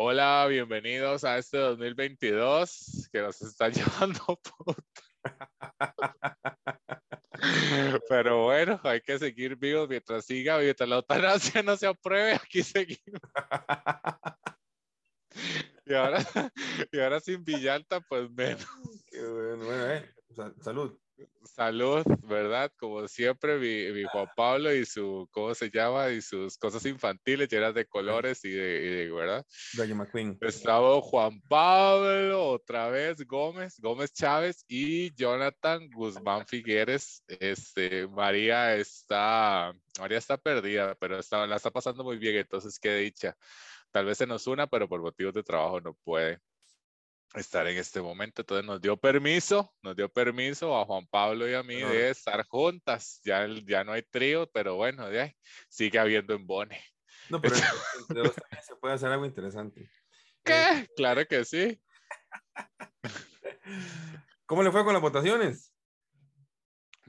Hola, 0.00 0.46
bienvenidos 0.48 1.24
a 1.24 1.38
este 1.38 1.58
2022 1.58 3.08
que 3.10 3.20
nos 3.20 3.42
está 3.42 3.68
llevando 3.68 4.38
puta. 4.64 4.80
Pero 8.08 8.44
bueno, 8.44 8.80
hay 8.84 9.00
que 9.00 9.18
seguir 9.18 9.56
vivos 9.56 9.88
mientras 9.88 10.24
siga, 10.24 10.58
mientras 10.58 10.88
la 10.88 10.96
eutanasia 10.96 11.64
no 11.64 11.76
se 11.76 11.88
apruebe, 11.88 12.34
aquí 12.34 12.62
seguimos. 12.62 13.20
Y 15.84 15.94
ahora, 15.94 16.24
y 16.92 17.00
ahora 17.00 17.18
sin 17.18 17.42
Villalta, 17.42 18.00
pues 18.02 18.30
menos. 18.30 18.68
Qué 19.10 19.20
bueno, 19.20 19.64
bueno, 19.64 19.90
eh. 19.90 20.14
Salud. 20.60 20.96
Salud, 21.44 22.04
¿verdad? 22.22 22.70
Como 22.78 23.08
siempre, 23.08 23.58
mi, 23.58 23.92
mi, 23.92 24.04
Juan 24.04 24.28
Pablo 24.36 24.72
y 24.72 24.84
su, 24.84 25.28
¿cómo 25.32 25.54
se 25.54 25.70
llama? 25.70 26.10
Y 26.10 26.20
sus 26.20 26.56
cosas 26.56 26.84
infantiles 26.86 27.48
llenas 27.48 27.74
de 27.74 27.86
colores 27.86 28.44
y 28.44 28.50
de, 28.50 28.84
y 28.84 28.88
de 28.88 29.10
¿verdad? 29.10 29.44
Rayo 29.74 29.96
McQueen. 29.96 30.38
Estaba 30.40 31.00
Juan 31.00 31.40
Pablo, 31.48 32.50
otra 32.50 32.88
vez 32.88 33.26
Gómez, 33.26 33.80
Gómez 33.80 34.12
Chávez 34.12 34.64
y 34.68 35.12
Jonathan 35.14 35.88
Guzmán 35.90 36.46
Figueres. 36.46 37.24
Este, 37.26 38.06
María 38.06 38.76
está, 38.76 39.72
María 39.98 40.18
está 40.18 40.36
perdida, 40.36 40.94
pero 40.94 41.18
está, 41.18 41.46
la 41.46 41.56
está 41.56 41.70
pasando 41.70 42.04
muy 42.04 42.18
bien, 42.18 42.36
entonces 42.36 42.78
qué 42.78 42.94
dicha. 42.96 43.36
Tal 43.90 44.04
vez 44.04 44.18
se 44.18 44.26
nos 44.26 44.46
una, 44.46 44.66
pero 44.66 44.88
por 44.88 45.00
motivos 45.00 45.34
de 45.34 45.42
trabajo 45.42 45.80
no 45.80 45.94
puede 45.94 46.40
estar 47.34 47.66
en 47.66 47.76
este 47.76 48.00
momento. 48.00 48.42
Entonces 48.42 48.66
nos 48.66 48.80
dio 48.80 48.96
permiso, 48.96 49.74
nos 49.82 49.96
dio 49.96 50.08
permiso 50.08 50.76
a 50.76 50.84
Juan 50.84 51.06
Pablo 51.06 51.48
y 51.48 51.54
a 51.54 51.62
mí 51.62 51.76
de 51.76 52.10
estar 52.10 52.44
juntas. 52.46 53.20
Ya, 53.24 53.46
ya 53.66 53.84
no 53.84 53.92
hay 53.92 54.02
trío, 54.02 54.50
pero 54.52 54.76
bueno, 54.76 55.10
ya 55.12 55.32
sigue 55.68 55.98
habiendo 55.98 56.34
embone. 56.34 56.82
No, 57.28 57.40
pero 57.40 57.56
entre 58.00 58.22
dos 58.22 58.34
también 58.34 58.64
se 58.64 58.76
puede 58.76 58.94
hacer 58.94 59.10
algo 59.10 59.26
interesante. 59.26 59.90
¿Qué? 60.44 60.88
Claro 60.96 61.26
que 61.26 61.44
sí. 61.44 61.80
¿Cómo 64.46 64.62
le 64.62 64.72
fue 64.72 64.84
con 64.84 64.94
las 64.94 65.02
votaciones? 65.02 65.74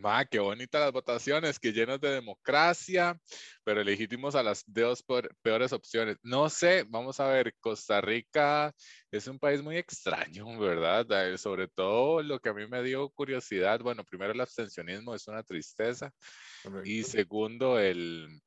Va, 0.04 0.24
qué 0.24 0.40
bonitas 0.40 0.80
las 0.80 0.92
votaciones, 0.94 1.60
que 1.60 1.74
llenas 1.74 2.00
de 2.00 2.10
democracia, 2.10 3.20
pero 3.66 3.84
legítimos 3.84 4.34
a 4.36 4.44
las 4.44 4.64
dos 4.66 5.04
peores 5.42 5.74
opciones. 5.74 6.18
No 6.24 6.50
sé, 6.50 6.86
vamos 6.88 7.20
a 7.20 7.28
ver, 7.28 7.54
Costa 7.60 8.00
Rica 8.00 8.74
es 9.12 9.28
un 9.28 9.40
país 9.40 9.62
muy 9.62 9.78
extraño, 9.78 10.58
¿verdad? 10.58 11.06
Sobre 11.38 11.68
todo 11.68 12.24
lo 12.24 12.40
que 12.40 12.50
a 12.50 12.54
mí 12.54 12.66
me 12.68 12.82
dio 12.82 13.10
curiosidad, 13.10 13.82
bueno, 13.82 14.06
primero 14.06 14.32
el 14.32 14.42
abstencionismo 14.42 15.16
es 15.16 15.28
una 15.28 15.44
tristeza 15.44 16.14
Correcto. 16.64 16.90
y 16.90 17.04
segundo 17.04 17.78
el, 17.78 18.42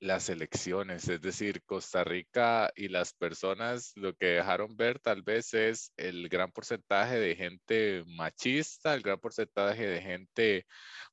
las 0.00 0.28
elecciones, 0.28 1.08
es 1.08 1.20
decir, 1.20 1.62
Costa 1.64 2.04
Rica 2.04 2.70
y 2.76 2.88
las 2.88 3.12
personas 3.12 3.92
lo 3.96 4.14
que 4.14 4.26
dejaron 4.26 4.76
ver 4.76 5.00
tal 5.00 5.22
vez 5.22 5.54
es 5.54 5.92
el 5.96 6.28
gran 6.28 6.52
porcentaje 6.52 7.18
de 7.18 7.34
gente 7.34 8.04
machista, 8.06 8.94
el 8.94 9.02
gran 9.02 9.18
porcentaje 9.18 9.86
de 9.86 10.00
gente 10.00 10.66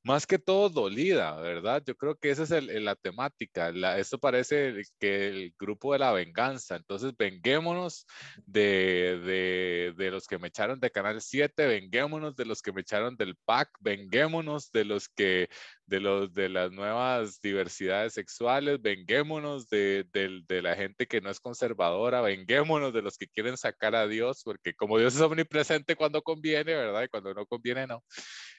más 0.04 0.26
que 0.26 0.38
todo 0.38 0.68
dolida, 0.68 1.34
¿verdad? 1.40 1.82
Yo 1.84 1.96
creo 1.96 2.16
que 2.16 2.30
esa 2.30 2.44
es 2.44 2.52
el, 2.52 2.84
la 2.84 2.94
temática. 2.94 3.72
La, 3.72 3.98
esto 3.98 4.18
parece 4.18 4.82
que 5.00 5.28
el 5.28 5.54
grupo 5.58 5.92
de 5.92 5.98
la 5.98 6.12
venganza, 6.12 6.76
entonces 6.76 7.12
venguémonos 7.16 8.06
de, 8.46 9.20
de, 9.24 9.94
de 9.96 10.10
los 10.12 10.28
que 10.28 10.38
me 10.38 10.48
echaron 10.48 10.78
de 10.78 10.92
Canal 10.92 11.20
7, 11.20 11.66
venguémonos 11.66 12.36
de 12.36 12.44
los 12.44 12.62
que 12.62 12.72
me 12.72 12.82
echaron 12.82 13.16
del 13.16 13.36
PAC, 13.44 13.68
venguémonos 13.80 14.70
de 14.70 14.84
los 14.84 15.08
que 15.08 15.48
de, 15.86 16.00
los, 16.00 16.32
de 16.34 16.48
las 16.48 16.72
nuevas 16.72 17.40
diversidades 17.40 18.14
sexuales, 18.14 18.82
venguémonos 18.82 19.68
de, 19.68 20.04
de, 20.12 20.42
de, 20.46 20.62
la 20.62 20.74
gente 20.74 21.06
que 21.06 21.20
no 21.20 21.30
es 21.30 21.40
conservadora, 21.40 22.20
venguémonos 22.20 22.92
de 22.92 23.02
los 23.02 23.16
que 23.16 23.28
quieren 23.28 23.56
sacar 23.56 23.94
a 23.94 24.06
Dios, 24.06 24.42
porque 24.44 24.74
como 24.74 24.98
Dios 24.98 25.14
es 25.14 25.20
omnipresente 25.20 25.96
cuando 25.96 26.22
conviene, 26.22 26.74
¿verdad? 26.74 27.04
Y 27.04 27.08
cuando 27.08 27.34
no 27.34 27.46
conviene, 27.46 27.86
no. 27.86 28.04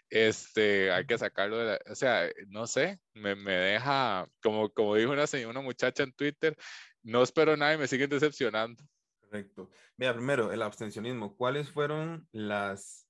Este, 0.09 0.91
hay 0.91 1.05
que 1.05 1.17
sacarlo 1.17 1.57
de 1.57 1.65
la, 1.65 1.79
o 1.91 1.95
sea, 1.95 2.29
no 2.47 2.65
sé, 2.65 2.99
me, 3.13 3.35
me 3.35 3.53
deja, 3.53 4.27
como, 4.41 4.69
como 4.69 4.95
dijo 4.95 5.11
una, 5.11 5.25
una 5.49 5.61
muchacha 5.61 6.03
en 6.03 6.13
Twitter, 6.13 6.55
no 7.03 7.23
espero 7.23 7.57
nada 7.57 7.73
y 7.73 7.77
me 7.77 7.87
siguen 7.87 8.09
decepcionando. 8.09 8.81
Correcto. 9.19 9.69
Mira, 9.97 10.13
primero, 10.13 10.53
el 10.53 10.61
abstencionismo. 10.61 11.35
¿Cuáles 11.35 11.69
fueron 11.69 12.27
las 12.31 13.07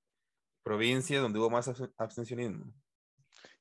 provincias 0.64 1.22
donde 1.22 1.38
hubo 1.38 1.50
más 1.50 1.70
abstencionismo? 1.98 2.74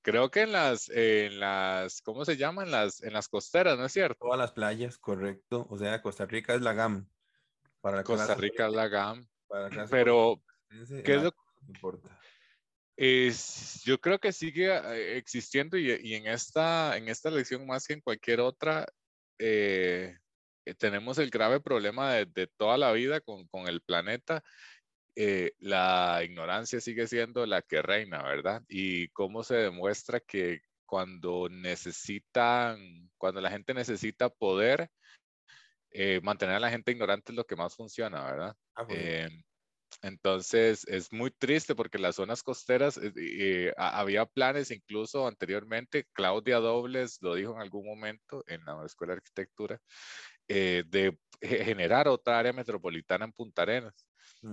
Creo 0.07 0.31
que 0.31 0.43
en 0.43 0.53
las, 0.53 0.89
en 0.91 1.41
las, 1.41 2.01
¿cómo 2.01 2.25
se 2.25 2.37
llaman? 2.37 2.71
Las, 2.71 3.03
en 3.03 3.13
las 3.13 3.27
costeras, 3.27 3.77
¿no 3.77 3.87
es 3.87 3.93
cierto? 3.93 4.27
Todas 4.27 4.39
las 4.39 4.53
playas, 4.53 4.99
correcto. 4.99 5.67
O 5.69 5.77
sea, 5.77 6.01
Costa 6.01 6.27
Rica 6.27 6.55
es 6.55 6.61
la 6.61 6.75
GAM. 6.75 7.09
Para 7.81 8.05
Costa 8.05 8.37
Rica 8.37 8.69
es 8.69 8.73
la 8.73 8.87
GAM. 8.87 9.27
Pero, 9.91 10.41
¿qué 11.05 11.17
es 11.17 11.23
lo 11.25 11.33
que 11.33 11.39
importa? 11.67 12.21
Es, 12.97 13.83
yo 13.83 14.01
creo 14.01 14.21
que 14.21 14.33
sigue 14.33 14.73
eh, 14.77 15.17
existiendo 15.17 15.77
y, 15.77 15.91
y, 16.01 16.15
en, 16.15 16.29
esta, 16.29 16.97
en 16.97 17.09
esta 17.09 17.29
elección 17.29 17.67
más 17.67 17.85
que 17.85 17.95
en 17.95 18.01
cualquier 18.01 18.39
otra, 18.39 18.87
eh, 19.41 20.17
tenemos 20.79 21.19
el 21.19 21.31
grave 21.31 21.59
problema 21.59 22.13
de, 22.13 22.27
de 22.27 22.47
toda 22.47 22.79
la 22.79 22.93
vida 22.93 23.21
con, 23.21 23.49
con 23.49 23.67
el 23.67 23.81
planeta 23.81 24.45
eh, 25.17 25.53
la 25.59 26.21
ignorancia 26.23 26.81
sigue 26.81 27.07
siendo 27.07 27.47
la 27.47 27.63
que 27.63 27.83
reina, 27.83 28.23
¿verdad? 28.23 28.63
Y 28.69 29.09
cómo 29.09 29.43
se 29.43 29.57
demuestra 29.57 30.21
que 30.21 30.61
cuando 30.87 31.49
necesitan, 31.51 33.11
cuando 33.19 33.41
la 33.41 33.51
gente 33.51 33.75
necesita 33.75 34.29
poder, 34.29 34.89
eh, 35.91 36.21
mantener 36.23 36.57
a 36.57 36.61
la 36.61 36.71
gente 36.71 36.93
ignorante 36.93 37.33
es 37.33 37.37
lo 37.37 37.45
que 37.45 37.57
más 37.57 37.75
funciona, 37.75 38.25
¿verdad? 38.25 38.57
Ah, 38.75 38.87
eh, 38.91 39.29
entonces 40.03 40.87
es 40.87 41.11
muy 41.11 41.31
triste 41.31 41.75
porque 41.75 41.99
las 41.99 42.17
zonas 42.17 42.43
costeras, 42.43 43.01
eh, 43.03 43.73
había 43.77 44.27
planes 44.27 44.71
incluso 44.71 45.27
anteriormente, 45.27 46.07
Claudia 46.13 46.59
Dobles 46.59 47.19
lo 47.23 47.35
dijo 47.35 47.55
en 47.55 47.63
algún 47.63 47.87
momento 47.87 48.45
en 48.47 48.65
la 48.65 48.85
Escuela 48.85 49.15
de 49.15 49.19
Arquitectura, 49.19 49.81
de 50.49 51.19
generar 51.41 52.09
otra 52.09 52.39
área 52.39 52.53
metropolitana 52.53 53.25
en 53.25 53.33
Punta 53.33 53.63
Arenas. 53.63 54.06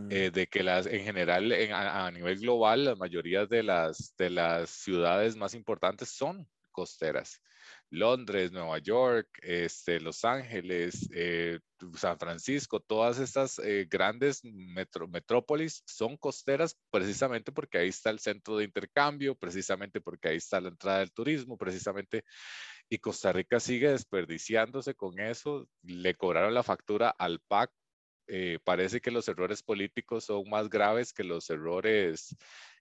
Eh, 0.09 0.31
de 0.33 0.47
que 0.47 0.63
las, 0.63 0.87
en 0.87 1.03
general, 1.03 1.51
en, 1.51 1.71
a, 1.71 2.07
a, 2.07 2.11
nivel 2.11 2.39
global, 2.39 2.85
la 2.85 2.95
mayoría 2.95 3.45
de 3.45 3.61
las, 3.61 4.15
de 4.17 4.29
las 4.29 4.69
ciudades 4.69 5.35
más 5.35 5.53
importantes 5.53 6.09
son 6.09 6.47
costeras. 6.71 7.41
Londres, 7.89 8.51
Nueva 8.51 8.79
York, 8.79 9.27
este, 9.43 9.99
Los 9.99 10.25
Ángeles, 10.25 11.07
eh, 11.13 11.59
San 11.95 12.17
Francisco, 12.17 12.79
todas 12.79 13.19
estas 13.19 13.59
eh, 13.59 13.87
grandes 13.89 14.43
metro, 14.43 15.07
metrópolis 15.07 15.83
son 15.85 16.17
costeras 16.17 16.75
precisamente 16.89 17.51
porque 17.51 17.77
ahí 17.77 17.89
está 17.89 18.09
el 18.09 18.19
centro 18.19 18.57
de 18.57 18.65
intercambio, 18.65 19.35
precisamente 19.35 20.01
porque 20.01 20.29
ahí 20.29 20.37
está 20.37 20.59
la 20.59 20.69
entrada 20.69 20.99
del 20.99 21.11
turismo, 21.11 21.55
precisamente, 21.55 22.23
y 22.89 22.97
Costa 22.97 23.31
Rica 23.31 23.59
sigue 23.59 23.91
desperdiciándose 23.91 24.95
con 24.95 25.19
eso. 25.19 25.67
Le 25.83 26.15
cobraron 26.15 26.53
la 26.53 26.63
factura 26.63 27.09
al 27.09 27.39
PAC 27.47 27.71
eh, 28.27 28.59
parece 28.63 29.01
que 29.01 29.11
los 29.11 29.27
errores 29.27 29.63
políticos 29.63 30.25
son 30.25 30.49
más 30.49 30.69
graves 30.69 31.13
que 31.13 31.23
los 31.23 31.49
errores 31.49 32.35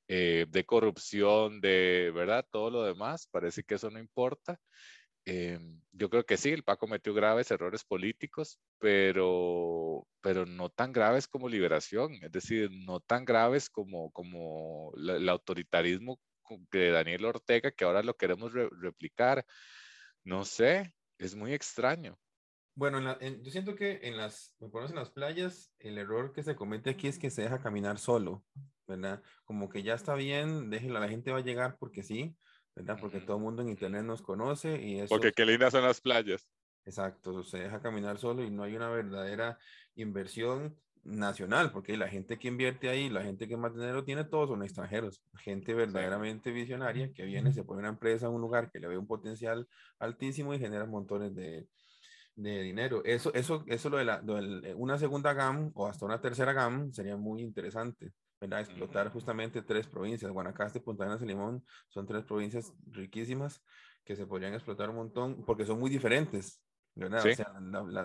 eh, 0.08 0.47
de 0.48 0.64
corrupción, 0.64 1.60
de 1.60 2.12
verdad, 2.14 2.47
todo 2.50 2.70
lo 2.70 2.84
demás. 2.84 3.26
Parece 3.28 3.62
que 3.62 3.75
eso 3.76 3.91
no 3.91 3.98
importa. 3.98 4.60
Eh, 5.25 5.58
yo 5.92 6.10
creo 6.10 6.25
que 6.26 6.36
sí, 6.36 6.50
el 6.50 6.64
PAC 6.64 6.78
cometió 6.81 7.14
graves 7.14 7.50
errores 7.50 7.84
políticos, 7.84 8.58
pero, 8.78 10.06
pero 10.20 10.47
no 10.47 10.69
tan 10.70 10.92
graves 10.92 11.28
como 11.28 11.48
liberación, 11.48 12.14
es 12.22 12.32
decir, 12.32 12.70
no 12.72 13.00
tan 13.00 13.25
graves 13.25 13.70
como, 13.70 14.10
como 14.10 14.92
la, 14.97 15.16
el 15.16 15.28
autoritarismo 15.28 16.20
de 16.70 16.91
Daniel 16.91 17.25
Ortega, 17.26 17.70
que 17.70 17.84
ahora 17.84 18.02
lo 18.02 18.16
queremos 18.16 18.52
re 18.52 18.69
replicar. 18.81 19.47
No 20.25 20.44
sé, 20.44 20.92
es 21.19 21.34
muy 21.34 21.55
extraño. 21.55 22.19
Bueno, 22.74 22.98
en 22.98 23.04
la, 23.04 23.19
en, 23.20 23.42
yo 23.42 23.50
siento 23.50 23.74
que 23.74 24.00
en 24.02 24.16
las, 24.16 24.56
en 24.60 24.94
las 24.94 25.10
playas, 25.10 25.72
el 25.78 25.98
error 25.98 26.32
que 26.32 26.42
se 26.42 26.56
comete 26.56 26.90
aquí 26.90 27.06
es 27.06 27.19
que 27.19 27.30
se 27.30 27.42
deja 27.42 27.60
caminar 27.60 27.98
solo, 27.98 28.44
¿verdad? 28.86 29.22
Como 29.44 29.69
que 29.69 29.82
ya 29.82 29.94
está 29.94 30.14
bien, 30.14 30.70
déjela, 30.70 31.00
la 31.00 31.08
gente 31.08 31.32
va 31.32 31.38
a 31.38 31.42
llegar 31.42 31.76
porque 31.78 32.02
sí, 32.02 32.34
¿verdad? 32.74 32.98
Porque 32.98 33.20
todo 33.20 33.36
el 33.36 33.42
mundo 33.42 33.62
en 33.62 33.69
internet 33.69 34.04
nos 34.04 34.22
conoce 34.22 34.82
y 34.82 35.00
eso. 35.00 35.08
Porque 35.14 35.32
qué 35.32 35.44
lindas 35.44 35.72
son 35.72 35.82
las 35.82 36.00
playas. 36.00 36.48
Exacto, 36.84 37.42
se 37.44 37.58
deja 37.58 37.82
caminar 37.82 38.19
solo 38.19 38.42
y 38.42 38.50
no 38.50 38.62
hay 38.62 38.75
una 38.75 38.88
verdadera 38.88 39.58
inversión 39.94 40.76
nacional, 41.04 41.72
porque 41.72 41.96
la 41.96 42.08
gente 42.08 42.38
que 42.38 42.48
invierte 42.48 42.88
ahí, 42.88 43.10
la 43.10 43.22
gente 43.22 43.48
que 43.48 43.56
más 43.56 43.75
dinero 43.75 44.04
tiene, 44.04 44.25
todos 44.25 44.48
son 44.48 44.62
extranjeros, 44.62 45.22
gente 45.38 45.75
verdaderamente 45.75 46.52
visionaria 46.52 47.12
que 47.12 47.25
viene, 47.25 47.52
se 47.52 47.64
pone 47.64 47.80
una 47.80 47.88
empresa 47.88 48.26
en 48.26 48.32
un 48.32 48.40
lugar 48.40 48.70
que 48.70 48.78
le 48.78 48.88
ve 48.88 48.96
un 48.96 49.06
potencial 49.06 49.68
altísimo 49.98 50.54
y 50.54 50.58
genera 50.58 50.86
montones 50.86 51.34
de, 51.34 51.66
de 52.34 52.62
dinero. 52.62 53.02
Eso, 53.05 53.32
eso, 53.34 53.64
eso 53.67 53.90
lo 53.90 53.99
de, 53.99 54.05
la, 54.05 54.23
lo 54.23 54.34
de 54.40 54.75
una 54.75 54.99
segunda 54.99 55.32
GAM 55.32 55.70
o 55.75 55.87
hasta 55.87 56.06
una 56.06 56.20
tercera 56.20 56.52
GAM 56.52 56.93
sería 56.93 57.17
muy 57.17 57.43
interesante, 57.43 58.12
¿verdad? 58.40 58.61
Explotar 58.61 59.11
justamente 59.11 59.62
tres 59.62 59.87
provincias, 59.87 60.31
Guanacaste, 60.31 60.81
Punta 60.81 61.05
Arenas 61.05 61.23
y 61.23 61.26
Limón, 61.26 61.64
son 61.88 62.06
tres 62.06 62.25
provincias 62.25 62.73
riquísimas 62.90 63.62
que 64.05 64.17
se 64.17 64.26
podrían 64.26 64.55
explotar 64.55 64.90
un 64.90 64.96
montón 64.96 65.44
porque 65.44 65.64
son 65.64 65.79
muy 65.79 65.90
diferentes, 65.90 66.62
¿verdad? 66.94 67.25
O 67.25 67.34
sea, 67.34 67.52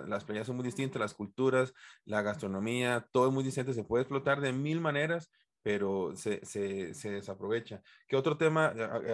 las 0.06 0.24
playas 0.24 0.46
son 0.46 0.56
muy 0.56 0.64
distintas, 0.64 1.00
las 1.00 1.14
culturas, 1.14 1.72
la 2.04 2.22
gastronomía, 2.22 3.06
todo 3.12 3.28
es 3.28 3.34
muy 3.34 3.44
distinto, 3.44 3.72
se 3.72 3.84
puede 3.84 4.02
explotar 4.02 4.40
de 4.40 4.52
mil 4.52 4.80
maneras, 4.80 5.30
pero 5.62 6.14
se, 6.14 6.44
se, 6.44 6.94
se 6.94 7.10
desaprovecha. 7.10 7.82
¿Qué 8.06 8.16
otro 8.16 8.36
tema 8.36 8.66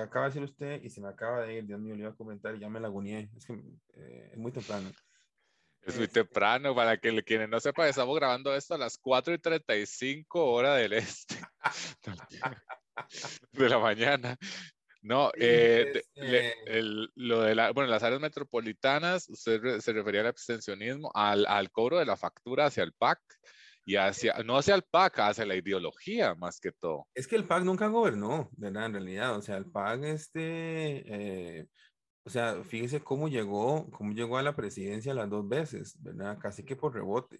acaba 0.02 0.26
de 0.26 0.31
decir 0.31 0.43
usted 0.43 0.82
y 0.82 0.91
se 0.91 1.00
me 1.00 1.08
acaba 1.08 1.43
de 1.43 1.55
ir? 1.55 1.67
Dios 1.67 1.81
mío, 1.81 1.94
le 1.94 2.02
iba 2.02 2.11
a 2.11 2.17
comentar 2.17 2.55
y 2.55 2.61
ya 2.61 2.69
me 2.69 2.81
laguneé. 2.81 3.31
Es 3.37 3.46
que 3.46 3.55
eh, 3.55 4.31
es 4.32 4.38
muy 4.38 4.52
temprano. 4.52 4.91
Es 5.82 5.99
muy 5.99 6.08
temprano, 6.08 6.75
para 6.75 6.96
que 6.96 7.23
quienes 7.23 7.49
no 7.49 7.61
sepan, 7.61 7.88
estamos 7.88 8.17
grabando 8.17 8.55
esto 8.55 8.75
a 8.75 8.79
las 8.79 8.96
4 8.96 9.35
y 9.35 9.38
35 9.38 10.44
hora 10.50 10.76
del 10.76 10.94
este 10.94 11.37
de 13.52 13.69
la 13.69 13.79
mañana. 13.79 14.38
No, 15.02 15.31
eh, 15.37 16.02
este 16.14 17.11
lo 17.14 17.43
de 17.43 17.55
la, 17.55 17.73
bueno, 17.73 17.91
las 17.91 18.02
áreas 18.02 18.23
metropolitanas, 18.23 19.29
usted 19.29 19.81
se 19.81 19.93
refería 19.93 20.23
al 20.23 20.29
abstencionismo, 20.29 21.11
al, 21.14 21.44
al, 21.46 21.70
cobro 21.70 21.99
de 21.99 22.06
la 22.06 22.17
factura 22.17 22.67
hacia 22.67 22.85
el 22.85 22.94
PAC 22.94 23.20
y 23.84 23.96
hacia, 23.96 24.34
no 24.44 24.56
hacia 24.56 24.75
el 24.75 24.82
PAC, 24.82 25.19
hacia 25.20 25.44
la 25.44 25.56
ideología 25.56 26.34
más 26.34 26.58
que 26.58 26.72
todo. 26.72 27.06
Es 27.14 27.26
que 27.26 27.36
el 27.36 27.44
PAC 27.44 27.64
nunca 27.64 27.88
gobernó, 27.88 28.48
¿verdad? 28.56 28.86
En 28.86 28.92
realidad, 28.92 29.36
o 29.36 29.42
sea, 29.42 29.56
el 29.56 29.66
PAC, 29.66 30.04
este, 30.04 30.40
eh, 31.60 31.66
o 32.25 32.31
sea, 32.31 32.62
fíjese 32.64 33.00
cómo 33.00 33.28
llegó, 33.28 33.90
cómo 33.90 34.12
llegó 34.12 34.38
a 34.38 34.42
la 34.42 34.56
presidencia 34.56 35.12
las 35.12 35.28
dos 35.28 35.46
veces, 35.46 35.96
¿verdad? 36.02 36.38
Casi 36.38 36.64
que 36.64 36.76
por 36.76 36.94
rebote. 36.94 37.38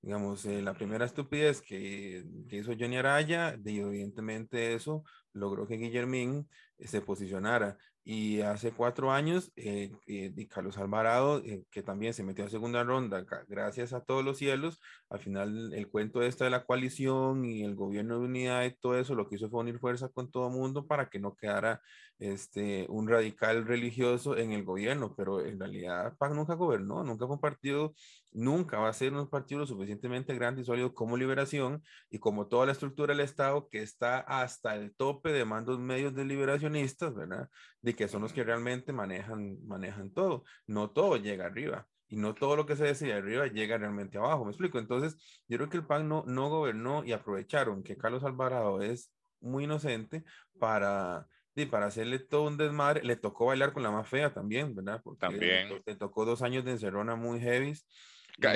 Digamos, 0.00 0.44
eh, 0.46 0.62
la 0.62 0.74
primera 0.74 1.04
estupidez 1.04 1.60
que, 1.60 2.24
que, 2.48 2.56
hizo 2.56 2.72
Johnny 2.76 2.96
Araya, 2.96 3.56
y 3.64 3.78
evidentemente 3.78 4.74
eso 4.74 5.04
logró 5.32 5.66
que 5.68 5.76
Guillermín 5.76 6.48
eh, 6.78 6.88
se 6.88 7.02
posicionara. 7.02 7.78
Y 8.04 8.40
hace 8.40 8.72
cuatro 8.72 9.12
años, 9.12 9.52
eh, 9.54 9.92
eh 10.08 10.48
Carlos 10.48 10.76
Alvarado, 10.76 11.38
eh, 11.44 11.64
que 11.70 11.82
también 11.82 12.14
se 12.14 12.24
metió 12.24 12.44
a 12.44 12.48
segunda 12.48 12.82
ronda, 12.82 13.24
gracias 13.48 13.92
a 13.92 14.00
todos 14.00 14.24
los 14.24 14.38
cielos, 14.38 14.80
al 15.08 15.20
final 15.20 15.72
el 15.72 15.88
cuento 15.88 16.22
este 16.22 16.44
de 16.44 16.50
la 16.50 16.64
coalición 16.64 17.44
y 17.44 17.62
el 17.62 17.76
gobierno 17.76 18.18
de 18.18 18.24
unidad 18.24 18.64
y 18.64 18.74
todo 18.74 18.98
eso, 18.98 19.14
lo 19.14 19.28
que 19.28 19.36
hizo 19.36 19.48
fue 19.50 19.60
unir 19.60 19.78
fuerza 19.78 20.08
con 20.08 20.30
todo 20.32 20.48
el 20.48 20.54
mundo 20.54 20.86
para 20.86 21.08
que 21.08 21.20
no 21.20 21.36
quedara 21.36 21.80
este, 22.22 22.86
un 22.88 23.08
radical 23.08 23.66
religioso 23.66 24.36
en 24.36 24.52
el 24.52 24.64
gobierno, 24.64 25.14
pero 25.16 25.44
en 25.44 25.58
realidad 25.58 26.16
PAC 26.18 26.32
nunca 26.34 26.54
gobernó, 26.54 27.02
nunca 27.02 27.26
fue 27.26 27.34
un 27.34 27.40
partido, 27.40 27.94
nunca 28.30 28.78
va 28.78 28.88
a 28.88 28.92
ser 28.92 29.12
un 29.12 29.28
partido 29.28 29.66
suficientemente 29.66 30.34
grande 30.34 30.62
y 30.62 30.64
sólido 30.64 30.94
como 30.94 31.16
Liberación 31.16 31.82
y 32.10 32.20
como 32.20 32.46
toda 32.46 32.66
la 32.66 32.72
estructura 32.72 33.12
del 33.12 33.24
Estado 33.24 33.68
que 33.68 33.82
está 33.82 34.20
hasta 34.20 34.76
el 34.76 34.94
tope 34.94 35.32
de 35.32 35.44
mandos 35.44 35.80
medios 35.80 36.14
de 36.14 36.24
liberacionistas, 36.24 37.12
¿verdad? 37.12 37.48
De 37.80 37.91
que 37.94 38.08
son 38.08 38.22
los 38.22 38.32
que 38.32 38.44
realmente 38.44 38.92
manejan, 38.92 39.64
manejan 39.66 40.10
todo. 40.10 40.44
No 40.66 40.90
todo 40.90 41.16
llega 41.16 41.46
arriba 41.46 41.88
y 42.12 42.16
no 42.16 42.34
todo 42.34 42.56
lo 42.56 42.66
que 42.66 42.76
se 42.76 42.84
decide 42.84 43.14
arriba 43.14 43.46
llega 43.46 43.78
realmente 43.78 44.18
abajo. 44.18 44.44
¿Me 44.44 44.50
explico? 44.50 44.78
Entonces, 44.78 45.16
yo 45.48 45.56
creo 45.56 45.70
que 45.70 45.78
el 45.78 45.86
PAN 45.86 46.08
no, 46.08 46.24
no 46.26 46.50
gobernó 46.50 47.04
y 47.04 47.12
aprovecharon 47.12 47.82
que 47.82 47.96
Carlos 47.96 48.22
Alvarado 48.22 48.82
es 48.82 49.10
muy 49.40 49.64
inocente 49.64 50.22
para, 50.58 51.26
y 51.54 51.64
para 51.64 51.86
hacerle 51.86 52.18
todo 52.18 52.42
un 52.48 52.58
desmadre. 52.58 53.02
Le 53.02 53.16
tocó 53.16 53.46
bailar 53.46 53.72
con 53.72 53.82
la 53.82 53.90
más 53.90 54.08
fea 54.08 54.32
también, 54.32 54.74
¿verdad? 54.74 55.00
Porque 55.02 55.20
también. 55.20 55.82
Le, 55.86 55.96
tocó 55.96 56.26
dos 56.26 56.42
años 56.42 56.66
de 56.66 56.72
encerrona 56.72 57.16
muy 57.16 57.40
heavy. 57.40 57.72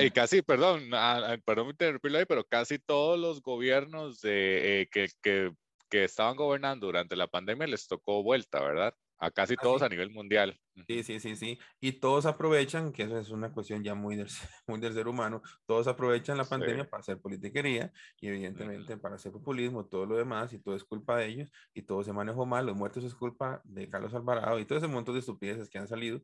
Y 0.01 0.11
casi, 0.11 0.43
perdón, 0.43 0.89
perdón 1.43 1.69
interrumpirlo 1.69 2.19
ahí, 2.19 2.25
pero 2.25 2.43
casi 2.43 2.77
todos 2.77 3.17
los 3.19 3.41
gobiernos 3.41 4.21
de, 4.21 4.81
eh, 4.81 4.87
que, 4.91 5.09
que, 5.21 5.51
que 5.89 6.03
estaban 6.03 6.35
gobernando 6.35 6.85
durante 6.85 7.15
la 7.15 7.27
pandemia 7.27 7.65
les 7.65 7.87
tocó 7.87 8.21
vuelta, 8.21 8.61
¿verdad? 8.61 8.93
A 9.19 9.31
casi 9.31 9.55
ah, 9.57 9.61
todos 9.61 9.81
a 9.81 9.89
nivel 9.89 10.11
mundial. 10.11 10.59
Sí, 10.87 11.03
sí, 11.03 11.19
sí, 11.19 11.35
sí. 11.35 11.59
Y 11.79 11.93
todos 11.93 12.27
aprovechan, 12.27 12.91
que 12.91 13.03
eso 13.03 13.17
es 13.17 13.29
una 13.31 13.51
cuestión 13.51 13.83
ya 13.83 13.95
muy 13.95 14.15
del, 14.15 14.27
muy 14.67 14.79
del 14.79 14.93
ser 14.93 15.07
humano, 15.07 15.41
todos 15.65 15.87
aprovechan 15.87 16.37
la 16.37 16.45
pandemia 16.45 16.87
para 16.87 17.01
hacer 17.01 17.19
politiquería 17.19 17.91
y 18.21 18.27
evidentemente 18.27 18.95
para 18.97 19.15
hacer 19.15 19.31
populismo, 19.31 19.85
todo 19.85 20.05
lo 20.05 20.17
demás, 20.17 20.53
y 20.53 20.59
todo 20.59 20.75
es 20.75 20.83
culpa 20.83 21.17
de 21.17 21.27
ellos, 21.27 21.51
y 21.73 21.81
todo 21.81 22.03
se 22.03 22.13
manejó 22.13 22.45
mal, 22.45 22.65
los 22.65 22.75
muertos 22.75 23.03
es 23.03 23.15
culpa 23.15 23.61
de 23.63 23.89
Carlos 23.89 24.13
Alvarado 24.13 24.59
y 24.59 24.65
todo 24.65 24.77
ese 24.77 24.87
montón 24.87 25.15
de 25.15 25.19
estupideces 25.21 25.69
que 25.69 25.79
han 25.79 25.87
salido. 25.87 26.21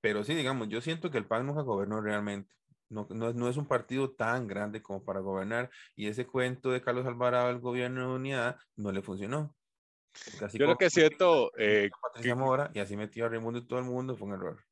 Pero 0.00 0.22
sí, 0.22 0.34
digamos, 0.34 0.68
yo 0.68 0.80
siento 0.80 1.10
que 1.10 1.18
el 1.18 1.26
PAN 1.26 1.46
nunca 1.46 1.62
gobernó 1.62 2.00
realmente. 2.00 2.54
No, 2.88 3.08
no, 3.10 3.32
no, 3.32 3.48
es 3.48 3.56
un 3.56 3.66
partido 3.66 4.12
tan 4.12 4.46
grande 4.46 4.80
como 4.80 5.04
para 5.04 5.18
gobernar 5.18 5.70
y 5.96 6.06
ese 6.06 6.24
cuento 6.24 6.70
de 6.70 6.80
Carlos 6.80 7.04
Alvarado 7.04 7.50
el 7.50 7.58
gobierno 7.58 8.10
de 8.10 8.14
unidad 8.14 8.58
no 8.76 8.92
le 8.92 9.02
funcionó. 9.02 9.55
Yo 10.40 10.48
creo 10.48 10.76
que 10.76 10.86
es 10.86 10.92
cierto. 10.92 11.52
Eh, 11.58 11.90
y 12.74 12.78
así 12.78 12.96
metió 12.96 13.26
a 13.26 13.28
Raimundo 13.28 13.58
y 13.58 13.66
todo 13.66 13.78
el 13.78 13.84
mundo, 13.84 14.16
fue 14.16 14.28
un 14.28 14.34
error. 14.34 14.64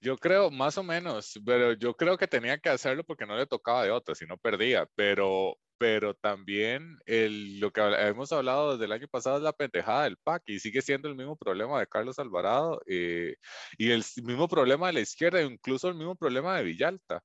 Yo 0.00 0.18
creo, 0.18 0.50
más 0.50 0.76
o 0.78 0.82
menos, 0.82 1.38
pero 1.46 1.74
yo 1.74 1.94
creo 1.94 2.18
que 2.18 2.26
tenía 2.26 2.58
que 2.58 2.68
hacerlo 2.68 3.04
porque 3.04 3.24
no 3.24 3.36
le 3.36 3.46
tocaba 3.46 3.84
de 3.84 3.92
otra, 3.92 4.16
si 4.16 4.26
no 4.26 4.36
perdía. 4.36 4.84
Pero, 4.96 5.56
pero 5.78 6.12
también 6.14 6.98
el, 7.06 7.60
lo 7.60 7.70
que 7.70 7.80
hemos 7.80 8.32
hablado 8.32 8.72
desde 8.72 8.86
el 8.86 8.92
año 8.92 9.06
pasado 9.08 9.36
es 9.36 9.44
la 9.44 9.52
pendejada 9.52 10.04
del 10.04 10.16
PAC 10.16 10.42
y 10.46 10.58
sigue 10.58 10.82
siendo 10.82 11.08
el 11.08 11.14
mismo 11.14 11.36
problema 11.36 11.78
de 11.78 11.86
Carlos 11.86 12.18
Alvarado 12.18 12.80
eh, 12.86 13.36
y 13.78 13.92
el 13.92 14.04
mismo 14.24 14.48
problema 14.48 14.88
de 14.88 14.94
la 14.94 15.00
izquierda, 15.00 15.40
incluso 15.40 15.88
el 15.88 15.94
mismo 15.94 16.16
problema 16.16 16.56
de 16.56 16.64
Villalta. 16.64 17.22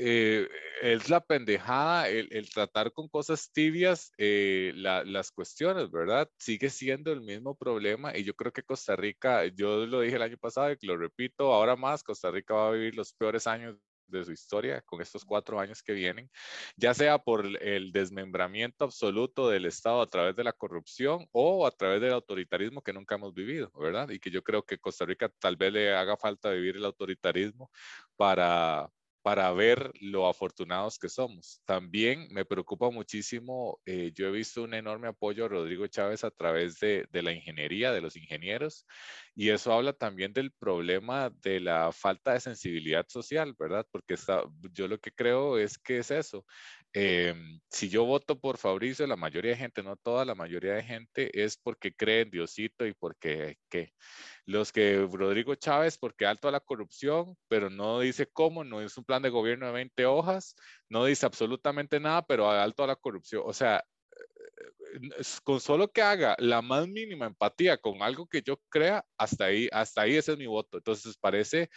Eh, 0.00 0.48
es 0.80 1.10
la 1.10 1.20
pendejada 1.20 2.08
el, 2.08 2.48
tratar 2.50 2.92
con 2.92 3.08
cosas 3.08 3.50
tibias 3.52 4.12
eh, 4.16 4.72
las 4.74 5.32
cuestiones, 5.32 5.90
¿verdad? 5.90 6.30
Sigue 6.38 6.70
siendo 6.70 7.10
el 7.10 7.20
mismo 7.20 7.56
problema 7.56 8.16
y 8.16 8.22
yo 8.22 8.34
creo 8.34 8.52
que 8.52 8.62
Costa 8.62 8.94
Rica, 8.94 9.46
yo 9.46 9.86
lo 9.86 10.00
dije 10.00 10.14
el 10.14 10.22
año 10.22 10.36
pasado 10.38 10.70
y 10.70 10.86
lo 10.86 10.96
repito 10.96 11.52
ahora 11.52 11.74
más, 11.74 12.04
Costa 12.04 12.30
Rica 12.30 12.54
va 12.54 12.68
a 12.68 12.72
vivir 12.72 12.94
los 12.94 13.12
peores 13.12 13.48
años 13.48 13.76
de 14.06 14.24
su 14.24 14.30
historia 14.30 14.82
con 14.82 15.02
estos 15.02 15.24
cuatro 15.24 15.58
años 15.58 15.82
que 15.82 15.92
vienen, 15.94 16.30
ya 16.76 16.94
sea 16.94 17.18
por 17.18 17.44
el 17.60 17.90
desmembramiento 17.90 18.84
absoluto 18.84 19.48
del 19.48 19.66
Estado 19.66 20.00
a 20.00 20.08
través 20.08 20.36
de 20.36 20.44
la 20.44 20.52
corrupción 20.52 21.26
o 21.32 21.66
a 21.66 21.72
través 21.72 22.00
del 22.00 22.12
autoritarismo 22.12 22.82
que 22.82 22.92
nunca 22.92 23.16
hemos 23.16 23.34
vivido, 23.34 23.72
¿verdad? 23.74 24.10
Y 24.10 24.20
que 24.20 24.30
yo 24.30 24.44
creo 24.44 24.62
que 24.62 24.78
Costa 24.78 25.04
Rica 25.04 25.28
tal 25.40 25.56
vez 25.56 25.72
le 25.72 25.92
haga 25.92 26.16
falta 26.16 26.50
vivir 26.50 26.76
el 26.76 26.84
autoritarismo 26.84 27.70
para, 28.16 28.90
para 29.22 29.52
ver 29.52 29.92
lo 30.00 30.28
afortunados 30.28 30.98
que 30.98 31.08
somos. 31.08 31.60
También 31.64 32.28
me 32.30 32.44
preocupa 32.44 32.90
muchísimo, 32.90 33.80
eh, 33.84 34.12
yo 34.14 34.28
he 34.28 34.30
visto 34.30 34.62
un 34.62 34.74
enorme 34.74 35.08
apoyo 35.08 35.44
a 35.44 35.48
Rodrigo 35.48 35.86
Chávez 35.86 36.24
a 36.24 36.30
través 36.30 36.78
de, 36.80 37.06
la 37.12 37.32
ingeniería, 37.32 37.92
de 37.92 38.00
los 38.00 38.16
ingenieros, 38.16 38.86
y 39.34 39.50
eso 39.50 39.72
habla 39.72 39.92
también 39.92 40.32
del 40.32 40.52
problema 40.52 41.30
de 41.42 41.60
la 41.60 41.92
falta 41.92 42.32
de 42.32 42.40
sensibilidad 42.40 43.06
social, 43.08 43.54
¿verdad? 43.58 43.86
Porque 43.90 44.16
yo 44.72 44.88
lo 44.88 44.98
que 44.98 45.12
creo 45.12 45.58
es 45.58 45.78
que 45.78 45.98
es 45.98 46.10
eso. 46.10 46.44
Em, 46.94 47.60
si 47.70 47.88
yo 47.90 48.04
voto 48.04 48.40
por 48.40 48.56
Fabricio, 48.58 49.06
la 49.06 49.16
mayoría 49.16 49.52
de 49.52 49.58
gente, 49.58 49.82
no 49.82 49.96
toda, 49.96 50.24
la 50.24 50.34
mayoría 50.34 50.74
de 50.74 50.82
gente 50.82 51.44
es 51.44 51.56
porque 51.56 51.94
cree 51.94 52.22
en 52.22 52.30
Diosito 52.30 52.86
y 52.86 52.94
porque 52.94 53.56
que 53.68 53.92
los 54.46 54.72
que 54.72 55.06
Rodrigo 55.12 55.54
Chávez, 55.54 55.98
porque 55.98 56.26
alto 56.26 56.48
a 56.48 56.52
la 56.52 56.60
corrupción, 56.60 57.36
pero 57.48 57.70
no 57.70 58.00
dice 58.00 58.26
cómo, 58.26 58.64
no 58.64 58.80
es 58.80 58.96
un 58.96 59.04
plan 59.04 59.22
de 59.22 59.28
gobierno 59.30 59.66
de 59.66 59.72
20 59.72 60.06
hojas, 60.06 60.56
no 60.88 61.04
dice 61.04 61.26
absolutamente 61.26 62.00
nada, 62.00 62.26
pero 62.26 62.50
alto 62.50 62.84
a 62.84 62.86
la 62.86 62.96
corrupción. 62.96 63.42
O 63.44 63.52
sea, 63.52 63.84
con 65.44 65.60
solo 65.60 65.90
que 65.90 66.02
haga 66.02 66.36
la 66.38 66.62
más 66.62 66.88
mínima 66.88 67.26
empatía 67.26 67.76
con 67.78 68.02
algo 68.02 68.26
que 68.26 68.42
yo 68.42 68.58
crea, 68.68 69.04
hasta 69.16 69.46
ahí, 69.46 69.68
hasta 69.72 70.02
ahí 70.02 70.16
ese 70.16 70.32
es 70.32 70.38
mi 70.38 70.46
voto. 70.46 70.78
Entonces 70.78 71.16
parece 71.16 71.70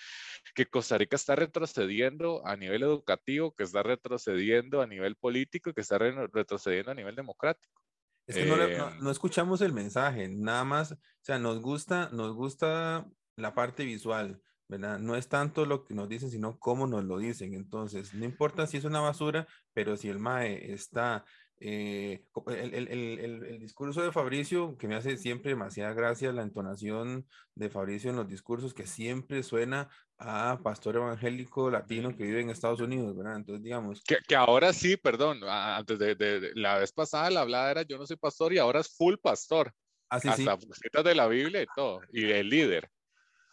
que 0.55 0.65
Costa 0.65 0.97
Rica 0.97 1.15
está 1.15 1.35
retrocediendo 1.35 2.45
a 2.45 2.55
nivel 2.55 2.83
educativo, 2.83 3.53
que 3.53 3.63
está 3.63 3.83
retrocediendo 3.83 4.81
a 4.81 4.87
nivel 4.87 5.15
político, 5.15 5.73
que 5.73 5.81
está 5.81 5.97
retrocediendo 5.97 6.91
a 6.91 6.95
nivel 6.95 7.15
democrático. 7.15 7.81
Es 8.27 8.35
que 8.35 8.45
no, 8.45 8.55
no, 8.55 8.63
em. 8.63 8.99
no, 9.01 9.11
escuchamos 9.11 9.61
el 9.61 9.73
mensaje, 9.73 10.29
nada 10.29 10.63
más, 10.63 10.91
o 10.93 10.97
sea, 11.21 11.39
nos 11.39 11.59
gusta, 11.59 12.09
nos 12.11 12.33
gusta 12.33 13.07
la 13.35 13.53
parte 13.53 13.83
visual, 13.83 14.41
¿verdad? 14.67 14.99
No 14.99 15.15
es 15.15 15.27
tanto 15.27 15.65
lo 15.65 15.83
que 15.83 15.93
nos 15.93 16.07
dicen, 16.07 16.29
sino 16.29 16.57
cómo 16.59 16.87
nos 16.87 17.03
lo 17.03 17.17
dicen. 17.17 17.53
Entonces, 17.53 18.13
no 18.13 18.23
importa 18.23 18.67
si 18.67 18.77
es 18.77 18.85
una 18.85 19.01
basura, 19.01 19.47
pero 19.73 19.97
si 19.97 20.07
el 20.07 20.19
MAE 20.19 20.71
está 20.71 21.25
eh, 21.63 22.25
el, 22.47 22.73
el, 22.73 22.87
el, 22.87 23.43
el, 23.45 23.59
discurso 23.59 24.01
de 24.01 24.11
Fabricio, 24.11 24.75
que 24.79 24.87
me 24.87 24.95
hace 24.95 25.15
siempre 25.15 25.51
demasiada 25.51 25.93
gracia 25.93 26.31
la 26.31 26.41
entonación 26.41 27.27
de 27.53 27.69
Fabricio 27.69 28.09
en 28.09 28.15
los 28.15 28.27
discursos, 28.27 28.73
que 28.73 28.87
siempre 28.87 29.43
suena 29.43 29.87
a 30.17 30.59
pastor 30.63 30.95
evangélico 30.95 31.69
latino 31.69 32.15
que 32.15 32.23
vive 32.23 32.41
en 32.41 32.49
Estados 32.49 32.81
Unidos, 32.81 33.15
¿verdad? 33.15 33.35
Entonces, 33.35 33.63
digamos. 33.63 34.01
Que, 34.03 34.17
que 34.27 34.35
ahora 34.35 34.73
sí, 34.73 34.97
perdón, 34.97 35.41
antes 35.47 35.99
de, 35.99 36.15
de, 36.15 36.51
la 36.55 36.79
vez 36.79 36.91
pasada 36.91 37.29
la 37.29 37.41
hablada 37.41 37.69
era 37.69 37.81
yo 37.83 37.99
no 37.99 38.07
soy 38.07 38.17
pastor 38.17 38.53
y 38.53 38.57
ahora 38.57 38.79
es 38.79 38.95
full 38.97 39.17
pastor. 39.21 39.71
Así 40.09 40.29
ah, 40.29 40.31
Hasta 40.31 40.57
sí. 40.57 41.03
de 41.03 41.15
la 41.15 41.27
Biblia 41.27 41.61
y 41.61 41.67
todo, 41.75 42.01
y 42.11 42.31
el 42.31 42.49
líder. 42.49 42.89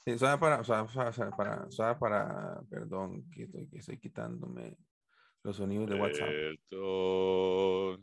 Sí, 0.06 0.18
suena 0.18 0.40
para, 0.40 0.64
suena, 0.64 0.86
para, 1.36 1.70
suena 1.70 1.98
para, 1.98 2.60
perdón, 2.70 3.28
que 3.30 3.42
estoy, 3.42 3.68
que 3.68 3.78
estoy 3.78 3.98
quitándome 3.98 4.78
los 5.48 5.56
sonidos 5.56 5.88
de 5.88 5.96
WhatsApp. 5.96 6.28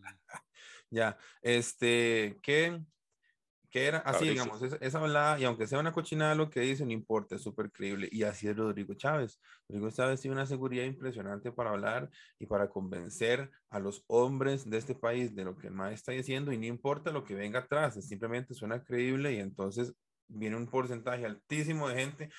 ya, 0.90 1.18
este, 1.42 2.38
¿qué, 2.42 2.82
que 3.70 3.86
era 3.86 4.00
así, 4.00 4.30
digamos, 4.30 4.62
esa, 4.62 4.78
esa 4.78 5.00
hablada, 5.00 5.40
y 5.40 5.44
aunque 5.44 5.68
sea 5.68 5.80
una 5.80 5.92
cochinada 5.92 6.34
lo 6.34 6.50
que 6.50 6.62
dice, 6.62 6.86
no 6.86 6.92
importa, 6.92 7.36
es 7.36 7.42
súper 7.42 7.72
creíble. 7.72 8.10
Y 8.12 8.24
así 8.24 8.48
es 8.48 8.56
Rodrigo 8.56 8.94
Chávez. 8.94 9.40
Rodrigo 9.68 9.92
Chávez 9.92 10.22
tiene 10.22 10.36
una 10.36 10.46
seguridad 10.46 10.86
impresionante 10.86 11.52
para 11.52 11.72
hablar 11.72 12.10
y 12.40 12.48
para 12.48 12.70
convencer 12.70 13.52
a 13.70 13.80
los 13.80 14.04
hombres 14.08 14.70
de 14.70 14.78
este 14.78 14.96
país 14.96 15.36
de 15.36 15.44
lo 15.44 15.58
que 15.58 15.68
el 15.68 15.74
maestro 15.74 15.96
está 15.96 16.12
diciendo, 16.14 16.52
y 16.52 16.58
no 16.58 16.66
importa 16.66 17.12
lo 17.12 17.24
que 17.24 17.36
venga 17.36 17.60
atrás, 17.60 18.04
simplemente 18.06 18.54
suena 18.54 18.84
creíble 18.84 19.34
y 19.34 19.40
entonces 19.40 19.94
viene 20.28 20.56
un 20.56 20.68
porcentaje 20.68 21.26
altísimo 21.26 21.90
de 21.90 21.96
gente. 21.96 22.30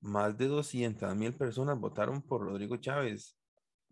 más 0.00 0.38
de 0.38 0.46
200 0.46 1.14
mil 1.16 1.34
personas 1.34 1.78
votaron 1.78 2.22
por 2.22 2.42
Rodrigo 2.42 2.76
Chávez. 2.76 3.36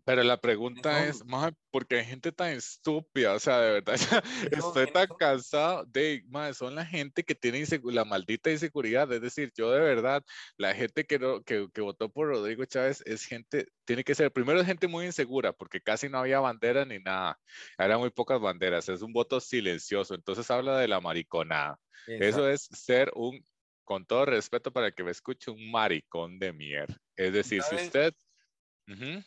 Pero 0.03 0.23
la 0.23 0.41
pregunta 0.41 1.05
es, 1.05 1.23
más 1.25 1.53
porque 1.69 1.99
hay 1.99 2.05
gente 2.05 2.31
tan 2.31 2.49
estúpida, 2.51 3.33
o 3.33 3.39
sea, 3.39 3.59
de 3.59 3.71
verdad, 3.73 3.95
estoy 4.51 4.91
tan 4.91 5.07
cansado 5.19 5.85
de, 5.85 6.23
más 6.27 6.57
son 6.57 6.75
la 6.75 6.85
gente 6.85 7.23
que 7.23 7.35
tiene 7.35 7.63
la 7.83 8.03
maldita 8.03 8.49
inseguridad, 8.49 9.11
es 9.13 9.21
decir, 9.21 9.51
yo 9.55 9.71
de 9.71 9.79
verdad, 9.79 10.23
la 10.57 10.73
gente 10.73 11.05
que, 11.05 11.19
no, 11.19 11.43
que, 11.43 11.67
que, 11.71 11.81
votó 11.81 12.09
por 12.09 12.29
Rodrigo 12.29 12.65
Chávez 12.65 13.03
es 13.05 13.25
gente, 13.25 13.67
tiene 13.85 14.03
que 14.03 14.15
ser, 14.15 14.31
primero 14.31 14.59
es 14.59 14.65
gente 14.65 14.87
muy 14.87 15.05
insegura, 15.05 15.53
porque 15.53 15.81
casi 15.81 16.09
no 16.09 16.17
había 16.17 16.39
bandera 16.39 16.83
ni 16.83 16.99
nada, 16.99 17.39
eran 17.77 17.99
muy 17.99 18.09
pocas 18.09 18.41
banderas, 18.41 18.89
es 18.89 19.03
un 19.03 19.13
voto 19.13 19.39
silencioso, 19.39 20.15
entonces 20.15 20.49
habla 20.49 20.77
de 20.79 20.87
la 20.87 20.99
mariconada. 20.99 21.79
Eso 22.07 22.49
es 22.49 22.63
ser 22.63 23.11
un, 23.13 23.45
con 23.83 24.05
todo 24.05 24.25
respeto 24.25 24.71
para 24.71 24.91
que 24.91 25.03
me 25.03 25.11
escuche, 25.11 25.51
un 25.51 25.69
maricón 25.69 26.39
de 26.39 26.51
mierda. 26.51 26.97
Es 27.15 27.33
decir, 27.33 27.61
si 27.61 27.75
usted... 27.75 28.13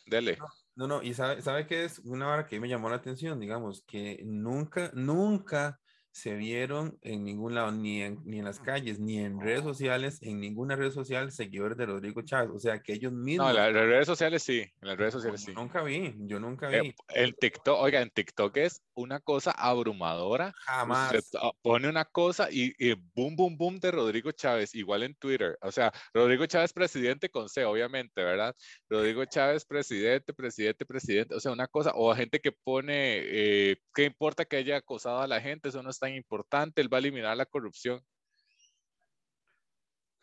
dele. 0.07 0.39
No, 0.77 0.89
no, 0.89 1.03
y 1.03 1.15
sabe, 1.15 1.41
sabe 1.41 1.67
que 1.67 1.85
es 1.85 2.01
una 2.01 2.29
hora 2.29 2.47
que 2.47 2.59
me 2.59 2.69
llamó 2.69 2.89
la 2.89 2.97
atención, 2.97 3.39
digamos, 3.39 3.85
que 3.87 4.21
nunca, 4.25 4.91
nunca 4.95 5.81
se 6.15 6.33
vieron 6.35 6.97
en 7.03 7.25
ningún 7.25 7.57
lado, 7.57 7.73
ni 7.73 8.01
en, 8.01 8.21
ni 8.25 8.39
en 8.39 8.45
las 8.45 8.61
calles, 8.61 9.01
ni 9.01 9.19
en 9.19 9.41
redes 9.41 9.63
sociales, 9.65 10.21
en 10.23 10.39
ninguna 10.39 10.77
red 10.77 10.93
social, 10.93 11.33
seguidores 11.33 11.77
de 11.77 11.87
Rodrigo 11.87 12.23
Chávez. 12.23 12.51
O 12.55 12.59
sea, 12.61 12.81
que 12.81 12.93
ellos 12.93 13.13
mismos. 13.13 13.53
No, 13.53 13.67
en 13.67 13.75
las 13.75 13.85
redes 13.85 14.07
sociales 14.07 14.45
sí, 14.45 14.61
en 14.61 14.89
las 14.89 14.97
redes 14.97 15.13
sociales 15.15 15.43
sí. 15.43 15.53
Nunca 15.53 15.83
vi, 15.83 16.15
yo 16.19 16.39
nunca 16.39 16.71
eh, 16.71 16.83
vi. 16.83 16.95
el 17.09 17.35
TikTok, 17.35 17.81
oiga, 17.81 18.01
en 18.01 18.11
TikTok 18.11 18.57
es 18.59 18.81
una 18.95 19.19
cosa 19.19 19.51
abrumadora. 19.51 20.55
Jamás. 20.59 21.33
pone 21.63 21.89
una 21.89 22.05
cosa 22.05 22.49
y, 22.49 22.73
y 22.79 22.95
boom, 23.17 23.35
boom, 23.35 23.59
boom 23.59 23.81
de 23.81 23.91
Rodrigo 23.91 24.31
Chávez, 24.31 24.73
igual 24.77 25.03
en 25.03 25.17
Twitter. 25.17 25.59
O 25.63 25.73
sea, 25.73 25.93
Rodrigo 26.13 26.47
Chávez 26.47 26.73
presidente 26.73 27.29
con 27.29 27.49
C, 27.49 27.65
obviamente, 27.65 28.23
¿verdad? 28.23 28.55
Rodrigo 28.89 29.25
Chávez 29.25 29.65
presidente, 29.65 30.33
presidente, 30.33 30.87
presidente. 30.87 31.35
O 31.35 31.41
sea, 31.41 31.51
una 31.51 31.67
cosa, 31.67 31.91
o 31.97 32.15
gente 32.15 32.39
que 32.39 32.53
pone, 32.53 33.19
eh, 33.19 33.79
¿qué 33.93 34.05
importa 34.05 34.45
que 34.45 34.59
haya 34.59 34.77
acosado 34.77 35.19
a 35.21 35.27
la 35.27 35.41
gente? 35.41 35.71
Eso 35.71 35.83
no 35.83 35.91
está 35.91 36.04
importante, 36.11 36.81
él 36.81 36.93
va 36.93 36.99
a 36.99 37.01
eliminar 37.01 37.37
la 37.37 37.47
corrupción. 37.47 38.01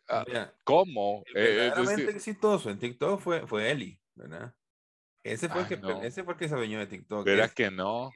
Ah, 0.08 0.52
¿Cómo? 0.64 1.22
Eh, 1.34 1.72
exitoso 2.08 2.70
en 2.70 2.78
TikTok 2.78 3.20
fue, 3.20 3.46
fue 3.46 3.70
Eli, 3.70 3.98
¿verdad? 4.14 4.54
Ese 5.24 5.48
fue, 5.48 5.62
el 5.62 5.68
que, 5.68 5.80
ese 6.02 6.24
fue 6.24 6.36
que 6.36 6.48
se 6.48 6.54
adueñó 6.54 6.80
de 6.80 6.88
TikTok. 6.88 7.24
Verá 7.24 7.48
que 7.48 7.70
no. 7.70 8.10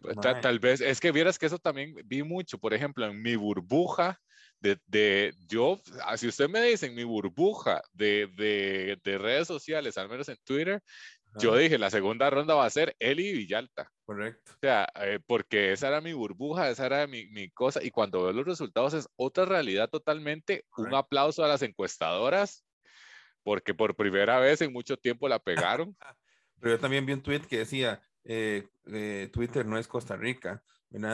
Pues, 0.00 0.16
tal, 0.20 0.58
vez, 0.58 0.80
es 0.80 0.98
que 0.98 1.12
vieras 1.12 1.38
que 1.38 1.46
eso 1.46 1.58
también 1.58 1.94
vi 2.04 2.24
mucho, 2.24 2.58
por 2.58 2.74
ejemplo, 2.74 3.06
en 3.06 3.22
mi 3.22 3.36
burbuja 3.36 4.20
de, 4.60 4.76
de 4.86 5.32
yo, 5.46 5.80
ah, 6.04 6.16
si 6.16 6.26
usted 6.26 6.48
me 6.48 6.60
dice 6.60 6.86
en 6.86 6.96
mi 6.96 7.04
burbuja 7.04 7.80
de, 7.92 8.28
de, 8.34 8.98
de 9.04 9.18
redes 9.18 9.46
sociales, 9.46 9.96
al 9.96 10.08
menos 10.08 10.28
en 10.28 10.36
Twitter, 10.44 10.82
yo 11.36 11.56
dije, 11.56 11.78
la 11.78 11.90
segunda 11.90 12.30
ronda 12.30 12.54
va 12.54 12.64
a 12.64 12.70
ser 12.70 12.96
Eli 12.98 13.32
Villalta. 13.32 13.90
Correcto. 14.04 14.52
O 14.52 14.58
sea, 14.60 14.88
eh, 15.02 15.20
porque 15.26 15.72
esa 15.72 15.88
era 15.88 16.00
mi 16.00 16.12
burbuja, 16.12 16.70
esa 16.70 16.86
era 16.86 17.06
mi, 17.06 17.26
mi, 17.26 17.50
cosa, 17.50 17.82
y 17.82 17.90
cuando 17.90 18.22
veo 18.22 18.32
los 18.32 18.46
resultados 18.46 18.94
es 18.94 19.08
otra 19.16 19.44
realidad 19.44 19.90
totalmente. 19.90 20.64
Un 20.76 20.94
aplauso 20.94 21.44
a 21.44 21.48
las 21.48 21.62
encuestadoras, 21.62 22.64
porque 23.42 23.74
por 23.74 23.94
primera 23.94 24.38
vez 24.38 24.60
en 24.62 24.72
mucho 24.72 24.96
tiempo 24.96 25.28
la 25.28 25.38
pegaron. 25.38 25.96
Pero 26.60 26.74
yo 26.74 26.80
también 26.80 27.06
vi 27.06 27.12
un 27.12 27.22
tweet 27.22 27.42
que 27.42 27.58
decía, 27.58 28.02
eh, 28.24 28.66
eh, 28.86 29.28
Twitter 29.32 29.64
no 29.66 29.78
es 29.78 29.86
Costa 29.86 30.16
Rica. 30.16 30.62
El, 30.90 31.04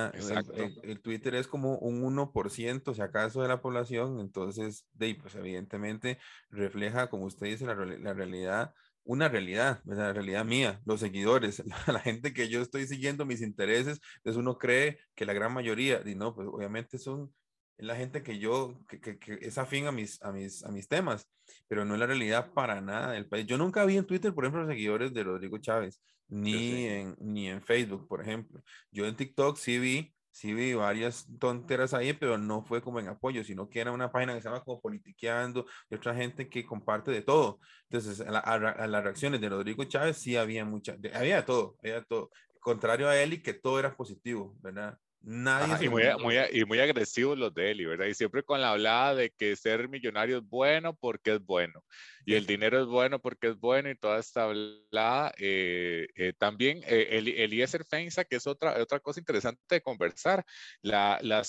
el, 0.84 1.00
Twitter 1.00 1.34
es 1.34 1.48
como 1.48 1.78
un 1.78 2.00
1%, 2.00 2.94
si 2.94 3.02
acaso, 3.02 3.42
de 3.42 3.48
la 3.48 3.60
población, 3.60 4.20
entonces, 4.20 4.86
de, 4.92 5.16
pues 5.16 5.34
evidentemente 5.34 6.18
refleja, 6.48 7.10
como 7.10 7.24
usted 7.24 7.48
dice, 7.48 7.66
la, 7.66 7.74
la 7.74 8.14
realidad 8.14 8.72
una 9.04 9.28
realidad, 9.28 9.80
la 9.84 10.12
realidad 10.12 10.44
mía, 10.44 10.80
los 10.84 11.00
seguidores, 11.00 11.62
la 11.86 12.00
gente 12.00 12.32
que 12.32 12.48
yo 12.48 12.62
estoy 12.62 12.86
siguiendo, 12.86 13.26
mis 13.26 13.42
intereses, 13.42 14.00
entonces 14.16 14.40
uno 14.40 14.58
cree 14.58 14.98
que 15.14 15.26
la 15.26 15.32
gran 15.32 15.52
mayoría, 15.52 16.02
y 16.04 16.14
no, 16.14 16.34
pues 16.34 16.48
obviamente 16.50 16.98
son 16.98 17.32
la 17.76 17.96
gente 17.96 18.22
que 18.22 18.38
yo, 18.38 18.80
que, 18.88 19.00
que, 19.00 19.18
que, 19.18 19.38
es 19.40 19.58
afín 19.58 19.86
a 19.86 19.92
mis, 19.92 20.22
a, 20.22 20.32
mis, 20.32 20.64
a 20.64 20.70
mis 20.70 20.88
temas, 20.88 21.28
pero 21.68 21.84
no 21.84 21.94
es 21.94 22.00
la 22.00 22.06
realidad 22.06 22.52
para 22.52 22.80
nada 22.80 23.12
del 23.12 23.28
país. 23.28 23.46
Yo 23.46 23.58
nunca 23.58 23.84
vi 23.84 23.96
en 23.96 24.06
Twitter, 24.06 24.32
por 24.32 24.44
ejemplo, 24.44 24.62
los 24.62 24.70
seguidores 24.70 25.12
de 25.12 25.24
Rodrigo 25.24 25.58
Chávez, 25.58 26.00
ni, 26.28 26.86
en, 26.86 27.16
ni 27.18 27.48
en 27.48 27.62
Facebook, 27.62 28.06
por 28.08 28.22
ejemplo. 28.22 28.62
Yo 28.90 29.06
en 29.06 29.16
TikTok 29.16 29.56
sí 29.56 29.78
vi 29.78 30.13
sí 30.34 30.52
vi 30.52 30.74
varias 30.74 31.28
tonteras 31.38 31.94
ahí, 31.94 32.12
pero 32.12 32.36
no 32.36 32.64
fue 32.64 32.82
como 32.82 32.98
en 32.98 33.06
apoyo, 33.06 33.44
sino 33.44 33.70
que 33.70 33.80
era 33.80 33.92
una 33.92 34.10
página 34.10 34.34
que 34.34 34.42
se 34.42 34.48
llama 34.48 34.64
como 34.64 34.80
politiqueando 34.80 35.64
y 35.88 35.94
otra 35.94 36.12
gente 36.12 36.48
que 36.48 36.66
comparte 36.66 37.12
de 37.12 37.22
todo. 37.22 37.60
Entonces, 37.88 38.20
a, 38.20 38.58
las 38.88 39.04
reacciones 39.04 39.40
de 39.40 39.48
Rodrigo 39.48 39.84
Chávez 39.84 40.18
sí 40.18 40.36
había 40.36 40.64
mucha, 40.64 40.96
había 41.14 41.44
todo, 41.44 41.76
había 41.82 42.02
todo. 42.02 42.30
Contrario 42.58 43.08
a 43.08 43.16
él 43.16 43.34
y 43.34 43.42
que 43.42 43.54
todo 43.54 43.78
era 43.78 43.96
positivo, 43.96 44.56
¿verdad? 44.60 44.98
Nadie 45.26 45.86
y, 45.86 45.88
muy, 45.88 46.02
muy, 46.20 46.36
y 46.52 46.64
muy 46.66 46.78
agresivos 46.80 47.38
los 47.38 47.54
de 47.54 47.70
Eli, 47.70 47.86
¿verdad? 47.86 48.06
Y 48.06 48.14
siempre 48.14 48.42
con 48.42 48.60
la 48.60 48.72
hablada 48.72 49.14
de 49.14 49.30
que 49.30 49.56
ser 49.56 49.88
millonario 49.88 50.38
es 50.38 50.44
bueno 50.44 50.94
porque 50.94 51.34
es 51.34 51.40
bueno. 51.40 51.82
Y 52.26 52.34
el 52.34 52.44
dinero 52.44 52.78
es 52.80 52.86
bueno 52.86 53.18
porque 53.20 53.48
es 53.48 53.58
bueno 53.58 53.88
y 53.90 53.96
toda 53.96 54.18
esta 54.18 54.44
hablada. 54.44 55.32
Eh, 55.38 56.08
eh, 56.14 56.34
también 56.36 56.82
eh, 56.86 57.08
el, 57.12 57.28
Eliezer 57.28 57.86
Feinza, 57.86 58.24
que 58.24 58.36
es 58.36 58.46
otra, 58.46 58.80
otra 58.82 59.00
cosa 59.00 59.18
interesante 59.18 59.62
de 59.70 59.80
conversar, 59.80 60.44
la, 60.82 61.18
la, 61.22 61.42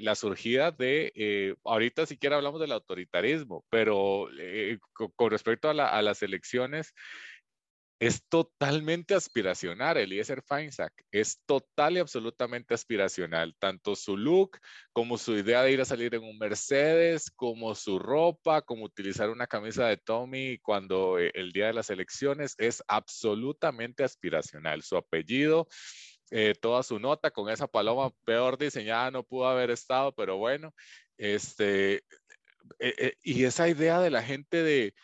la 0.00 0.14
surgida 0.16 0.72
de, 0.72 1.56
ahorita 1.64 2.06
siquiera 2.06 2.34
hablamos 2.34 2.60
del 2.60 2.72
autoritarismo, 2.72 3.64
pero 3.70 4.28
con, 4.92 5.10
con, 5.12 5.30
respecto 5.30 5.70
a, 5.70 5.74
la, 5.74 5.88
a 5.88 6.02
las 6.02 6.22
elecciones, 6.22 6.94
es 8.00 8.26
totalmente 8.30 9.14
aspiracional, 9.14 9.98
Eliezer 9.98 10.42
Feinsack, 10.42 10.90
es 11.12 11.38
total 11.44 11.98
y 11.98 12.00
absolutamente 12.00 12.72
aspiracional, 12.72 13.54
tanto 13.58 13.94
su 13.94 14.16
look 14.16 14.58
como 14.94 15.18
su 15.18 15.36
idea 15.36 15.62
de 15.62 15.72
ir 15.72 15.82
a 15.82 15.84
salir 15.84 16.14
en 16.14 16.22
un 16.22 16.38
Mercedes, 16.38 17.30
como 17.30 17.74
su 17.74 17.98
ropa, 17.98 18.62
como 18.62 18.84
utilizar 18.84 19.28
una 19.28 19.46
camisa 19.46 19.86
de 19.86 19.98
Tommy 19.98 20.58
cuando 20.60 21.18
eh, 21.18 21.30
el 21.34 21.52
día 21.52 21.66
de 21.66 21.74
las 21.74 21.90
elecciones, 21.90 22.54
es 22.56 22.82
absolutamente 22.88 24.02
aspiracional. 24.02 24.82
Su 24.82 24.96
apellido, 24.96 25.68
eh, 26.30 26.54
toda 26.58 26.82
su 26.82 26.98
nota 26.98 27.30
con 27.30 27.50
esa 27.50 27.66
paloma 27.66 28.10
peor 28.24 28.56
diseñada 28.56 29.10
no 29.10 29.24
pudo 29.24 29.46
haber 29.46 29.70
estado, 29.70 30.14
pero 30.14 30.38
bueno, 30.38 30.72
este, 31.18 32.02
eh, 32.78 33.12
y 33.22 33.44
esa 33.44 33.68
idea 33.68 34.00
de 34.00 34.08
la 34.08 34.22
gente 34.22 34.62
de, 34.62 34.94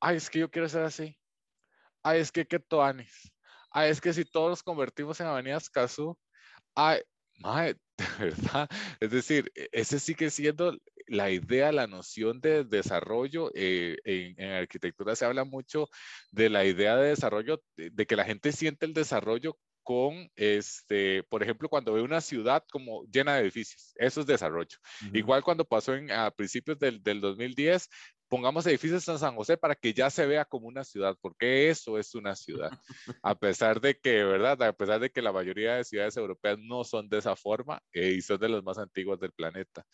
ay, 0.00 0.16
es 0.16 0.30
que 0.30 0.38
yo 0.38 0.50
quiero 0.50 0.70
ser 0.70 0.84
así 0.84 1.18
ay, 2.02 2.20
es 2.20 2.32
que 2.32 2.46
qué 2.46 2.58
toanis, 2.58 3.32
ay, 3.70 3.90
es 3.90 4.00
que 4.00 4.12
si 4.12 4.24
todos 4.24 4.50
nos 4.50 4.62
convertimos 4.62 5.20
en 5.20 5.26
Avenidas 5.26 5.70
Cazú, 5.70 6.16
ay, 6.74 7.00
madre, 7.38 7.76
de 7.98 8.04
verdad, 8.26 8.68
es 9.00 9.10
decir, 9.10 9.50
e, 9.54 9.68
ese 9.72 9.98
sigue 9.98 10.30
siendo 10.30 10.76
la 11.06 11.30
idea, 11.30 11.72
la 11.72 11.86
noción 11.86 12.40
de 12.40 12.64
desarrollo. 12.64 13.50
Eh, 13.54 13.96
en, 14.04 14.34
en, 14.38 14.50
arquitectura 14.52 15.14
se 15.16 15.24
habla 15.24 15.44
mucho 15.44 15.88
de 16.30 16.48
la 16.48 16.64
idea 16.64 16.96
de 16.96 17.10
desarrollo, 17.10 17.62
de, 17.76 18.06
que 18.06 18.16
la 18.16 18.24
gente 18.24 18.52
siente 18.52 18.86
el 18.86 18.94
desarrollo 18.94 19.58
con, 19.82 20.30
este, 20.36 21.24
por 21.24 21.42
ejemplo, 21.42 21.68
cuando 21.68 21.92
ve 21.92 22.02
una 22.02 22.20
ciudad 22.20 22.64
como 22.70 23.04
llena 23.06 23.34
de 23.34 23.42
edificios, 23.42 23.92
eso 23.96 24.20
es 24.20 24.26
desarrollo. 24.26 24.78
Igual 25.12 25.42
cuando 25.42 25.64
pasó 25.64 25.94
en, 25.94 26.10
a 26.12 26.30
principios 26.30 26.78
del, 26.78 27.02
del 27.02 27.20
2010, 27.20 27.88
pongamos 28.32 28.66
edificios 28.66 29.06
en 29.08 29.18
San 29.18 29.36
José 29.36 29.58
para 29.58 29.74
que 29.74 29.92
ya 29.92 30.08
se 30.08 30.24
vea 30.24 30.46
como 30.46 30.66
una 30.66 30.84
ciudad, 30.84 31.14
porque 31.20 31.68
eso 31.68 31.98
es 31.98 32.14
una 32.14 32.34
ciudad. 32.34 32.70
A 33.22 33.34
pesar 33.34 33.78
de 33.78 33.94
que, 33.94 34.24
¿verdad? 34.24 34.62
A 34.62 34.72
pesar 34.72 35.00
de 35.00 35.10
que 35.10 35.20
la 35.20 35.34
mayoría 35.34 35.74
de 35.74 35.84
ciudades 35.84 36.16
europeas 36.16 36.56
no 36.58 36.82
son 36.82 37.10
de 37.10 37.18
esa 37.18 37.36
forma 37.36 37.82
eh, 37.92 38.12
y 38.12 38.22
son 38.22 38.40
de 38.40 38.48
las 38.48 38.64
más 38.64 38.78
antiguas 38.78 39.20
del 39.20 39.32
planeta. 39.32 39.84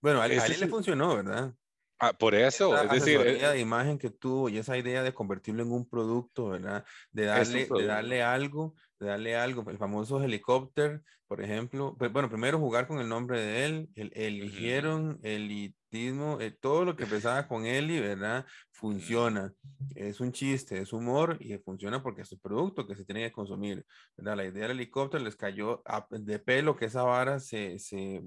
Bueno, 0.00 0.22
a, 0.22 0.26
él 0.28 0.60
le 0.60 0.66
funcionó, 0.66 1.14
¿verdad? 1.16 1.54
Ah, 1.98 2.14
por 2.14 2.34
eso, 2.34 2.74
es 2.82 2.90
decir, 2.90 3.20
la 3.20 3.50
eh, 3.50 3.52
de 3.52 3.60
imagen 3.60 3.98
que 3.98 4.08
tuvo 4.08 4.48
y 4.48 4.56
esa 4.56 4.78
idea 4.78 5.02
de 5.02 5.12
convertirlo 5.12 5.62
en 5.62 5.72
un 5.72 5.86
producto, 5.86 6.48
¿verdad? 6.48 6.86
De 7.10 7.26
darle, 7.26 7.66
de 7.66 7.84
darle 7.84 8.22
algo, 8.22 8.74
darle 9.06 9.36
algo, 9.36 9.68
el 9.70 9.78
famoso 9.78 10.22
helicóptero, 10.22 11.00
por 11.26 11.40
ejemplo, 11.40 11.96
bueno, 12.12 12.28
primero 12.28 12.58
jugar 12.58 12.86
con 12.86 13.00
el 13.00 13.08
nombre 13.08 13.40
de 13.40 13.64
él, 13.64 13.88
el, 13.94 14.12
eligieron 14.14 15.18
el 15.22 15.74
eh, 15.94 16.56
todo 16.58 16.84
lo 16.86 16.96
que 16.96 17.04
empezaba 17.04 17.46
con 17.46 17.66
Eli, 17.66 18.00
¿verdad? 18.00 18.46
Funciona. 18.70 19.52
Es 19.94 20.20
un 20.20 20.32
chiste, 20.32 20.80
es 20.80 20.92
humor 20.92 21.36
y 21.38 21.56
funciona 21.58 22.02
porque 22.02 22.22
es 22.22 22.32
un 22.32 22.40
producto 22.40 22.86
que 22.86 22.96
se 22.96 23.04
tiene 23.04 23.22
que 23.22 23.32
consumir, 23.32 23.84
¿verdad? 24.16 24.36
La 24.36 24.46
idea 24.46 24.68
del 24.68 24.78
helicóptero 24.78 25.22
les 25.22 25.36
cayó 25.36 25.82
de 26.10 26.38
pelo 26.38 26.76
que 26.76 26.86
esa 26.86 27.02
vara 27.02 27.40
se, 27.40 27.78
se 27.78 28.22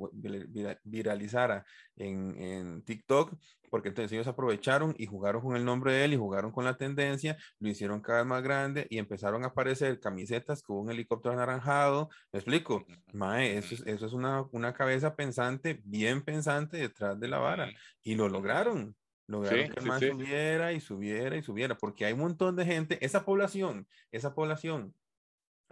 viralizara 0.84 1.66
en, 1.96 2.40
en 2.40 2.84
TikTok 2.84 3.34
porque 3.70 3.90
entonces 3.90 4.12
ellos 4.12 4.28
aprovecharon 4.28 4.96
y 4.98 5.06
jugaron 5.06 5.42
con 5.42 5.56
el 5.56 5.66
nombre 5.66 5.94
de 5.94 6.06
él 6.06 6.14
y 6.14 6.18
jugaron 6.18 6.52
con 6.52 6.66
la 6.66 6.78
tendencia, 6.78 7.38
lo 7.60 7.70
hicieron 7.70 8.02
cada 8.02 8.20
vez 8.20 8.28
más 8.28 8.44
grande 8.44 8.88
y 8.90 8.98
empezaron 8.98 9.44
a 9.44 9.48
aparecer 9.48 10.00
camisetas 10.00 10.62
con 10.62 10.78
un 10.78 10.92
helicóptero 10.92 11.34
anaranjado. 11.34 12.10
¿Me 12.32 12.40
explico? 12.40 12.86
Mae, 13.14 13.58
eso 13.58 13.76
es, 13.76 13.82
eso 13.86 14.06
es 14.06 14.14
una, 14.14 14.46
una 14.52 14.74
cabeza 14.74 15.16
pensante, 15.16 15.82
bien 15.84 16.24
pensante 16.24 16.78
detrás 16.78 17.20
de 17.20 17.28
la 17.28 17.40
vara. 17.40 17.70
Y 18.04 18.16
lo 18.16 18.30
lograron. 18.30 18.96
Lograron 19.28 19.72
que 19.72 19.80
el 19.80 20.12
subiera 20.12 20.74
y 20.74 20.80
subiera 20.80 21.36
y 21.36 21.42
subiera, 21.42 21.76
porque 21.76 22.06
hay 22.06 22.14
un 22.14 22.20
montón 22.20 22.56
de 22.56 22.66
gente, 22.66 23.04
esa 23.04 23.26
población, 23.26 23.88
esa 24.12 24.36
población 24.36 24.94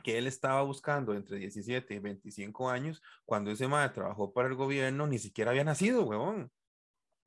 que 0.03 0.17
él 0.17 0.27
estaba 0.27 0.61
buscando 0.63 1.13
entre 1.13 1.37
17 1.37 1.93
y 1.93 1.99
25 1.99 2.69
años, 2.69 3.01
cuando 3.25 3.51
ese 3.51 3.67
mae 3.67 3.89
trabajó 3.89 4.33
para 4.33 4.49
el 4.49 4.55
gobierno, 4.55 5.07
ni 5.07 5.19
siquiera 5.19 5.51
había 5.51 5.63
nacido, 5.63 6.03
huevón. 6.03 6.51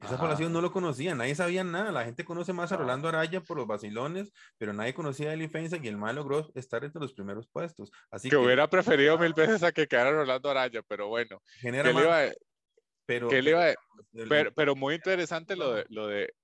Esa 0.03 0.19
población 0.19 0.53
no 0.53 0.61
lo 0.61 0.71
conocía, 0.71 1.15
nadie 1.15 1.35
sabía 1.35 1.65
nada. 1.65 1.91
La 1.91 2.05
gente 2.05 2.25
conoce 2.25 2.53
más 2.53 2.71
a 2.71 2.77
Rolando 2.77 3.09
Araya 3.09 3.41
por 3.41 3.57
los 3.57 3.67
vacilones, 3.67 4.33
pero 4.59 4.73
nadie 4.73 4.95
conocía 4.95 5.31
a 5.31 5.33
Eli 5.33 5.49
Feinstein 5.49 5.85
y 5.85 5.89
el 5.89 5.97
mal 5.97 6.17
logró 6.17 6.51
estar 6.55 6.85
entre 6.85 7.01
los 7.01 7.15
primeros 7.15 7.49
puestos. 7.49 7.91
Así 8.11 8.29
que, 8.29 8.37
hubiera 8.37 8.69
preferido 8.69 9.19
mil 9.19 9.33
veces 9.33 9.63
a 9.63 9.73
que 9.73 9.87
quedara 9.87 10.13
Rolando 10.13 10.51
Araya, 10.51 10.83
pero 10.87 11.09
bueno. 11.09 11.41
Genera 11.61 11.93
pero, 13.07 13.29
pero, 14.29 14.53
pero, 14.53 14.75
muy 14.75 14.97
interesante 14.97 15.55
lo 15.55 15.73
de, 15.73 15.87
lo 15.89 16.09
de 16.09 16.35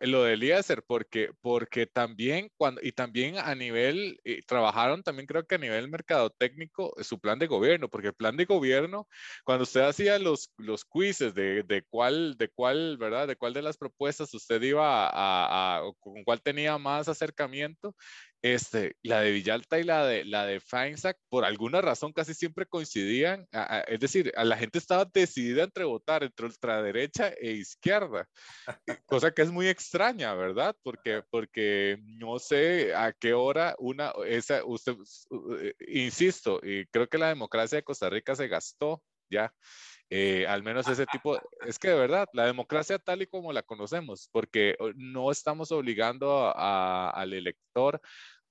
lo 0.00 0.24
de 0.24 0.34
Eliezer, 0.34 0.82
porque, 0.86 1.30
porque 1.40 1.86
también 1.86 2.50
cuando, 2.56 2.80
y 2.82 2.92
también 2.92 3.38
a 3.38 3.54
nivel, 3.54 4.18
eh, 4.24 4.42
trabajaron 4.46 5.02
también 5.02 5.26
creo 5.26 5.46
que 5.46 5.56
a 5.56 5.58
nivel 5.58 5.88
mercadotécnico 5.88 6.94
eh, 6.98 7.04
su 7.04 7.18
plan 7.20 7.38
de 7.38 7.46
gobierno, 7.46 7.88
porque 7.88 8.08
el 8.08 8.14
plan 8.14 8.36
de 8.36 8.44
gobierno, 8.44 9.08
cuando 9.44 9.64
usted 9.64 9.82
hacía 9.82 10.18
los, 10.18 10.52
los 10.56 10.84
quizzes 10.84 11.34
de, 11.34 11.62
de 11.64 11.82
cuál, 11.88 12.36
de 12.36 12.48
cuál, 12.48 12.96
¿verdad? 12.98 13.28
De 13.28 13.36
cuál 13.36 13.52
de 13.54 13.62
las 13.62 13.76
propuestas 13.76 14.32
usted 14.34 14.62
iba 14.62 15.06
a, 15.08 15.78
a, 15.78 15.92
con 16.00 16.24
cuál 16.24 16.42
tenía 16.42 16.78
más 16.78 17.08
acercamiento, 17.08 17.94
este, 18.42 18.96
la 19.02 19.20
de 19.20 19.32
Villalta 19.32 19.78
y 19.78 19.84
la 19.84 20.06
de, 20.06 20.24
la 20.24 20.46
de 20.46 20.60
Feinsack, 20.60 21.18
por 21.28 21.44
alguna 21.44 21.80
razón 21.80 22.12
casi 22.12 22.34
siempre 22.34 22.66
coincidían. 22.66 23.46
es 23.88 24.00
decir, 24.00 24.32
a 24.36 24.44
la 24.44 24.56
gente 24.56 24.78
estaba 24.78 25.04
decidida 25.04 25.64
entre 25.64 25.84
votar 25.84 26.22
entre 26.22 26.46
ultraderecha 26.46 27.28
e 27.40 27.52
izquierda, 27.52 28.28
cosa 29.06 29.32
que 29.32 29.42
es 29.42 29.50
muy 29.50 29.68
extraña, 29.68 30.34
¿verdad? 30.34 30.76
Porque, 30.82 31.22
porque 31.30 31.98
no 32.02 32.38
sé 32.38 32.94
a 32.94 33.12
qué 33.12 33.34
hora 33.34 33.74
una, 33.78 34.12
esa, 34.26 34.64
usted, 34.64 34.96
insisto, 35.88 36.60
y 36.62 36.86
creo 36.86 37.08
que 37.08 37.18
la 37.18 37.28
democracia 37.28 37.76
de 37.76 37.84
Costa 37.84 38.10
Rica 38.10 38.34
se 38.36 38.48
gastó 38.48 39.02
ya. 39.30 39.52
Eh, 40.10 40.46
al 40.46 40.62
menos 40.62 40.88
ese 40.88 41.06
tipo, 41.06 41.38
es 41.66 41.78
que 41.78 41.88
de 41.88 41.96
verdad, 41.96 42.28
la 42.32 42.46
democracia 42.46 42.98
tal 42.98 43.22
y 43.22 43.26
como 43.26 43.52
la 43.52 43.62
conocemos, 43.62 44.28
porque 44.32 44.76
no 44.94 45.30
estamos 45.30 45.72
obligando 45.72 46.52
al 46.56 47.32
elector 47.32 48.00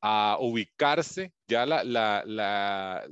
a 0.02 0.38
ubicarse, 0.40 1.34
ya 1.48 1.66
la, 1.66 1.84
la, 1.84 2.24
la, 2.26 3.06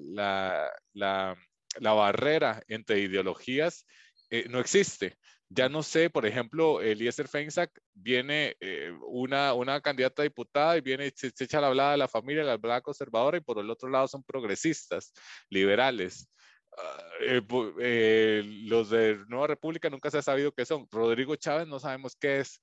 la 1.80 1.94
barrera 1.94 2.62
entre 2.68 3.00
ideologías 3.00 3.86
eh, 4.30 4.48
no 4.50 4.60
existe. 4.60 5.18
Ya 5.50 5.70
no 5.70 5.84
sé, 5.84 6.10
por 6.10 6.26
ejemplo, 6.26 6.82
Eliezer 6.82 7.28
Feinsack 7.28 7.70
viene 7.94 8.56
eh, 8.60 8.92
una, 9.08 9.54
una 9.54 9.82
candidata 9.82 10.24
a 10.24 10.24
diputada 10.24 10.78
y 10.78 10.82
viene, 10.82 11.12
se, 11.16 11.30
se 11.30 11.44
echa 11.44 11.62
la 11.62 11.68
hablada 11.68 11.92
de 11.92 11.98
la 11.98 12.08
familia, 12.08 12.44
la 12.44 12.54
hablada 12.54 12.82
conservadora 12.82 13.38
y 13.38 13.42
por 13.42 13.60
el 13.60 13.70
otro 13.70 13.90
lado 13.90 14.08
son 14.08 14.24
progresistas, 14.24 15.14
liberales. 15.50 16.28
Ah, 16.78 17.04
eh, 17.22 18.44
los 18.66 18.90
de 18.90 19.18
Nueva 19.28 19.48
República 19.48 19.90
nunca 19.90 20.10
se 20.12 20.18
ha 20.18 20.22
sabido 20.22 20.52
qué 20.52 20.66
son. 20.66 20.88
Rodrigo 20.92 21.36
Chávez 21.36 21.68
no 21.68 21.80
sabemos 21.80 22.16
qué 22.16 22.40
es. 22.40 22.62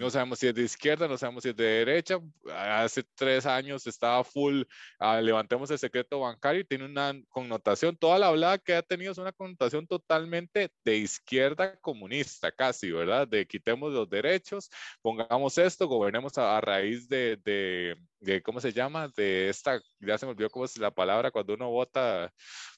No 0.00 0.08
sabemos 0.08 0.38
si 0.38 0.46
es 0.46 0.54
de 0.54 0.62
izquierda, 0.62 1.06
no 1.06 1.18
sabemos 1.18 1.42
si 1.42 1.50
es 1.50 1.56
de 1.56 1.64
derecha. 1.64 2.18
Hace 2.50 3.02
tres 3.14 3.44
años 3.44 3.86
estaba 3.86 4.24
full, 4.24 4.62
ah, 4.98 5.20
levantemos 5.20 5.70
el 5.70 5.78
secreto 5.78 6.20
bancario 6.20 6.62
y 6.62 6.64
tiene 6.64 6.86
una 6.86 7.12
connotación, 7.28 7.94
toda 7.94 8.18
la 8.18 8.28
hablada 8.28 8.58
que 8.58 8.74
ha 8.74 8.82
tenido 8.82 9.12
es 9.12 9.18
una 9.18 9.32
connotación 9.32 9.86
totalmente 9.86 10.70
de 10.82 10.96
izquierda 10.96 11.78
comunista, 11.80 12.50
casi, 12.50 12.90
¿verdad? 12.90 13.28
De 13.28 13.46
quitemos 13.46 13.92
los 13.92 14.08
derechos, 14.08 14.70
pongamos 15.02 15.58
esto, 15.58 15.86
gobernemos 15.86 16.38
a, 16.38 16.58
raíz 16.62 17.06
de, 17.06 17.36
de, 17.44 17.96
de, 18.20 18.42
¿cómo 18.42 18.60
se 18.60 18.72
llama? 18.72 19.08
De 19.14 19.50
esta, 19.50 19.78
ya 20.00 20.16
se 20.16 20.24
me 20.24 20.32
olvidó 20.32 20.48
cómo 20.48 20.64
es 20.64 20.78
la 20.78 20.90
palabra 20.90 21.30
cuando 21.30 21.52
uno 21.52 21.68
vota 21.70 22.32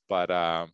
para 0.09 0.68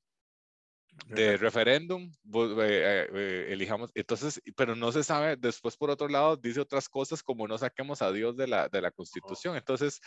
de 1.07 1.37
referéndum, 1.37 2.11
eh, 2.33 3.09
eh, 3.12 3.47
elijamos, 3.51 3.90
entonces, 3.94 4.40
pero 4.57 4.77
no 4.77 4.92
se 4.92 5.03
sabe, 5.03 5.37
después 5.37 5.77
por 5.77 5.90
otro 5.90 6.09
lado 6.09 6.37
dice 6.37 6.61
otras 6.61 6.88
cosas 6.88 7.23
como 7.23 7.49
no 7.49 7.59
saquemos 7.59 8.01
a 8.01 8.12
Dios 8.12 8.37
de 8.37 8.47
la, 8.47 8.68
de 8.68 8.81
la 8.81 8.90
constitución, 8.92 9.57
entonces, 9.57 10.01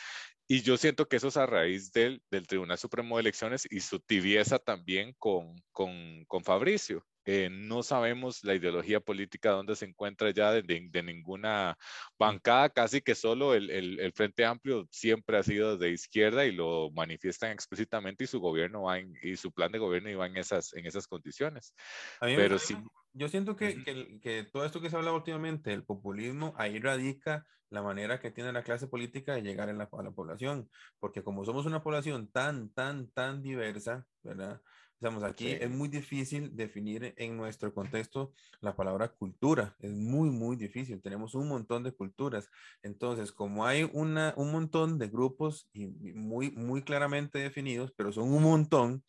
y 0.48 0.62
yo 0.62 0.78
siento 0.78 1.08
que 1.08 1.18
eso 1.18 1.28
es 1.28 1.38
a 1.38 1.46
raíz 1.46 1.92
del, 1.92 2.22
del 2.32 2.48
Tribunal 2.48 2.78
Supremo 2.78 3.18
de 3.18 3.22
Elecciones 3.22 3.68
y 3.70 3.82
su 3.82 4.00
tibieza 4.00 4.60
también 4.60 5.14
con, 5.20 5.56
con, 5.72 6.24
con 6.26 6.44
Fabricio. 6.44 7.06
Eh, 7.30 7.50
no 7.52 7.84
sabemos 7.84 8.42
la 8.46 8.56
ideología 8.56 9.02
política 9.02 9.52
donde 9.52 9.76
se 9.76 9.84
encuentra 9.84 10.32
ya 10.32 10.54
de, 10.54 10.62
de, 10.62 11.04
ninguna 11.04 11.78
bancada, 12.18 12.70
casi 12.70 13.02
que 13.02 13.16
solo 13.16 13.54
el, 13.54 13.70
el, 13.70 14.14
Frente 14.14 14.46
Amplio 14.46 14.88
siempre 14.92 15.38
ha 15.38 15.44
sido 15.44 15.78
de 15.78 15.92
izquierda 15.92 16.46
y 16.46 16.54
lo 16.54 16.90
manifiestan 16.92 17.52
explícitamente 17.52 18.24
y 18.24 18.28
su 18.28 18.40
gobierno 18.40 18.84
va 18.84 19.00
y 19.00 19.36
su 19.36 19.52
plan 19.52 19.74
de 19.74 19.80
gobierno 19.80 20.10
iba 20.10 20.26
en 20.26 20.38
esas, 20.38 20.74
en 20.74 20.86
esas 20.86 21.06
condiciones. 21.06 21.76
Pero 22.22 22.58
sí. 22.58 22.78
Yo 23.12 23.28
siento 23.28 23.58
que, 23.58 23.84
que, 23.84 24.22
que, 24.22 24.44
todo 24.46 24.64
esto 24.64 24.80
que 24.80 24.90
se 24.90 24.96
habla 24.96 25.12
últimamente, 25.12 25.74
el 25.74 25.84
populismo, 25.84 26.54
ahí 26.56 26.80
radica 26.80 27.46
la 27.70 27.82
manera 27.82 28.22
que 28.22 28.32
tiene 28.32 28.54
la 28.54 28.64
clase 28.64 28.88
política 28.88 29.34
de 29.34 29.42
llegar 29.42 29.68
en 29.68 29.80
la, 29.80 29.90
a 29.92 30.04
la 30.04 30.12
población, 30.12 30.70
porque 30.98 31.24
como 31.24 31.44
somos 31.44 31.66
una 31.66 31.84
población 31.84 32.32
tan, 32.32 32.70
tan, 32.70 33.10
tan 33.12 33.42
diversa, 33.42 34.06
¿verdad? 34.24 34.62
Estamos 35.00 35.24
aquí, 35.24 35.50
es 35.52 35.70
muy 35.70 35.90
difícil 35.90 36.56
definir 36.56 37.14
en 37.18 37.38
nuestro 37.38 37.72
contexto 37.72 38.34
la 38.62 38.76
palabra 38.76 39.10
cultura, 39.10 39.76
es 39.78 39.92
muy, 39.92 40.32
muy 40.32 40.56
difícil, 40.56 41.04
tenemos 41.04 41.36
un 41.36 41.48
montón 41.48 41.84
de 41.84 41.92
culturas, 41.92 42.50
entonces 42.82 43.32
como 43.32 43.68
hay 43.68 43.88
una, 43.94 44.34
un 44.38 44.52
montón 44.52 44.98
de 44.98 45.08
grupos 45.08 45.70
y 45.72 45.86
muy, 45.86 46.50
muy 46.50 46.82
claramente 46.82 47.38
definidos, 47.38 47.94
pero 47.96 48.12
son 48.12 48.34
un 48.34 48.42
montón, 48.42 49.04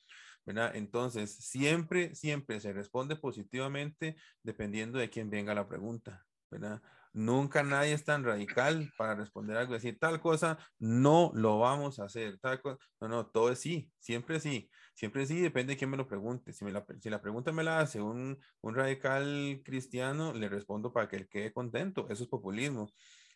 ¿verdad? 0.44 0.76
Entonces, 0.76 1.34
siempre, 1.34 2.14
siempre 2.14 2.60
se 2.60 2.74
responde 2.74 3.16
positivamente 3.16 4.16
dependiendo 4.42 4.98
de 4.98 5.08
quién 5.08 5.30
venga 5.30 5.54
la 5.54 5.68
pregunta, 5.68 6.26
¿verdad? 6.50 6.82
Nunca 7.12 7.62
nadie 7.62 7.92
es 7.92 8.04
tan 8.04 8.24
radical 8.24 8.90
para 8.96 9.14
responder 9.14 9.56
algo, 9.56 9.74
decir 9.74 9.98
tal 9.98 10.20
cosa, 10.20 10.58
no 10.78 11.30
lo 11.34 11.58
vamos 11.58 11.98
a 11.98 12.04
hacer, 12.04 12.38
tal 12.38 12.60
cosa, 12.60 12.78
no, 13.00 13.08
no, 13.08 13.26
todo 13.26 13.50
es 13.50 13.60
sí, 13.60 13.90
siempre 13.98 14.40
sí. 14.40 14.70
Siempre 14.94 15.26
sí, 15.26 15.40
depende 15.40 15.74
de 15.74 15.76
quién 15.78 15.90
me 15.90 15.96
lo 15.96 16.08
pregunte. 16.08 16.52
Si, 16.52 16.64
me 16.64 16.72
la, 16.72 16.84
si 17.00 17.08
la 17.08 17.20
pregunta 17.20 17.52
me 17.52 17.62
la 17.62 17.78
hace 17.78 18.00
un, 18.00 18.36
un 18.62 18.74
radical 18.74 19.62
cristiano, 19.64 20.32
le 20.34 20.48
respondo 20.48 20.92
para 20.92 21.08
que 21.08 21.16
él 21.16 21.28
quede 21.28 21.52
contento. 21.52 22.08
Eso 22.10 22.24
es 22.24 22.28
populismo. 22.28 22.88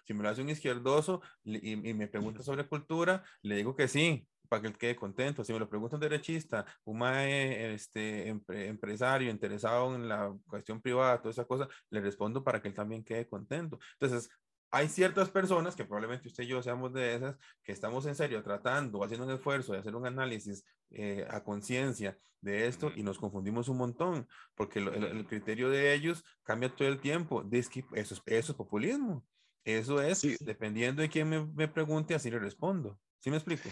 Si 0.05 0.15
me 0.15 0.23
lo 0.23 0.29
hace 0.29 0.43
un 0.43 0.51
izquierdoso 0.51 1.21
y, 1.45 1.77
me 1.77 2.09
pregunta 2.09 2.43
sobre 2.43 2.67
cultura, 2.67 3.25
le 3.43 3.57
digo 3.57 3.75
que 3.77 3.89
sí, 3.89 4.27
para 4.49 4.63
que 4.63 4.69
él 4.69 4.79
quede 4.79 4.97
contento. 4.97 5.45
Si 5.45 5.53
me 5.53 5.59
lo 5.59 5.69
pregunta 5.69 5.97
un 5.97 6.01
derechista, 6.01 6.67
un 6.85 7.03
este, 7.05 8.29
empresario 8.49 9.31
interesado 9.31 9.95
en 9.95 10.09
la 10.09 10.35
cuestión 10.47 10.81
privada, 10.81 11.19
toda 11.19 11.31
esa 11.31 11.45
cosa, 11.45 11.69
le 11.91 12.01
respondo 12.01 12.45
para 12.45 12.61
que 12.61 12.69
él 12.69 12.75
también 12.75 13.05
quede 13.05 13.27
contento. 13.29 13.79
Entonces, 13.99 14.31
hay 14.71 14.89
ciertas 14.89 15.29
personas, 15.31 15.77
que 15.77 15.85
probablemente 15.85 16.29
usted 16.29 16.45
y 16.45 16.49
yo 16.49 16.63
seamos 16.63 16.93
de 16.95 17.15
esas, 17.15 17.37
que 17.63 17.73
estamos 17.73 18.07
en 18.07 18.15
serio 18.15 18.43
tratando, 18.43 19.05
haciendo 19.05 19.27
un 19.27 19.33
esfuerzo 19.33 19.73
de 19.75 19.81
hacer 19.81 19.95
un 19.95 20.07
análisis 20.07 20.65
eh, 20.91 21.27
a 21.31 21.45
conciencia 21.45 22.19
de 22.41 22.67
esto 22.67 22.91
y 22.97 23.03
nos 23.03 23.19
confundimos 23.19 23.69
un 23.69 23.77
montón, 23.77 24.27
porque 24.55 24.81
el, 24.81 25.27
criterio 25.27 25.71
de 25.71 25.95
ellos 25.95 26.25
cambia 26.43 26.75
todo 26.75 26.89
el 26.89 27.01
tiempo. 27.01 27.45
eso, 27.51 27.81
es, 27.93 28.23
eso 28.27 28.53
es 28.53 28.57
populismo. 28.57 29.25
Eso 29.65 30.03
es, 30.03 30.23
dependiendo 30.41 31.03
de 31.03 31.09
quién 31.09 31.29
me, 31.29 31.45
me, 31.47 31.69
pregunte, 31.69 32.15
así 32.15 32.31
le 32.31 32.39
respondo. 32.39 32.99
¿Sí 33.21 33.31
me 33.31 33.37
explico? 33.37 33.69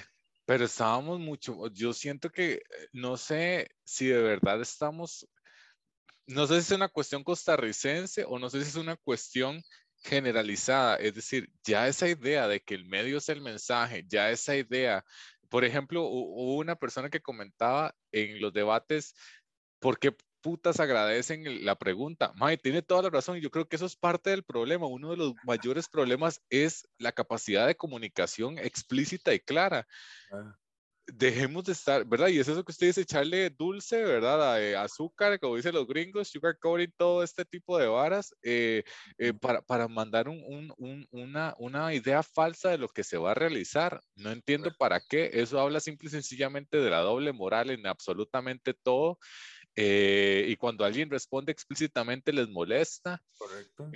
Pero 0.47 0.65
estábamos 0.65 1.19
mucho, 1.19 1.69
yo 1.69 1.93
siento 1.93 2.31
que, 2.31 2.55
eh, 2.55 2.63
no 2.93 3.17
sé 3.17 3.69
si 3.85 4.07
de 4.07 4.21
verdad 4.21 4.61
estamos, 4.61 5.29
no 6.27 6.47
sé 6.47 6.55
si 6.55 6.61
es 6.61 6.77
una 6.77 6.89
cuestión 6.89 7.25
costarricense 7.25 8.25
o 8.27 8.39
no 8.39 8.51
sé 8.51 8.63
si 8.63 8.71
es 8.71 8.77
una 8.77 8.97
cuestión 8.97 9.63
generalizada, 10.03 10.97
es 10.97 11.15
decir, 11.15 11.51
ya 11.63 11.87
esa 11.87 12.09
idea 12.09 12.49
de 12.49 12.61
que 12.61 12.75
el 12.75 12.87
medio 12.87 13.19
es 13.19 13.29
el 13.29 13.43
mensaje, 13.43 14.05
ya 14.09 14.31
esa 14.31 14.57
idea 14.57 15.05
por 15.51 15.65
ejemplo, 15.65 16.05
hubo 16.05 16.57
una 16.57 16.77
persona 16.77 17.11
que 17.11 17.21
comentaba 17.21 17.95
en 18.13 18.41
los 18.41 18.53
debates, 18.53 19.15
¿por 19.81 19.99
qué 19.99 20.17
putas 20.41 20.81
agradecen 20.81 21.65
la 21.65 21.77
pregunta? 21.77 22.33
Mae, 22.37 22.57
tiene 22.57 22.83
toda 22.83 23.03
la 23.03 23.11
razón 23.11 23.37
y 23.37 23.41
yo 23.41 23.51
creo 23.51 23.69
que 23.69 23.77
eso 23.77 23.87
es 23.87 23.97
parte 23.97 24.31
del 24.31 24.45
problema. 24.45 24.87
Uno 24.87 25.11
de 25.11 25.17
los 25.17 25.35
mayores 25.45 25.89
problemas 25.89 26.43
es 26.51 26.89
la 26.99 27.13
capacidad 27.13 27.67
de 27.67 27.77
comunicación 27.77 28.59
explícita 28.59 29.35
y 29.35 29.41
clara. 29.41 29.87
Ah 30.33 30.57
dejemos 31.13 31.65
de 31.65 31.73
estar, 31.73 32.05
¿verdad? 32.05 32.29
Y 32.29 32.39
es 32.39 32.49
eso 32.49 32.65
que 32.65 32.73
usted 32.73 32.89
dice, 32.89 33.03
echarle 33.03 33.51
dulce, 33.51 34.03
¿verdad? 34.03 34.63
Eh, 34.63 34.77
azúcar, 34.77 35.39
como 35.41 35.57
dicen 35.57 35.75
los 35.75 35.87
gringos, 35.87 36.29
sugar 36.29 36.59
coating, 36.59 36.93
todo 36.97 37.23
este 37.23 37.45
tipo 37.45 37.79
de 37.79 37.87
varas, 37.87 38.35
eh, 38.43 38.85
eh, 39.19 39.33
para, 39.33 39.63
para, 39.63 39.89
mandar 39.89 40.29
un, 40.29 40.73
un, 40.77 41.07
una, 41.11 41.55
una, 41.59 41.93
idea 41.95 42.23
falsa 42.23 42.71
de 42.71 42.79
lo 42.79 42.89
que 42.89 43.05
se 43.05 43.19
va 43.19 43.33
a 43.33 43.35
realizar. 43.35 44.01
No 44.15 44.31
entiendo 44.31 44.71
para 44.79 45.01
qué. 45.01 45.31
Eso 45.33 45.61
habla 45.61 45.81
simple 45.81 46.09
y 46.09 46.11
sencillamente 46.11 46.79
de 46.79 46.91
la 46.91 47.01
doble 47.01 47.33
moral 47.33 47.71
en 47.71 47.87
absolutamente 47.87 48.75
todo. 48.75 49.19
Y 49.81 50.57
cuando 50.57 50.85
alguien 50.85 51.11
responde 51.11 51.53
explícitamente 51.53 52.33
les 52.33 52.49
molesta. 52.49 53.23
Correcto. 53.39 53.89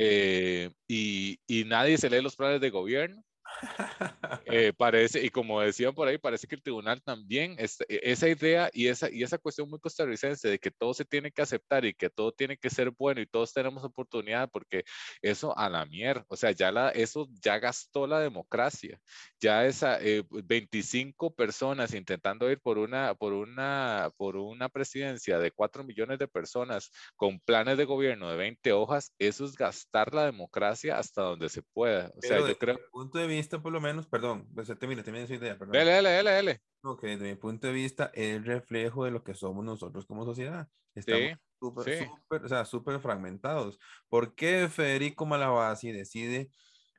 y, 0.88 1.38
y 1.47 1.64
nadie 1.64 1.99
se 1.99 2.11
lee 2.11 2.23
los 2.23 2.37
planes 2.37 2.61
de 2.61 2.70
gobierno. 2.70 3.23
Eh, 4.46 4.72
parece, 4.76 5.24
y 5.24 5.30
como 5.30 5.61
decían 5.61 5.94
por 5.94 6.07
ahí, 6.07 6.18
parece 6.18 6.46
que 6.46 6.54
el 6.54 6.62
tribunal 6.62 7.02
también, 7.02 7.57
e, 7.59 7.66
esa 7.88 8.28
idea 8.28 8.70
y 8.72 8.88
esa, 8.88 9.11
y 9.11 9.22
esa 9.22 9.38
cuestión 9.38 9.68
muy 9.68 9.80
costarricense 9.80 10.48
de 10.48 10.59
que 10.59 10.70
todo 10.70 10.94
se 10.94 11.04
tiene 11.04 11.33
que 11.33 11.42
aceptar 11.42 11.85
y 11.85 11.94
que 11.94 12.11
todo 12.11 12.30
tiene 12.30 12.57
que 12.57 12.70
ser 12.70 12.90
bueno 12.90 13.20
y 13.20 13.26
todos 13.26 13.52
tenemos 13.52 13.83
oportunidad, 13.83 14.50
porque 14.50 14.85
eso 15.22 15.57
a 15.59 15.68
la 15.68 15.87
mierda, 15.87 16.24
o 16.28 16.37
sea, 16.37 16.50
ya 16.52 16.70
la, 16.70 16.90
eso 16.90 17.26
ya 17.42 17.59
gastó 17.59 18.07
la 18.07 18.20
democracia, 18.20 19.00
ya 19.40 19.66
esa 19.66 19.98
25 20.30 21.26
eh, 21.26 21.30
personas 21.37 21.94
intentando 21.94 22.50
ir 22.50 22.61
por 22.61 22.78
una, 22.78 23.14
por 23.14 23.33
una, 23.33 24.11
por 24.16 24.37
una 24.37 24.68
presidencia 24.68 25.38
de 25.38 25.50
4 25.50 25.85
millones 25.85 26.18
de 26.18 26.28
personas 26.28 26.90
con 27.16 27.40
planes 27.40 27.76
de 27.78 27.85
gobierno 27.87 28.30
de 28.30 28.37
20 28.37 28.72
hojas, 28.72 29.12
eso 29.18 29.44
es 29.44 29.57
gastar 29.57 30.14
la 30.14 30.26
democracia 30.26 30.98
hasta 30.98 31.22
donde 31.22 31.48
se 31.48 31.62
pueda. 31.62 32.12
O 32.16 32.20
sea, 32.20 32.38
yo 32.46 32.57
creo... 32.59 32.78
Punto 32.92 33.18
de 33.18 33.26
vista 33.35 33.61
por 33.61 33.73
lo 33.73 33.81
menos, 33.81 34.07
perdón, 34.07 34.49
pues 34.55 34.68
termina, 34.79 35.03
termina 35.03 35.27
su 35.27 35.35
idea, 35.35 35.59
perdón. 35.59 35.73
Dale, 35.73 35.90
dale, 35.90 36.11
dale, 36.11 36.31
dale. 36.31 36.62
Ok, 36.83 37.03
desde 37.03 37.29
mi 37.29 37.35
punto 37.35 37.66
de 37.66 37.73
vista, 37.73 38.11
es 38.14 38.37
el 38.37 38.44
reflejo 38.44 39.05
de 39.05 39.11
lo 39.11 39.25
que 39.25 39.35
somos 39.35 39.64
nosotros 39.64 40.07
como 40.07 40.25
sociedad. 40.25 40.68
Estamos 40.94 41.38
súper, 41.59 42.07
súper, 42.07 42.44
o 42.44 42.49
sea, 42.49 42.64
súper 42.64 43.01
fragmentados. 43.01 43.79
¿Por 44.09 44.35
qué 44.35 44.68
Federico 44.68 45.27
Malabasi 45.27 45.92
decide 45.92 46.51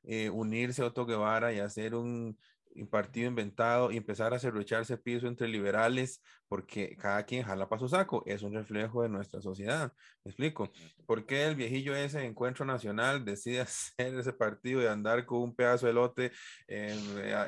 eh, 0.03 0.29
unirse 0.29 0.81
a 0.81 0.87
Otto 0.87 1.05
Guevara 1.05 1.53
y 1.53 1.59
hacer 1.59 1.95
un 1.95 2.37
partido 2.83 3.27
inventado 3.27 3.91
y 3.91 3.97
empezar 3.97 4.33
a 4.33 4.39
cerrucharse 4.39 4.97
piso 4.97 5.27
entre 5.27 5.47
liberales 5.47 6.21
porque 6.47 6.95
cada 6.97 7.23
quien 7.25 7.43
jala 7.43 7.69
para 7.69 7.79
su 7.79 7.87
saco. 7.87 8.23
Es 8.25 8.43
un 8.43 8.53
reflejo 8.53 9.01
de 9.01 9.09
nuestra 9.09 9.41
sociedad. 9.41 9.93
¿Me 10.23 10.31
explico? 10.31 10.71
¿Por 11.05 11.25
qué 11.25 11.45
el 11.45 11.55
viejillo 11.55 11.95
ese 11.95 12.25
Encuentro 12.25 12.65
Nacional 12.65 13.23
decide 13.23 13.61
hacer 13.61 14.15
ese 14.15 14.33
partido 14.33 14.81
y 14.81 14.87
andar 14.87 15.25
con 15.25 15.41
un 15.41 15.55
pedazo 15.55 15.87
de 15.87 15.93
lote 15.93 16.31
en, 16.67 16.99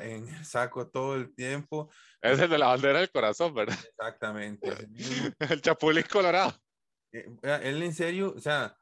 en 0.02 0.44
saco 0.44 0.88
todo 0.88 1.14
el 1.16 1.34
tiempo? 1.34 1.90
Es 2.22 2.40
el 2.40 2.50
de 2.50 2.58
la 2.58 2.68
bandera 2.68 3.00
del 3.00 3.10
corazón, 3.10 3.54
¿verdad? 3.54 3.78
Exactamente. 3.78 4.72
el 5.50 5.60
chapulín 5.60 6.04
colorado. 6.10 6.52
Eh, 7.12 7.26
él 7.62 7.82
en 7.82 7.94
serio, 7.94 8.34
o 8.36 8.40
sea, 8.40 8.76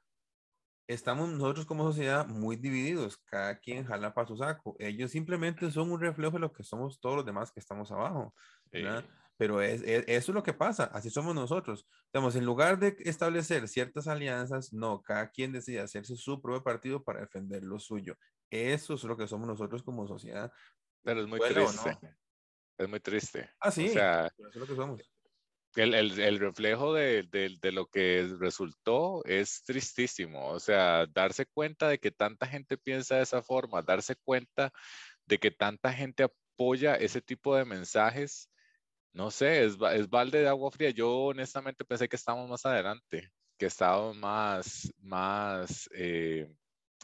estamos 0.87 1.29
nosotros 1.29 1.66
como 1.66 1.85
sociedad 1.85 2.27
muy 2.27 2.57
divididos, 2.57 3.16
cada 3.25 3.59
quien 3.59 3.85
jala 3.85 4.14
para 4.14 4.29
su 4.29 4.37
saco. 4.37 4.77
Ellos 4.79 5.11
simplemente 5.11 5.70
son 5.70 5.90
un 5.90 6.01
reflejo 6.01 6.33
de 6.33 6.40
lo 6.40 6.53
que 6.53 6.62
somos 6.62 7.01
todos 7.01 7.16
los 7.16 7.27
demás 7.27 7.53
que 7.53 7.61
estamos 7.61 7.90
abajo. 7.90 8.35
Pero 9.38 9.61
es, 9.61 9.83
eso 9.83 10.07
es 10.07 10.35
lo 10.35 10.42
que 10.42 10.55
pasa, 10.55 10.85
así 10.94 11.11
somos 11.11 11.35
nosotros. 11.35 11.87
Digamos, 12.12 12.37
en 12.37 12.44
lugar 12.44 12.79
de 12.79 12.96
establecer 13.01 13.68
ciertas 13.68 14.09
alianzas, 14.09 14.72
no, 14.72 15.03
cada 15.03 15.31
quien 15.31 15.53
decide 15.53 15.81
hacerse 15.81 16.16
su 16.16 16.40
propio 16.40 16.62
partido 16.62 17.05
para 17.05 17.20
defender 17.20 17.62
lo 17.62 17.79
suyo. 17.79 18.16
Eso 18.51 18.94
es 18.94 19.05
lo 19.05 19.16
que 19.16 19.27
somos 19.27 19.46
nosotros 19.46 19.83
como 19.83 20.07
sociedad. 20.07 20.51
Pero 21.03 21.20
es 21.20 21.29
muy 21.29 21.40
triste. 21.40 21.99
Es 22.79 22.88
muy 22.88 23.01
triste. 23.01 23.51
Ah, 23.61 23.70
sí. 23.70 23.88
O 23.88 23.92
sea, 23.92 24.27
eso 24.27 24.49
es 24.49 24.57
lo 24.57 24.66
que 24.66 24.77
somos 24.77 25.15
el, 25.76 25.94
el, 25.94 26.18
el 26.20 26.38
reflejo 26.38 26.94
de, 26.94 27.22
de, 27.24 27.72
lo 27.72 27.86
que 27.86 28.28
resultó 28.38 29.24
es 29.24 29.62
tristísimo. 29.64 30.48
O 30.48 30.60
sea, 30.60 31.06
darse 31.06 31.46
cuenta 31.46 31.88
de 31.88 31.98
que 31.98 32.10
tanta 32.10 32.46
gente 32.46 32.76
piensa 32.78 33.16
de 33.16 33.22
esa 33.22 33.42
forma, 33.42 33.82
darse 33.82 34.16
cuenta 34.16 34.72
de 35.26 35.38
que 35.38 35.50
tanta 35.50 35.92
gente 35.92 36.24
apoya 36.24 36.94
ese 36.96 37.20
tipo 37.20 37.56
de 37.56 37.64
mensajes, 37.64 38.50
no 39.12 39.30
sé, 39.30 39.64
es, 39.64 39.78
es 39.94 40.08
balde 40.10 40.40
de 40.40 40.48
agua 40.48 40.70
fría. 40.70 40.90
Yo 40.90 41.10
honestamente 41.26 41.84
pensé 41.84 42.08
que 42.08 42.16
estábamos 42.16 42.48
más 42.50 42.66
adelante, 42.66 43.30
que 43.58 43.66
estábamos 43.66 44.16
más, 44.16 44.92
más, 44.98 45.88
eh, 45.94 46.48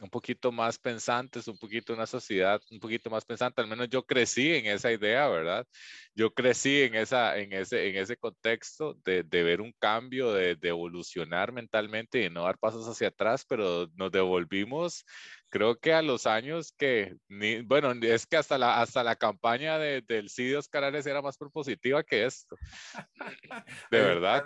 un 0.01 0.09
poquito 0.09 0.51
más 0.51 0.79
pensantes, 0.79 1.47
un 1.47 1.57
poquito 1.57 1.93
una 1.93 2.07
sociedad 2.07 2.59
un 2.71 2.79
poquito 2.79 3.09
más 3.09 3.25
pensante, 3.25 3.61
al 3.61 3.67
menos 3.67 3.89
yo 3.89 4.03
crecí 4.05 4.53
en 4.55 4.65
esa 4.65 4.91
idea, 4.91 5.27
¿verdad? 5.27 5.67
Yo 6.15 6.33
crecí 6.33 6.81
en, 6.81 6.95
esa, 6.95 7.37
en, 7.37 7.53
ese, 7.53 7.89
en 7.89 7.97
ese 7.97 8.17
contexto 8.17 8.95
de, 9.05 9.23
de 9.23 9.43
ver 9.43 9.61
un 9.61 9.71
cambio, 9.79 10.33
de, 10.33 10.55
de, 10.55 10.69
evolucionar 10.69 11.51
mentalmente 11.51 12.23
y 12.23 12.29
no 12.29 12.43
dar 12.43 12.57
pasos 12.57 12.87
hacia 12.87 13.09
atrás, 13.09 13.45
pero 13.47 13.87
nos 13.95 14.11
devolvimos, 14.11 15.05
creo 15.49 15.77
que 15.77 15.93
a 15.93 16.01
los 16.01 16.25
años 16.25 16.73
que, 16.75 17.15
ni, 17.27 17.61
bueno, 17.61 17.91
es 18.01 18.25
que 18.25 18.37
hasta 18.37 18.57
la, 18.57 18.81
hasta 18.81 19.03
la 19.03 19.15
campaña 19.15 19.77
de, 19.77 20.01
del 20.01 20.29
sí 20.29 20.45
de 20.47 20.57
Oscar 20.57 20.83
era 20.83 21.21
más 21.21 21.37
propositiva 21.37 22.03
que 22.03 22.25
esto, 22.25 22.55
de 23.91 23.99
verdad. 23.99 24.45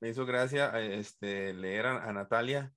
Me 0.00 0.10
hizo 0.10 0.24
gracia 0.26 0.80
este, 0.80 1.52
leer 1.54 1.86
a 1.86 2.12
Natalia 2.12 2.72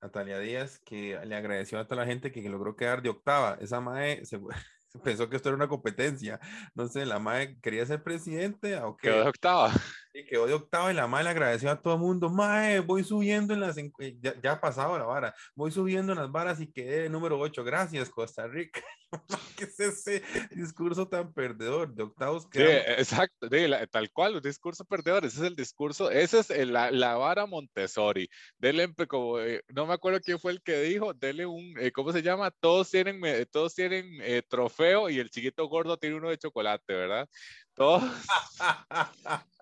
Natalia 0.00 0.38
Díaz, 0.38 0.80
que 0.84 1.18
le 1.24 1.34
agradeció 1.34 1.78
a 1.78 1.86
toda 1.86 2.02
la 2.02 2.06
gente 2.06 2.30
que 2.32 2.48
logró 2.48 2.76
quedar 2.76 3.02
de 3.02 3.08
octava. 3.08 3.58
Esa 3.60 3.80
mae 3.80 4.24
se, 4.24 4.40
pensó 5.04 5.28
que 5.28 5.36
esto 5.36 5.48
era 5.48 5.56
una 5.56 5.68
competencia. 5.68 6.40
No 6.74 6.88
sé, 6.88 7.06
la 7.06 7.18
mae 7.18 7.58
quería 7.60 7.86
ser 7.86 8.02
presidente. 8.02 8.76
¿o 8.78 8.96
quedó 8.96 9.22
de 9.22 9.28
octava. 9.28 9.72
Y 10.16 10.24
quedó 10.24 10.46
de 10.46 10.54
octava 10.54 10.90
y 10.90 10.94
la 10.94 11.06
mae 11.06 11.22
le 11.22 11.28
agradeció 11.28 11.70
a 11.70 11.82
todo 11.82 11.94
el 11.94 12.00
mundo. 12.00 12.30
Mae, 12.30 12.80
voy 12.80 13.04
subiendo 13.04 13.52
en 13.52 13.60
las. 13.60 13.76
Ya, 13.76 14.34
ya 14.40 14.52
ha 14.52 14.60
pasado 14.62 14.98
la 14.98 15.04
vara. 15.04 15.34
Voy 15.54 15.70
subiendo 15.70 16.12
en 16.12 16.18
las 16.18 16.32
varas 16.32 16.58
y 16.58 16.72
quedé 16.72 17.02
de 17.02 17.10
número 17.10 17.38
8. 17.38 17.62
Gracias, 17.64 18.08
Costa 18.08 18.46
Rica. 18.46 18.82
¿Qué 19.58 19.64
es 19.64 19.78
ese 19.78 20.22
discurso 20.50 21.06
tan 21.06 21.34
perdedor? 21.34 21.94
De 21.94 22.04
octavos 22.04 22.46
que. 22.48 22.58
Sí, 22.58 22.64
exacto, 22.98 23.48
tal 23.90 24.10
cual, 24.10 24.36
un 24.36 24.42
discurso 24.42 24.86
perdedor. 24.86 25.26
Ese 25.26 25.36
es 25.36 25.46
el 25.46 25.54
discurso, 25.54 26.10
esa 26.10 26.40
es 26.40 26.66
la, 26.66 26.90
la, 26.90 27.16
vara 27.16 27.44
Montessori. 27.44 28.28
Dele, 28.58 28.94
como, 29.08 29.38
eh, 29.40 29.62
no 29.68 29.86
me 29.86 29.92
acuerdo 29.92 30.20
quién 30.20 30.38
fue 30.38 30.52
el 30.52 30.62
que 30.62 30.80
dijo, 30.80 31.12
dele 31.12 31.44
un, 31.44 31.74
eh, 31.78 31.92
¿cómo 31.92 32.12
se 32.12 32.22
llama? 32.22 32.50
Todos 32.50 32.90
tienen, 32.90 33.20
todos 33.50 33.74
tienen 33.74 34.18
eh, 34.22 34.42
trofeo 34.48 35.10
y 35.10 35.18
el 35.18 35.28
chiquito 35.28 35.68
gordo 35.68 35.98
tiene 35.98 36.16
uno 36.16 36.30
de 36.30 36.38
chocolate, 36.38 36.94
¿verdad? 36.94 37.28
Todos, 37.76 38.02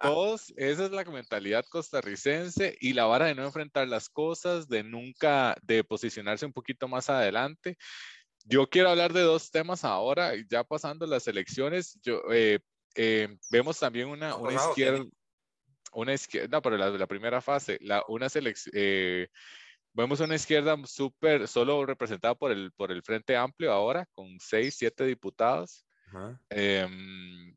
todos, 0.00 0.52
esa 0.56 0.84
es 0.84 0.90
la 0.92 1.04
mentalidad 1.04 1.64
costarricense 1.68 2.76
y 2.80 2.92
la 2.92 3.06
vara 3.06 3.26
de 3.26 3.34
no 3.34 3.44
enfrentar 3.44 3.88
las 3.88 4.08
cosas, 4.08 4.68
de 4.68 4.84
nunca, 4.84 5.56
de 5.62 5.82
posicionarse 5.82 6.46
un 6.46 6.52
poquito 6.52 6.86
más 6.86 7.10
adelante. 7.10 7.76
Yo 8.44 8.68
quiero 8.68 8.90
hablar 8.90 9.12
de 9.12 9.22
dos 9.22 9.50
temas 9.50 9.84
ahora, 9.84 10.32
ya 10.48 10.62
pasando 10.62 11.06
las 11.06 11.26
elecciones. 11.26 11.98
Yo, 12.02 12.22
eh, 12.32 12.60
eh, 12.94 13.36
vemos 13.50 13.80
también 13.80 14.08
una, 14.08 14.36
una 14.36 14.54
izquierda, 14.54 15.04
una 15.92 16.14
izquierda, 16.14 16.48
no, 16.48 16.62
pero 16.62 16.76
la, 16.76 16.90
la 16.90 17.06
primera 17.08 17.40
fase, 17.40 17.78
la, 17.80 18.04
una 18.06 18.28
selección, 18.28 18.72
eh, 18.76 19.26
vemos 19.92 20.20
una 20.20 20.36
izquierda 20.36 20.76
súper, 20.86 21.48
solo 21.48 21.84
representada 21.84 22.36
por 22.36 22.52
el, 22.52 22.70
por 22.72 22.92
el 22.92 23.02
Frente 23.02 23.36
Amplio 23.36 23.72
ahora, 23.72 24.06
con 24.12 24.38
seis, 24.38 24.76
siete 24.76 25.04
diputados. 25.04 25.84
Em, 26.48 27.50
eh, 27.50 27.54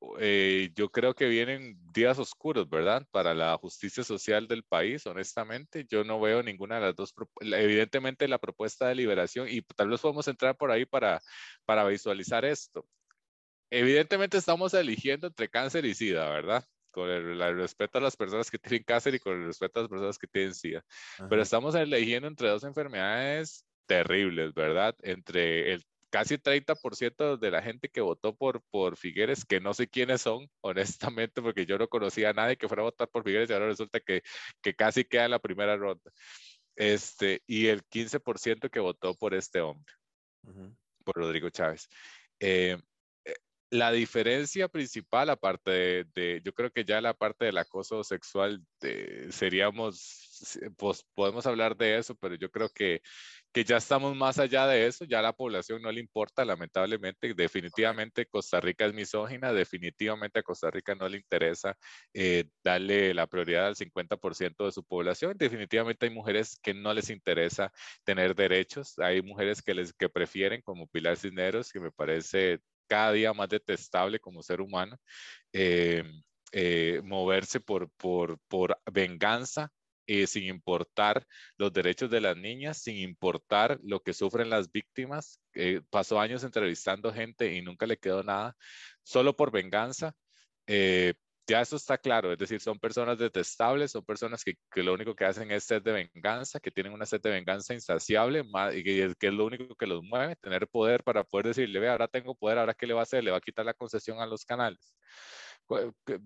yo 0.00 0.90
creo 0.90 1.14
que 1.14 1.28
vienen 1.28 1.78
días 1.92 2.18
oscuros, 2.18 2.68
¿verdad? 2.68 3.06
Para 3.10 3.34
la 3.34 3.56
justicia 3.58 4.02
social 4.02 4.48
del 4.48 4.64
país, 4.64 5.06
honestamente. 5.06 5.86
Yo 5.88 6.04
no 6.04 6.20
veo 6.20 6.42
ninguna 6.42 6.76
de 6.76 6.80
las 6.82 6.96
dos. 6.96 7.14
Evidentemente 7.40 8.28
la 8.28 8.38
propuesta 8.38 8.88
de 8.88 8.94
liberación, 8.94 9.48
y 9.48 9.62
tal 9.62 9.88
vez 9.90 10.00
podemos 10.00 10.26
entrar 10.28 10.56
por 10.56 10.70
ahí 10.70 10.86
para, 10.86 11.20
para 11.64 11.84
visualizar 11.84 12.44
esto. 12.44 12.86
Evidentemente 13.70 14.38
estamos 14.38 14.74
eligiendo 14.74 15.28
entre 15.28 15.48
cáncer 15.48 15.84
y 15.84 15.94
SIDA, 15.94 16.28
¿verdad? 16.30 16.64
Con 16.90 17.08
el, 17.08 17.38
respeto 17.56 17.98
a 17.98 18.00
las 18.00 18.16
personas 18.16 18.50
que 18.50 18.58
tienen 18.58 18.82
cáncer 18.82 19.14
y 19.14 19.20
con 19.20 19.40
el 19.40 19.46
respeto 19.46 19.78
a 19.78 19.82
las 19.82 19.90
personas 19.90 20.18
que 20.18 20.26
tienen 20.26 20.54
SIDA. 20.54 20.84
Pero 21.28 21.42
estamos 21.42 21.74
eligiendo 21.74 22.26
entre 22.26 22.48
dos 22.48 22.64
enfermedades 22.64 23.64
terribles, 23.86 24.54
¿verdad? 24.54 24.96
Entre 25.02 25.72
el 25.72 25.84
casi 26.10 26.38
30% 26.38 27.38
de 27.38 27.50
la 27.50 27.62
gente 27.62 27.88
que 27.88 28.00
votó 28.00 28.34
por, 28.34 28.62
por 28.70 28.96
Figueres, 28.96 29.44
que 29.44 29.60
no 29.60 29.72
sé 29.74 29.88
quiénes 29.88 30.22
son, 30.22 30.50
honestamente, 30.60 31.40
porque 31.40 31.66
yo 31.66 31.78
no 31.78 31.88
conocía 31.88 32.30
a 32.30 32.32
nadie 32.32 32.56
que 32.56 32.68
fuera 32.68 32.82
a 32.82 32.86
votar 32.86 33.08
por 33.08 33.24
Figueres 33.24 33.48
y 33.48 33.52
ahora 33.52 33.66
resulta 33.68 34.00
que, 34.00 34.22
que 34.60 34.74
casi 34.74 35.04
queda 35.04 35.24
en 35.26 35.30
la 35.32 35.38
primera 35.38 35.76
ronda. 35.76 36.10
Este, 36.76 37.42
y 37.46 37.66
el 37.66 37.82
15% 37.84 38.70
que 38.70 38.80
votó 38.80 39.14
por 39.14 39.34
este 39.34 39.60
hombre, 39.60 39.92
por 41.04 41.16
Rodrigo 41.16 41.50
Chávez. 41.50 41.88
Eh, 42.38 42.78
eh, 43.24 43.34
la 43.70 43.92
diferencia 43.92 44.68
principal, 44.68 45.30
aparte 45.30 46.04
de, 46.14 46.40
yo 46.44 46.52
creo 46.54 46.70
que 46.70 46.84
ya 46.84 47.00
la 47.00 47.14
parte 47.14 47.44
del 47.44 47.58
acoso 47.58 48.02
sexual, 48.02 48.64
seríamos, 49.30 50.56
pues 50.76 51.04
podemos 51.14 51.46
hablar 51.46 51.76
de 51.76 51.98
eso, 51.98 52.14
pero 52.16 52.34
yo 52.36 52.50
creo 52.50 52.70
que, 52.70 53.02
que 53.52 53.64
ya 53.64 53.78
estamos 53.78 54.16
más 54.16 54.38
allá 54.38 54.66
de 54.66 54.86
eso, 54.86 55.04
ya 55.04 55.18
a 55.18 55.22
la 55.22 55.32
población 55.32 55.82
no 55.82 55.90
le 55.90 56.00
importa, 56.00 56.44
lamentablemente, 56.44 57.34
definitivamente 57.34 58.26
Costa 58.26 58.60
Rica 58.60 58.86
es 58.86 58.94
misógina, 58.94 59.52
definitivamente 59.52 60.38
a 60.40 60.42
Costa 60.42 60.70
Rica 60.70 60.94
no 60.94 61.08
le 61.08 61.18
interesa 61.18 61.76
eh, 62.14 62.44
darle 62.62 63.12
la 63.14 63.26
prioridad 63.26 63.66
al 63.66 63.76
50% 63.76 64.64
de 64.66 64.72
su 64.72 64.84
población, 64.84 65.36
definitivamente 65.36 66.06
hay 66.06 66.14
mujeres 66.14 66.58
que 66.62 66.74
no 66.74 66.94
les 66.94 67.10
interesa 67.10 67.72
tener 68.04 68.34
derechos, 68.34 68.98
hay 68.98 69.22
mujeres 69.22 69.62
que, 69.62 69.74
les, 69.74 69.92
que 69.92 70.08
prefieren, 70.08 70.62
como 70.62 70.86
Pilar 70.86 71.16
Cisneros, 71.16 71.72
que 71.72 71.80
me 71.80 71.90
parece 71.90 72.60
cada 72.88 73.12
día 73.12 73.32
más 73.32 73.48
detestable 73.48 74.20
como 74.20 74.42
ser 74.42 74.60
humano, 74.60 74.96
eh, 75.52 76.04
eh, 76.52 77.00
moverse 77.04 77.60
por, 77.60 77.90
por, 77.92 78.38
por 78.48 78.80
venganza 78.92 79.72
eh, 80.10 80.26
sin 80.26 80.44
importar 80.44 81.26
los 81.56 81.72
derechos 81.72 82.10
de 82.10 82.20
las 82.20 82.36
niñas, 82.36 82.82
sin 82.82 82.96
importar 82.96 83.78
lo 83.82 84.00
que 84.00 84.12
sufren 84.12 84.50
las 84.50 84.70
víctimas. 84.72 85.40
pasó 85.90 86.20
años 86.20 86.44
entrevistando 86.44 87.12
gente 87.12 87.54
y 87.54 87.62
nunca 87.62 87.86
le 87.86 87.96
quedó 87.98 88.22
nada, 88.22 88.56
solo 89.02 89.36
por 89.36 89.50
venganza 89.52 90.14
ya 91.50 91.60
eso 91.60 91.76
está 91.76 91.98
claro, 91.98 92.32
es 92.32 92.38
decir, 92.38 92.60
son 92.60 92.78
personas 92.78 93.18
detestables, 93.18 93.90
son 93.90 94.04
personas 94.04 94.44
que, 94.44 94.54
que, 94.70 94.82
lo 94.84 94.94
único 94.94 95.16
que 95.16 95.24
hacen 95.24 95.50
es 95.50 95.64
sed 95.64 95.82
de 95.82 95.92
venganza, 96.14 96.60
que 96.60 96.70
tienen 96.70 96.92
una 96.92 97.06
sed 97.06 97.20
de 97.20 97.30
venganza 97.30 97.74
insaciable 97.74 98.44
y 98.72 98.84
que, 98.84 99.12
que, 99.18 99.26
es 99.26 99.32
lo 99.34 99.46
único 99.46 99.74
que 99.74 99.86
los 99.86 100.02
mueve, 100.04 100.36
tener 100.36 100.68
poder 100.68 101.02
para 101.02 101.24
poder 101.24 101.48
decirle, 101.48 101.80
ve, 101.80 101.88
ahora 101.88 102.06
tengo 102.06 102.36
poder, 102.36 102.58
ahora 102.58 102.74
qué 102.74 102.86
le 102.86 102.94
va 102.94 103.00
a 103.00 103.02
hacer, 103.02 103.24
le 103.24 103.32
va 103.32 103.38
a 103.38 103.40
quitar 103.40 103.64
la 103.66 103.74
concesión 103.74 104.20
a 104.20 104.26
los 104.26 104.44
canales. 104.44 104.94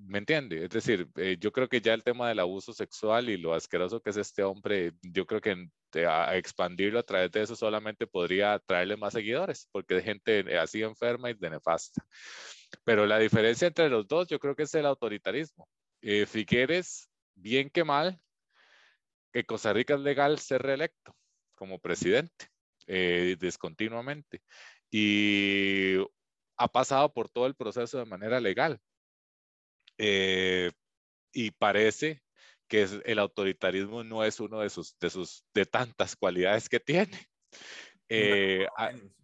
¿Me 0.06 0.18
entiende? 0.18 0.64
Es 0.64 0.70
decir, 0.70 1.06
eh, 1.16 1.36
yo 1.38 1.52
creo 1.52 1.68
que 1.68 1.80
ya 1.80 1.92
el 1.92 2.02
tema 2.02 2.28
del 2.28 2.38
abuso 2.38 2.72
sexual 2.72 3.28
y 3.28 3.36
lo 3.36 3.52
asqueroso 3.52 4.00
que 4.00 4.10
es 4.10 4.16
este 4.16 4.42
hombre, 4.42 4.92
yo 5.02 5.26
creo 5.26 5.40
que 5.40 5.68
a 6.06 6.36
expandirlo 6.36 6.98
a 6.98 7.02
través 7.02 7.30
de 7.30 7.42
eso 7.42 7.54
solamente 7.54 8.06
podría 8.06 8.58
traerle 8.58 8.96
más 8.96 9.12
seguidores, 9.12 9.68
porque 9.70 9.96
hay 9.96 10.02
gente 10.02 10.58
así 10.58 10.82
enferma 10.82 11.30
y 11.30 11.34
de 11.34 11.50
nefasta. 11.50 12.02
Pero 12.84 13.06
la 13.06 13.18
diferencia 13.18 13.68
entre 13.68 13.88
los 13.90 14.08
dos, 14.08 14.28
yo 14.28 14.38
creo 14.38 14.56
que 14.56 14.64
es 14.64 14.74
el 14.74 14.86
autoritarismo. 14.86 15.68
Eh, 16.00 16.26
Figueres, 16.26 17.10
bien 17.34 17.70
que 17.70 17.84
mal, 17.84 18.18
que 19.32 19.44
Costa 19.44 19.72
Rica 19.72 19.94
es 19.94 20.00
legal 20.00 20.38
ser 20.38 20.62
reelecto 20.62 21.14
como 21.54 21.78
presidente 21.78 22.48
eh, 22.86 23.36
descontinuamente. 23.38 24.42
Y 24.90 25.96
ha 26.56 26.68
pasado 26.68 27.12
por 27.12 27.28
todo 27.28 27.46
el 27.46 27.54
proceso 27.54 27.98
de 27.98 28.06
manera 28.06 28.40
legal. 28.40 28.80
Eh, 29.98 30.70
y 31.32 31.50
parece 31.52 32.22
que 32.68 32.86
el 33.04 33.18
autoritarismo 33.18 34.04
no 34.04 34.24
es 34.24 34.40
uno 34.40 34.60
de 34.60 34.70
sus, 34.70 34.96
de 34.98 35.10
sus, 35.10 35.44
de 35.54 35.66
tantas 35.66 36.16
cualidades 36.16 36.68
que 36.68 36.80
tiene. 36.80 37.28
Eh, 38.08 38.66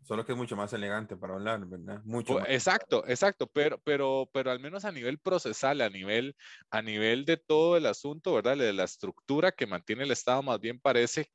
solo 0.03 0.25
que 0.25 0.33
es 0.33 0.39
mucho 0.39 0.57
más 0.57 0.73
elegante 0.73 1.17
para 1.17 1.35
hablar, 1.35 1.67
¿verdad? 1.67 2.03
Mucho 2.05 2.41
Exacto, 2.47 3.05
exacto, 3.07 3.47
pero, 3.47 3.79
pero, 3.83 4.29
pero 4.33 4.51
al 4.51 4.59
menos 4.59 4.85
a 4.85 4.93
nivel 4.93 5.19
procesal, 5.19 5.81
a 5.81 5.91
nivel, 5.91 6.35
a 6.71 6.83
nivel 6.83 7.25
de 7.25 7.37
todo 7.37 7.77
el 7.77 7.87
asunto, 7.87 8.35
¿verdad? 8.35 8.57
De 8.57 8.73
la 8.73 8.85
estructura 8.85 9.53
que 9.53 9.67
mantiene 9.67 10.05
el 10.05 10.11
Estado, 10.11 10.43
más 10.43 10.61
bien 10.61 10.81
parece 10.81 11.31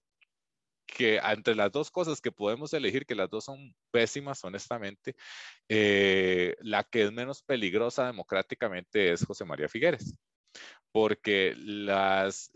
que 0.85 1.17
entre 1.17 1.55
las 1.55 1.71
dos 1.71 1.91
cosas 1.91 2.21
que 2.21 2.31
podemos 2.31 2.73
elegir, 2.73 3.05
que 3.05 3.15
las 3.15 3.29
dos 3.29 3.45
son 3.45 3.75
pésimas, 3.91 4.43
honestamente, 4.43 5.15
eh, 5.69 6.55
la 6.61 6.83
que 6.83 7.03
es 7.03 7.11
menos 7.11 7.41
peligrosa 7.43 8.07
democráticamente 8.07 9.11
es 9.11 9.25
José 9.25 9.45
María 9.45 9.69
Figueres 9.69 10.15
porque 10.91 11.53
las 11.57 12.51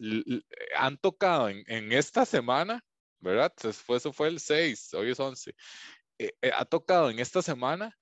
han 0.78 0.98
tocado 0.98 1.50
en, 1.50 1.64
en, 1.68 1.92
esta 1.92 2.26
semana 2.26 2.82
¿verdad? 3.20 3.54
eso 3.64 4.14
fue 4.14 4.28
el 4.30 4.40
6, 4.40 4.94
hoy 4.94 5.12
es 5.12 5.20
11. 5.20 5.54
Eh, 6.20 6.34
eh, 6.42 6.52
ha 6.56 6.66
tocado 6.66 7.10
en 7.10 7.20
esta 7.20 7.42
semana 7.42 7.98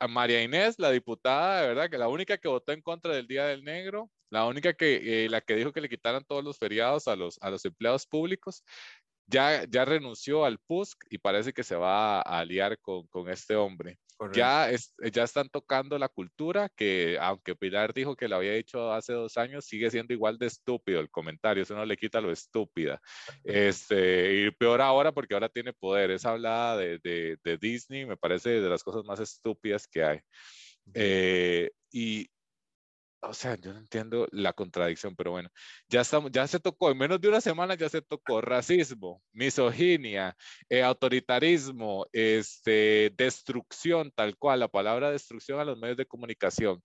a 0.00 0.08
María 0.08 0.42
Inés, 0.42 0.78
la 0.78 0.90
diputada, 0.90 1.62
¿verdad? 1.62 1.90
Que 1.90 1.98
la 1.98 2.08
única 2.08 2.38
que 2.38 2.48
votó 2.48 2.72
en 2.72 2.82
contra 2.82 3.14
del 3.14 3.28
Día 3.28 3.46
del 3.46 3.64
Negro, 3.64 4.10
la 4.30 4.46
única 4.46 4.74
que, 4.74 5.24
eh, 5.24 5.28
la 5.28 5.40
que 5.40 5.54
dijo 5.54 5.72
que 5.72 5.80
le 5.80 5.88
quitaran 5.88 6.24
todos 6.24 6.42
los 6.42 6.58
feriados 6.58 7.06
a 7.06 7.14
los, 7.16 7.38
a 7.40 7.50
los 7.50 7.64
empleados 7.64 8.06
públicos, 8.06 8.64
ya, 9.32 9.64
ya 9.64 9.84
renunció 9.84 10.44
al 10.44 10.58
PUSC 10.58 11.06
y 11.10 11.18
parece 11.18 11.52
que 11.52 11.64
se 11.64 11.74
va 11.74 12.20
a 12.20 12.38
aliar 12.38 12.78
con, 12.78 13.06
con 13.08 13.28
este 13.28 13.56
hombre. 13.56 13.98
Ya, 14.32 14.70
ya 15.12 15.24
están 15.24 15.48
tocando 15.48 15.98
la 15.98 16.08
cultura 16.08 16.68
que, 16.76 17.18
aunque 17.20 17.56
Pilar 17.56 17.92
dijo 17.92 18.14
que 18.14 18.28
lo 18.28 18.36
había 18.36 18.52
dicho 18.52 18.92
hace 18.92 19.12
dos 19.12 19.36
años, 19.36 19.64
sigue 19.64 19.90
siendo 19.90 20.12
igual 20.12 20.38
de 20.38 20.46
estúpido 20.46 21.00
el 21.00 21.10
comentario, 21.10 21.64
eso 21.64 21.74
no 21.74 21.84
le 21.84 21.96
quita 21.96 22.20
lo 22.20 22.30
estúpida. 22.30 23.00
Este, 23.42 24.44
y 24.46 24.50
peor 24.52 24.80
ahora 24.80 25.10
porque 25.10 25.34
ahora 25.34 25.48
tiene 25.48 25.72
poder, 25.72 26.12
es 26.12 26.24
hablada 26.24 26.76
de, 26.76 27.00
de, 27.02 27.36
de 27.42 27.58
Disney, 27.58 28.06
me 28.06 28.16
parece 28.16 28.60
de 28.60 28.68
las 28.68 28.84
cosas 28.84 29.04
más 29.04 29.18
estúpidas 29.18 29.88
que 29.88 30.04
hay. 30.04 30.20
Eh, 30.94 31.70
y, 31.90 32.28
o 33.22 33.34
sea, 33.34 33.56
yo 33.56 33.72
no 33.72 33.78
entiendo 33.78 34.26
la 34.32 34.52
contradicción, 34.52 35.14
pero 35.14 35.30
bueno, 35.30 35.48
ya, 35.88 36.00
estamos, 36.00 36.32
ya 36.32 36.46
se 36.46 36.58
tocó, 36.58 36.90
en 36.90 36.98
menos 36.98 37.20
de 37.20 37.28
una 37.28 37.40
semana 37.40 37.74
ya 37.76 37.88
se 37.88 38.02
tocó 38.02 38.40
racismo, 38.40 39.22
misoginia, 39.32 40.36
eh, 40.68 40.82
autoritarismo, 40.82 42.06
este, 42.12 43.12
destrucción, 43.16 44.10
tal 44.10 44.36
cual, 44.36 44.60
la 44.60 44.68
palabra 44.68 45.10
destrucción 45.10 45.60
a 45.60 45.64
los 45.64 45.78
medios 45.78 45.96
de 45.96 46.06
comunicación. 46.06 46.82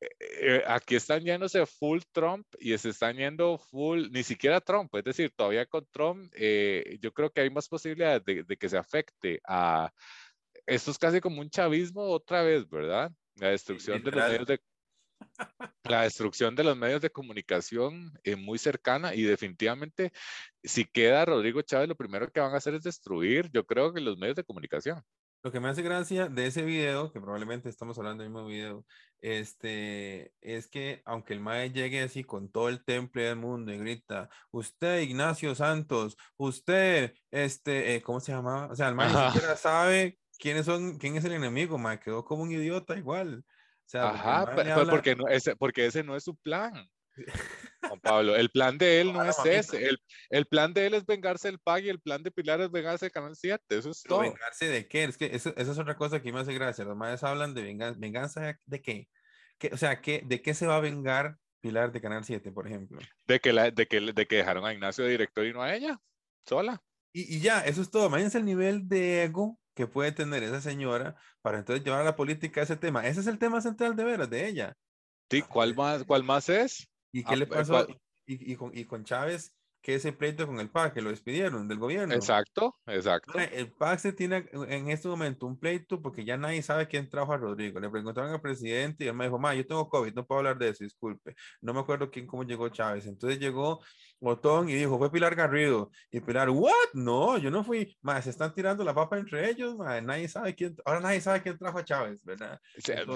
Eh, 0.00 0.08
eh, 0.20 0.64
aquí 0.66 0.96
están 0.96 1.22
yéndose 1.22 1.66
full 1.66 2.00
Trump 2.12 2.46
y 2.58 2.76
se 2.78 2.88
están 2.88 3.16
yendo 3.16 3.58
full, 3.58 4.08
ni 4.10 4.22
siquiera 4.22 4.60
Trump, 4.60 4.94
es 4.94 5.04
decir, 5.04 5.30
todavía 5.36 5.66
con 5.66 5.86
Trump, 5.92 6.32
yo 7.00 7.12
creo 7.12 7.30
que 7.30 7.42
hay 7.42 7.50
más 7.50 7.68
posibilidades 7.68 8.24
de, 8.24 8.44
de 8.44 8.56
que 8.56 8.68
se 8.68 8.78
afecte 8.78 9.40
a, 9.46 9.92
esto 10.66 10.90
es 10.90 10.98
casi 10.98 11.20
como 11.20 11.40
un 11.40 11.50
chavismo 11.50 12.02
otra 12.02 12.42
vez, 12.42 12.68
¿verdad? 12.68 13.12
La 13.36 13.48
destrucción 13.48 14.02
de 14.02 14.10
los 14.10 14.28
medios 14.28 14.46
de 14.46 14.60
la 15.84 16.02
destrucción 16.02 16.54
de 16.54 16.64
los 16.64 16.76
medios 16.76 17.00
de 17.00 17.10
comunicación 17.10 18.12
es 18.22 18.38
muy 18.38 18.58
cercana 18.58 19.14
y 19.14 19.22
definitivamente 19.22 20.12
si 20.62 20.84
queda 20.84 21.24
Rodrigo 21.24 21.62
Chávez 21.62 21.88
lo 21.88 21.96
primero 21.96 22.30
que 22.30 22.40
van 22.40 22.54
a 22.54 22.56
hacer 22.58 22.74
es 22.74 22.82
destruir 22.82 23.50
yo 23.52 23.66
creo 23.66 23.92
que 23.92 24.00
los 24.00 24.18
medios 24.18 24.36
de 24.36 24.44
comunicación. 24.44 25.02
Lo 25.44 25.50
que 25.50 25.58
me 25.58 25.68
hace 25.68 25.82
gracia 25.82 26.28
de 26.28 26.46
ese 26.46 26.62
video, 26.62 27.10
que 27.10 27.20
probablemente 27.20 27.68
estamos 27.68 27.98
hablando 27.98 28.22
del 28.22 28.30
mismo 28.30 28.46
video, 28.46 28.86
este, 29.20 30.32
es 30.40 30.68
que 30.68 31.02
aunque 31.04 31.32
el 31.32 31.40
MAE 31.40 31.72
llegue 31.72 32.00
así 32.00 32.22
con 32.22 32.48
todo 32.48 32.68
el 32.68 32.84
temple 32.84 33.24
del 33.24 33.36
mundo 33.36 33.72
y 33.72 33.78
grita, 33.78 34.30
usted 34.52 35.00
Ignacio 35.00 35.56
Santos, 35.56 36.16
usted, 36.36 37.14
este, 37.32 37.96
eh, 37.96 38.02
¿cómo 38.02 38.20
se 38.20 38.30
llama? 38.30 38.68
O 38.70 38.76
sea, 38.76 38.88
el 38.88 38.94
MAE 38.94 39.08
ni 39.08 39.32
siquiera 39.32 39.56
sabe 39.56 40.20
quiénes 40.38 40.64
son, 40.64 40.96
quién 40.98 41.16
es 41.16 41.24
el 41.24 41.32
enemigo, 41.32 41.76
MAE 41.76 41.98
quedó 41.98 42.24
como 42.24 42.44
un 42.44 42.52
idiota 42.52 42.96
igual. 42.96 43.44
Ajá, 43.94 44.54
porque, 44.88 45.16
no, 45.16 45.28
ese, 45.28 45.56
porque 45.56 45.86
ese 45.86 46.02
no 46.02 46.16
es 46.16 46.24
su 46.24 46.36
plan. 46.36 46.72
Juan 47.82 48.00
Pablo, 48.00 48.36
el 48.36 48.50
plan 48.50 48.78
de 48.78 49.00
él 49.00 49.12
no, 49.12 49.22
es 49.24 49.36
ese. 49.44 49.86
El, 49.86 49.98
el, 50.30 50.46
plan 50.46 50.72
de 50.72 50.86
él 50.86 50.94
es 50.94 51.04
vengarse 51.04 51.48
del 51.48 51.58
PAG 51.58 51.84
y 51.84 51.88
el 51.88 52.00
plan 52.00 52.22
de 52.22 52.30
Pilar 52.30 52.60
es 52.60 52.70
vengarse 52.70 53.06
del 53.06 53.12
Canal 53.12 53.36
7. 53.36 53.62
Eso 53.68 53.90
es 53.90 54.02
todo. 54.02 54.20
¿Vengarse 54.20 54.66
de 54.66 54.88
qué? 54.88 55.04
Es 55.04 55.18
que 55.18 55.26
eso, 55.26 55.52
esa 55.56 55.72
es 55.72 55.78
otra 55.78 55.96
cosa 55.96 56.22
que 56.22 56.32
me 56.32 56.40
hace 56.40 56.54
gracia. 56.54 56.84
Los 56.84 56.96
madres 56.96 57.22
hablan 57.22 57.54
de 57.54 57.62
venganza. 57.62 57.98
¿Venganza 58.00 58.58
de 58.64 58.82
qué? 58.82 59.08
¿Qué 59.58 59.70
o 59.72 59.76
sea, 59.76 60.00
¿qué, 60.00 60.22
¿de 60.24 60.40
qué 60.40 60.54
se 60.54 60.66
va 60.66 60.76
a 60.76 60.80
vengar 60.80 61.36
Pilar 61.60 61.92
de 61.92 62.00
Canal 62.00 62.24
7, 62.24 62.50
por 62.52 62.66
ejemplo? 62.66 62.98
De 63.26 63.40
que, 63.40 63.52
la, 63.52 63.70
de 63.70 63.86
que, 63.86 64.00
de 64.00 64.26
que 64.26 64.36
dejaron 64.36 64.64
a 64.64 64.72
Ignacio 64.72 65.04
de 65.04 65.10
director 65.10 65.44
y 65.44 65.52
no 65.52 65.62
a 65.62 65.74
ella, 65.74 66.00
sola. 66.46 66.82
Y, 67.12 67.36
y 67.36 67.40
ya, 67.40 67.60
eso 67.60 67.82
es 67.82 67.90
todo. 67.90 68.06
Imagínense 68.06 68.38
el 68.38 68.46
nivel 68.46 68.88
de 68.88 69.24
ego 69.24 69.58
que 69.74 69.86
puede 69.86 70.12
tener 70.12 70.42
esa 70.42 70.60
señora 70.60 71.16
para 71.40 71.58
entonces 71.58 71.84
llevar 71.84 72.00
a 72.00 72.04
la 72.04 72.16
política 72.16 72.62
ese 72.62 72.76
tema. 72.76 73.06
Ese 73.06 73.20
es 73.20 73.26
el 73.26 73.38
tema 73.38 73.60
central 73.60 73.96
de 73.96 74.04
veras 74.04 74.30
de 74.30 74.46
ella. 74.46 74.76
Sí, 75.30 75.42
¿cuál 75.42 75.74
más, 75.74 76.04
cuál 76.04 76.24
más 76.24 76.48
es? 76.48 76.88
¿Y 77.12 77.24
qué 77.24 77.34
ah, 77.34 77.36
le 77.36 77.46
pasó? 77.46 77.86
Y, 78.26 78.52
y, 78.52 78.56
con, 78.56 78.70
y 78.76 78.84
con 78.84 79.04
Chávez, 79.04 79.54
que 79.82 79.96
ese 79.96 80.12
pleito 80.12 80.46
con 80.46 80.60
el 80.60 80.70
PAC, 80.70 80.94
que 80.94 81.02
lo 81.02 81.10
despidieron 81.10 81.66
del 81.66 81.78
gobierno. 81.78 82.14
Exacto, 82.14 82.76
exacto. 82.86 83.36
El 83.36 83.72
PAC 83.72 83.98
se 83.98 84.12
tiene 84.12 84.48
en 84.52 84.88
este 84.88 85.08
momento 85.08 85.46
un 85.46 85.58
pleito 85.58 86.00
porque 86.00 86.24
ya 86.24 86.36
nadie 86.36 86.62
sabe 86.62 86.86
quién 86.86 87.10
trajo 87.10 87.32
a 87.32 87.36
Rodrigo. 87.36 87.80
Le 87.80 87.90
preguntaron 87.90 88.30
al 88.30 88.40
presidente 88.40 89.04
y 89.04 89.08
él 89.08 89.14
me 89.14 89.24
dijo, 89.24 89.40
ma, 89.40 89.54
yo 89.54 89.66
tengo 89.66 89.88
COVID, 89.88 90.14
no 90.14 90.24
puedo 90.24 90.38
hablar 90.38 90.56
de 90.56 90.68
eso, 90.68 90.84
disculpe. 90.84 91.34
No 91.60 91.74
me 91.74 91.80
acuerdo 91.80 92.10
quién, 92.10 92.28
cómo 92.28 92.44
llegó 92.44 92.68
Chávez. 92.68 93.06
Entonces 93.06 93.40
llegó 93.40 93.80
botón 94.22 94.68
y 94.68 94.74
dijo, 94.74 94.98
fue 94.98 95.10
Pilar 95.10 95.34
Garrido. 95.34 95.90
Y 96.10 96.20
Pilar, 96.20 96.48
¿what? 96.48 96.72
No, 96.94 97.36
yo 97.38 97.50
no 97.50 97.64
fui. 97.64 97.96
Más, 98.00 98.24
se 98.24 98.30
están 98.30 98.54
tirando 98.54 98.84
la 98.84 98.94
papa 98.94 99.18
entre 99.18 99.50
ellos, 99.50 99.76
nadie 99.76 100.28
sabe 100.28 100.54
quién, 100.54 100.76
ahora 100.84 101.00
nadie 101.00 101.20
sabe 101.20 101.42
quién 101.42 101.58
trajo 101.58 101.78
a 101.78 101.84
Chávez, 101.84 102.24
¿verdad? 102.24 102.60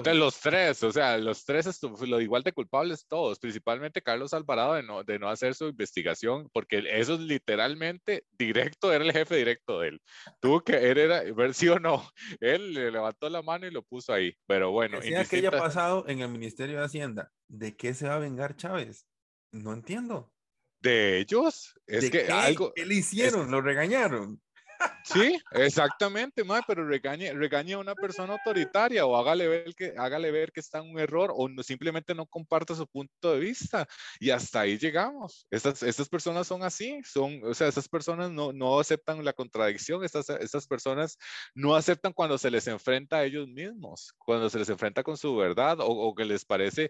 de 0.03 0.13
los 0.13 0.39
tres, 0.39 0.83
o 0.83 0.91
sea, 0.91 1.17
los 1.17 1.45
tres 1.45 1.79
lo 2.01 2.21
igual 2.21 2.43
de 2.43 2.51
culpables 2.51 3.07
todos, 3.07 3.39
principalmente 3.39 4.01
Carlos 4.01 4.33
Alvarado 4.33 4.73
de 4.73 4.83
no, 4.83 5.03
de 5.03 5.17
no 5.17 5.29
hacer 5.29 5.55
su 5.55 5.67
investigación, 5.67 6.49
porque 6.51 6.83
eso 6.91 7.15
es 7.15 7.19
literalmente 7.21 8.25
directo, 8.31 8.91
era 8.91 9.03
el 9.03 9.13
jefe 9.13 9.37
directo 9.37 9.79
de 9.79 9.89
él. 9.89 10.01
Tuvo 10.39 10.61
que, 10.61 10.91
él 10.91 10.97
era, 10.97 11.23
ver 11.33 11.53
si 11.53 11.69
o 11.69 11.79
no, 11.79 12.07
él 12.39 12.73
le 12.73 12.91
levantó 12.91 13.29
la 13.29 13.41
mano 13.41 13.65
y 13.65 13.71
lo 13.71 13.81
puso 13.81 14.13
ahí, 14.13 14.33
pero 14.45 14.71
bueno. 14.71 14.99
Decía 14.99 15.25
que 15.25 15.37
haya 15.37 15.51
pasado 15.51 16.05
en 16.07 16.19
el 16.19 16.29
Ministerio 16.29 16.79
de 16.79 16.85
Hacienda, 16.85 17.31
¿de 17.47 17.75
qué 17.75 17.93
se 17.93 18.07
va 18.07 18.15
a 18.15 18.19
vengar 18.19 18.55
Chávez? 18.55 19.07
No 19.51 19.73
entiendo 19.73 20.31
de 20.79 21.19
ellos. 21.19 21.73
Es 21.85 22.09
que 22.09 22.27
algo. 22.27 22.73
¿Qué 22.73 22.85
le 22.85 22.95
hicieron? 22.95 23.49
¿Lo 23.51 23.61
regañaron? 23.61 24.41
Sí, 25.03 25.39
exactamente, 25.51 26.43
ma, 26.43 26.61
pero 26.67 26.85
regañe, 26.85 27.33
regañe 27.33 27.73
a 27.73 27.79
una 27.79 27.95
persona 27.95 28.33
autoritaria 28.33 29.05
o 29.05 29.15
hágale 29.15 29.47
ver 29.47 29.75
que, 29.75 29.93
hágale 29.97 30.31
ver 30.31 30.51
que 30.51 30.59
está 30.59 30.79
en 30.79 30.91
un 30.91 30.99
error 30.99 31.31
o 31.35 31.47
no, 31.47 31.63
simplemente 31.63 32.13
no 32.13 32.25
comparta 32.25 32.75
su 32.75 32.85
punto 32.87 33.33
de 33.33 33.39
vista. 33.39 33.87
Y 34.19 34.29
hasta 34.29 34.61
ahí 34.61 34.77
llegamos. 34.77 35.47
Estas, 35.49 35.83
estas 35.83 36.09
personas 36.09 36.47
son 36.47 36.63
así, 36.63 36.99
son, 37.03 37.41
o 37.43 37.53
sea, 37.53 37.67
estas 37.67 37.87
personas 37.87 38.31
no, 38.31 38.51
no 38.51 38.79
aceptan 38.79 39.23
la 39.23 39.33
contradicción, 39.33 40.03
estas, 40.03 40.29
estas 40.29 40.67
personas 40.67 41.17
no 41.55 41.75
aceptan 41.75 42.13
cuando 42.13 42.37
se 42.37 42.51
les 42.51 42.67
enfrenta 42.67 43.17
a 43.17 43.25
ellos 43.25 43.47
mismos, 43.47 44.13
cuando 44.17 44.49
se 44.49 44.59
les 44.59 44.69
enfrenta 44.69 45.03
con 45.03 45.17
su 45.17 45.35
verdad 45.35 45.79
o, 45.79 45.87
o 45.87 46.15
que 46.15 46.25
les 46.25 46.45
parece 46.45 46.89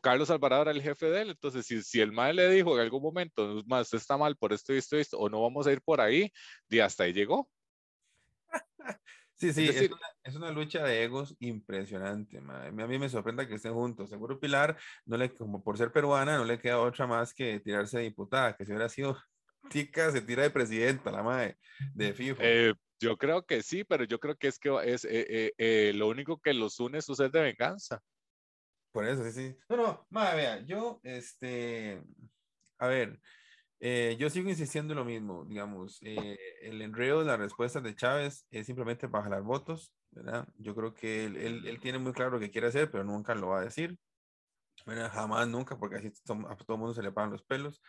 Carlos 0.00 0.30
Alvarado 0.30 0.62
era 0.62 0.70
el 0.72 0.82
jefe 0.82 1.06
de 1.06 1.22
él, 1.22 1.30
entonces 1.30 1.66
si, 1.66 1.82
si 1.82 2.00
el 2.00 2.12
MAE 2.12 2.34
le 2.34 2.48
dijo 2.50 2.74
en 2.74 2.80
algún 2.80 3.02
momento, 3.02 3.62
más 3.66 3.92
está 3.94 4.16
mal 4.16 4.36
por 4.36 4.52
esto 4.52 4.72
y 4.72 4.78
esto 4.78 4.96
y 4.96 5.00
esto, 5.00 5.18
o 5.18 5.28
no 5.28 5.42
vamos 5.42 5.66
a 5.66 5.72
ir 5.72 5.80
por 5.82 6.00
ahí, 6.00 6.32
y 6.68 6.78
hasta 6.80 7.04
ahí 7.04 7.12
llegó. 7.12 7.48
Sí, 9.40 9.54
sí, 9.54 9.66
es, 9.66 9.90
una, 9.90 10.06
es, 10.22 10.34
una, 10.34 10.50
lucha 10.50 10.84
de 10.84 11.02
egos 11.02 11.34
impresionante. 11.38 12.42
A 12.46 12.70
mí 12.70 12.98
me 12.98 13.08
sorprende 13.08 13.48
que 13.48 13.54
estén 13.54 13.72
juntos. 13.72 14.10
Seguro 14.10 14.38
Pilar, 14.38 14.76
no 15.06 15.16
le, 15.16 15.32
como 15.32 15.64
por 15.64 15.78
ser 15.78 15.90
peruana, 15.92 16.36
no 16.36 16.44
le 16.44 16.58
queda 16.58 16.78
otra 16.78 17.06
más 17.06 17.32
que 17.32 17.58
tirarse 17.58 17.96
de 17.96 18.04
diputada, 18.04 18.54
que 18.54 18.66
si 18.66 18.72
hubiera 18.72 18.90
sido 18.90 19.16
tica, 19.70 20.10
se 20.10 20.20
tira 20.20 20.42
de 20.42 20.50
presidenta, 20.50 21.10
la 21.10 21.22
madre, 21.22 21.56
de 21.94 22.12
fijo. 22.12 22.36
Eh, 22.38 22.74
yo 23.00 23.16
creo 23.16 23.46
que 23.46 23.62
sí, 23.62 23.82
pero 23.82 24.04
yo 24.04 24.20
creo 24.20 24.36
que 24.36 24.48
es 24.48 24.58
que 24.58 24.76
es 24.84 25.06
eh, 25.06 25.54
eh, 25.56 25.92
lo 25.94 26.08
único 26.08 26.38
que 26.38 26.52
los 26.52 26.78
une 26.78 26.98
es 26.98 27.06
su 27.06 27.14
sed 27.14 27.30
de 27.30 27.40
venganza. 27.40 28.02
Por 28.92 29.06
eso, 29.06 29.24
sí, 29.24 29.32
sí. 29.32 29.56
No, 29.68 29.76
no, 29.76 30.06
madre, 30.10 30.36
vea, 30.36 30.60
yo, 30.66 31.00
este, 31.04 32.02
a 32.78 32.88
ver, 32.88 33.20
eh, 33.78 34.16
yo 34.18 34.28
sigo 34.30 34.50
insistiendo 34.50 34.92
en 34.92 34.98
lo 34.98 35.04
mismo, 35.04 35.44
digamos, 35.44 35.98
eh, 36.02 36.38
el 36.62 36.82
enredo 36.82 37.20
de 37.20 37.26
las 37.26 37.38
respuestas 37.38 37.82
de 37.82 37.94
Chávez 37.94 38.46
es 38.50 38.66
simplemente 38.66 39.08
para 39.08 39.24
jalar 39.24 39.42
votos, 39.42 39.92
¿verdad? 40.10 40.46
Yo 40.56 40.74
creo 40.74 40.92
que 40.92 41.24
él, 41.24 41.36
él, 41.36 41.66
él, 41.66 41.80
tiene 41.80 41.98
muy 41.98 42.12
claro 42.12 42.32
lo 42.32 42.40
que 42.40 42.50
quiere 42.50 42.66
hacer, 42.66 42.90
pero 42.90 43.04
nunca 43.04 43.34
lo 43.34 43.48
va 43.48 43.60
a 43.60 43.64
decir, 43.64 43.96
¿verdad? 44.86 45.10
Jamás, 45.12 45.48
nunca, 45.48 45.78
porque 45.78 45.96
así 45.96 46.08
a 46.08 46.56
todo 46.56 46.74
el 46.74 46.78
mundo 46.78 46.94
se 46.94 47.02
le 47.02 47.12
pagan 47.12 47.30
los 47.30 47.42
pelos. 47.42 47.80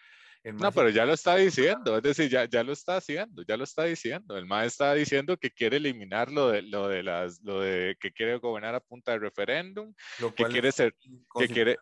No, 0.43 0.71
pero 0.71 0.89
ya 0.89 1.05
lo 1.05 1.13
está 1.13 1.35
diciendo, 1.85 1.97
es 1.97 2.03
decir, 2.03 2.29
ya, 2.29 2.45
ya 2.45 2.63
lo 2.63 2.73
está 2.73 2.97
haciendo, 2.97 3.43
ya 3.43 3.57
lo 3.57 3.63
está 3.63 3.83
diciendo. 3.83 4.37
El 4.37 4.45
MAE 4.45 4.67
está 4.67 4.93
diciendo 4.93 5.37
que 5.37 5.51
quiere 5.51 5.77
eliminar 5.77 6.31
lo 6.31 6.49
de, 6.49 6.63
lo 6.63 6.87
de 6.87 7.03
las, 7.03 7.41
lo 7.41 7.61
de 7.61 7.95
que 7.99 8.11
quiere 8.11 8.37
gobernar 8.37 8.73
a 8.73 8.79
punta 8.79 9.11
de 9.11 9.19
referéndum, 9.19 9.93
que 10.35 10.45
quiere 10.45 10.71
ser, 10.71 10.95
que 11.37 11.47
quiere, 11.47 11.77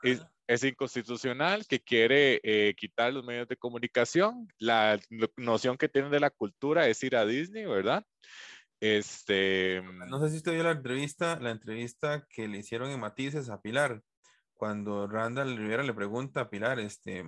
es, 0.47 0.63
inconstitucional, 0.63 1.65
que 1.67 1.79
quiere 1.79 2.41
eh, 2.43 2.73
quitar 2.75 3.13
los 3.13 3.23
medios 3.23 3.47
de 3.47 3.55
comunicación. 3.55 4.47
La 4.57 4.99
noción 5.37 5.77
que 5.77 5.89
tienen 5.89 6.11
de 6.11 6.19
la 6.19 6.29
cultura 6.29 6.87
es 6.87 7.01
ir 7.03 7.15
a 7.15 7.25
Disney, 7.25 7.65
¿verdad? 7.65 8.05
Este. 8.81 9.81
No 10.07 10.19
sé 10.19 10.29
si 10.29 10.37
usted 10.37 10.53
vio 10.53 10.63
la 10.63 10.71
entrevista, 10.71 11.39
la 11.39 11.51
entrevista 11.51 12.25
que 12.29 12.47
le 12.47 12.59
hicieron 12.59 12.89
en 12.89 12.99
Matices 12.99 13.49
a 13.49 13.61
Pilar 13.61 14.01
cuando 14.59 15.07
Randall 15.07 15.55
Rivera 15.55 15.83
le 15.83 15.93
pregunta 15.93 16.41
a 16.41 16.49
Pilar, 16.49 16.81
este, 16.81 17.25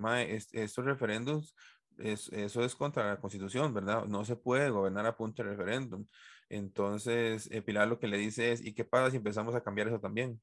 estos 0.52 0.84
referéndums, 0.84 1.56
eso 1.98 2.62
es 2.62 2.76
contra 2.76 3.08
la 3.08 3.22
constitución, 3.22 3.74
¿verdad? 3.74 4.04
No 4.06 4.26
se 4.26 4.36
puede 4.36 4.70
gobernar 4.70 5.06
a 5.06 5.15
punto 5.15 5.41
de 5.41 5.50
referéndum. 5.50 6.06
Entonces, 6.50 7.50
eh, 7.50 7.62
Pilar 7.62 7.88
lo 7.88 8.00
que 8.00 8.08
le 8.10 8.17
dice 8.17 8.52
es, 8.52 8.60
¿y 8.60 8.74
qué 8.74 8.84
pasa 8.84 9.12
si 9.12 9.17
empezamos 9.17 9.56
a 9.56 9.63
cambiar 9.63 9.88
eso 9.88 10.02
también? 10.02 10.41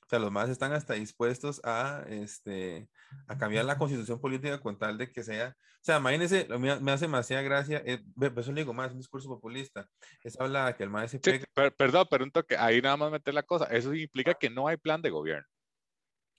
O 0.00 0.08
sea, 0.08 0.18
los 0.18 0.32
más 0.32 0.48
están 0.48 0.72
hasta 0.72 0.94
dispuestos 0.94 1.60
a, 1.62 2.04
este, 2.08 2.88
a 3.26 3.36
cambiar 3.36 3.66
la 3.66 3.76
constitución 3.76 4.18
política 4.18 4.60
con 4.60 4.78
tal 4.78 4.96
de 4.96 5.12
que 5.12 5.22
sea, 5.22 5.54
o 5.58 5.82
sea, 5.82 5.98
imagínense, 5.98 6.48
me, 6.58 6.80
me 6.80 6.92
hace 6.92 7.04
demasiada 7.04 7.42
gracia, 7.42 7.82
eh, 7.84 8.02
eso 8.36 8.52
le 8.52 8.62
digo 8.62 8.72
más, 8.72 8.92
un 8.92 8.98
discurso 8.98 9.28
populista, 9.28 9.86
es 10.24 10.40
habla 10.40 10.74
que 10.74 10.84
el 10.84 10.90
maestro 10.90 11.20
se 11.22 11.44
perdón, 11.76 12.06
pero 12.10 12.24
un 12.24 12.30
toque, 12.30 12.56
ahí 12.56 12.80
nada 12.80 12.96
más 12.96 13.12
meter 13.12 13.34
la 13.34 13.42
cosa, 13.42 13.66
eso 13.66 13.92
implica 13.92 14.32
que 14.32 14.48
no 14.48 14.68
hay 14.68 14.78
plan 14.78 15.02
de 15.02 15.10
gobierno. 15.10 15.46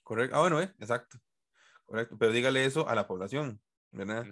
Correcto. 0.04 0.36
Ah, 0.36 0.42
bueno, 0.42 0.62
eh, 0.62 0.74
exacto. 0.80 1.20
Correcto. 1.86 2.18
Pero 2.18 2.32
dígale 2.32 2.66
eso 2.66 2.88
a 2.88 2.96
la 2.96 3.08
población, 3.08 3.62
¿verdad? 3.92 4.26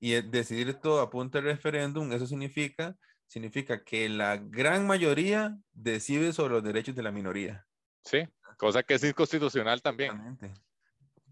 Y 0.00 0.20
decidir 0.22 0.74
todo 0.74 1.00
a 1.00 1.10
punto 1.10 1.38
de 1.38 1.52
referéndum, 1.52 2.12
eso 2.12 2.26
significa, 2.26 2.96
significa 3.26 3.84
que 3.84 4.08
la 4.08 4.36
gran 4.36 4.86
mayoría 4.86 5.56
decide 5.72 6.32
sobre 6.32 6.54
los 6.54 6.64
derechos 6.64 6.94
de 6.94 7.02
la 7.02 7.12
minoría. 7.12 7.66
Sí, 8.04 8.26
cosa 8.56 8.82
que 8.82 8.94
es 8.94 9.04
inconstitucional 9.04 9.80
también. 9.80 10.10
Totalmente. 10.10 10.52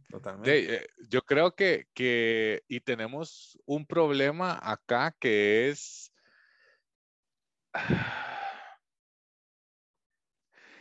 Totalmente. 0.08 0.74
Eh, 0.74 0.86
yo 1.08 1.22
creo 1.22 1.54
que, 1.54 1.86
que, 1.94 2.62
y 2.68 2.80
tenemos 2.80 3.58
un 3.64 3.86
problema 3.86 4.58
acá 4.60 5.14
que 5.18 5.68
es 5.68 6.12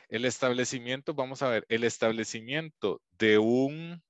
el 0.09 0.25
establecimiento, 0.25 1.13
vamos 1.13 1.41
a 1.41 1.49
ver, 1.49 1.65
el 1.69 1.83
establecimiento 1.83 3.01
de 3.17 3.37
un 3.37 4.03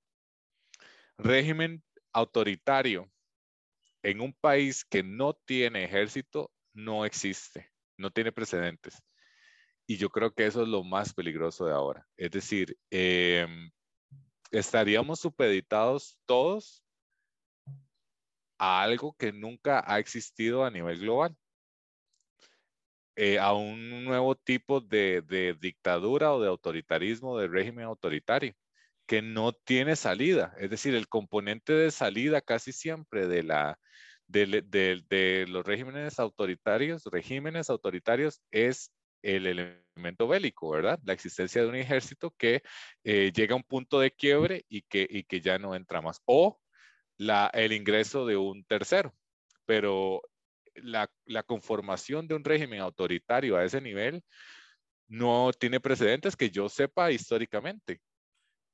régimen 1.18 1.84
autoritario 2.14 3.12
en 4.02 4.22
un 4.22 4.34
país 4.34 4.86
que 4.86 5.04
no 5.04 5.34
tiene 5.34 5.84
ejército 5.84 6.52
no 6.74 7.06
existe, 7.06 7.70
no 7.98 8.12
tiene 8.12 8.32
precedentes. 8.32 9.04
Y 9.86 9.98
yo 9.98 10.10
creo 10.10 10.34
que 10.34 10.46
eso 10.46 10.62
es 10.62 10.70
lo 10.70 10.84
más 10.84 11.14
peligroso 11.14 11.66
de 11.66 11.74
ahora. 11.74 12.08
Es 12.16 12.32
decir, 12.32 12.78
em, 12.92 13.70
estaríamos 14.52 15.20
supeditados 15.20 16.18
todos 16.26 16.84
a 18.58 18.82
algo 18.82 19.14
que 19.14 19.34
nunca 19.34 19.84
ha 19.86 20.00
existido 20.00 20.64
a 20.64 20.72
nivel 20.72 21.00
global. 21.00 21.36
Eh, 23.22 23.38
a 23.38 23.52
un 23.54 24.06
nuevo 24.06 24.34
tipo 24.34 24.80
de, 24.80 25.58
dictadura 25.60 26.32
o 26.34 26.42
de 26.42 26.48
autoritarismo, 26.48 27.38
de 27.38 27.50
régimen 27.50 27.84
autoritario, 27.84 28.54
que 29.06 29.22
no 29.22 29.52
tiene 29.52 29.98
salida. 29.98 30.56
Es 30.58 30.70
decir, 30.70 30.96
el 30.96 31.10
componente 31.10 31.74
de 31.74 31.92
salida 31.92 32.40
casi 32.40 32.72
siempre 32.72 33.28
de, 33.28 33.44
los 35.48 35.66
regímenes 35.66 36.18
autoritarios, 37.70 38.42
es 38.52 38.94
el 39.22 39.48
elemento 39.48 40.30
bélico, 40.30 40.70
¿verdad? 40.70 40.98
La 41.04 41.12
existencia 41.12 41.62
de 41.62 41.68
un 41.68 41.76
ejército 41.76 42.34
que 42.38 42.64
eh, 43.04 43.34
llega 43.36 43.54
a 43.54 43.58
un 43.58 43.64
punto 43.64 44.00
de 44.00 44.12
quiebre 44.12 44.66
y 44.70 44.84
que, 44.84 45.42
ya 45.44 45.60
no 45.60 45.76
entra 45.76 46.02
más. 46.02 46.22
O 46.24 46.58
el 47.18 47.74
ingreso 47.74 48.26
de 48.26 48.38
un 48.38 48.64
tercero. 48.64 49.14
Pero 49.66 50.22
la, 50.84 51.44
conformación 51.44 52.28
de 52.28 52.36
un 52.36 52.44
régimen 52.44 52.82
autoritario 52.82 53.58
a 53.58 53.64
ese 53.64 53.82
nivel 53.82 54.24
no 55.08 55.52
tiene 55.58 55.80
precedentes 55.80 56.36
que 56.36 56.50
yo 56.50 56.70
sepa 56.70 57.12
históricamente. 57.12 58.02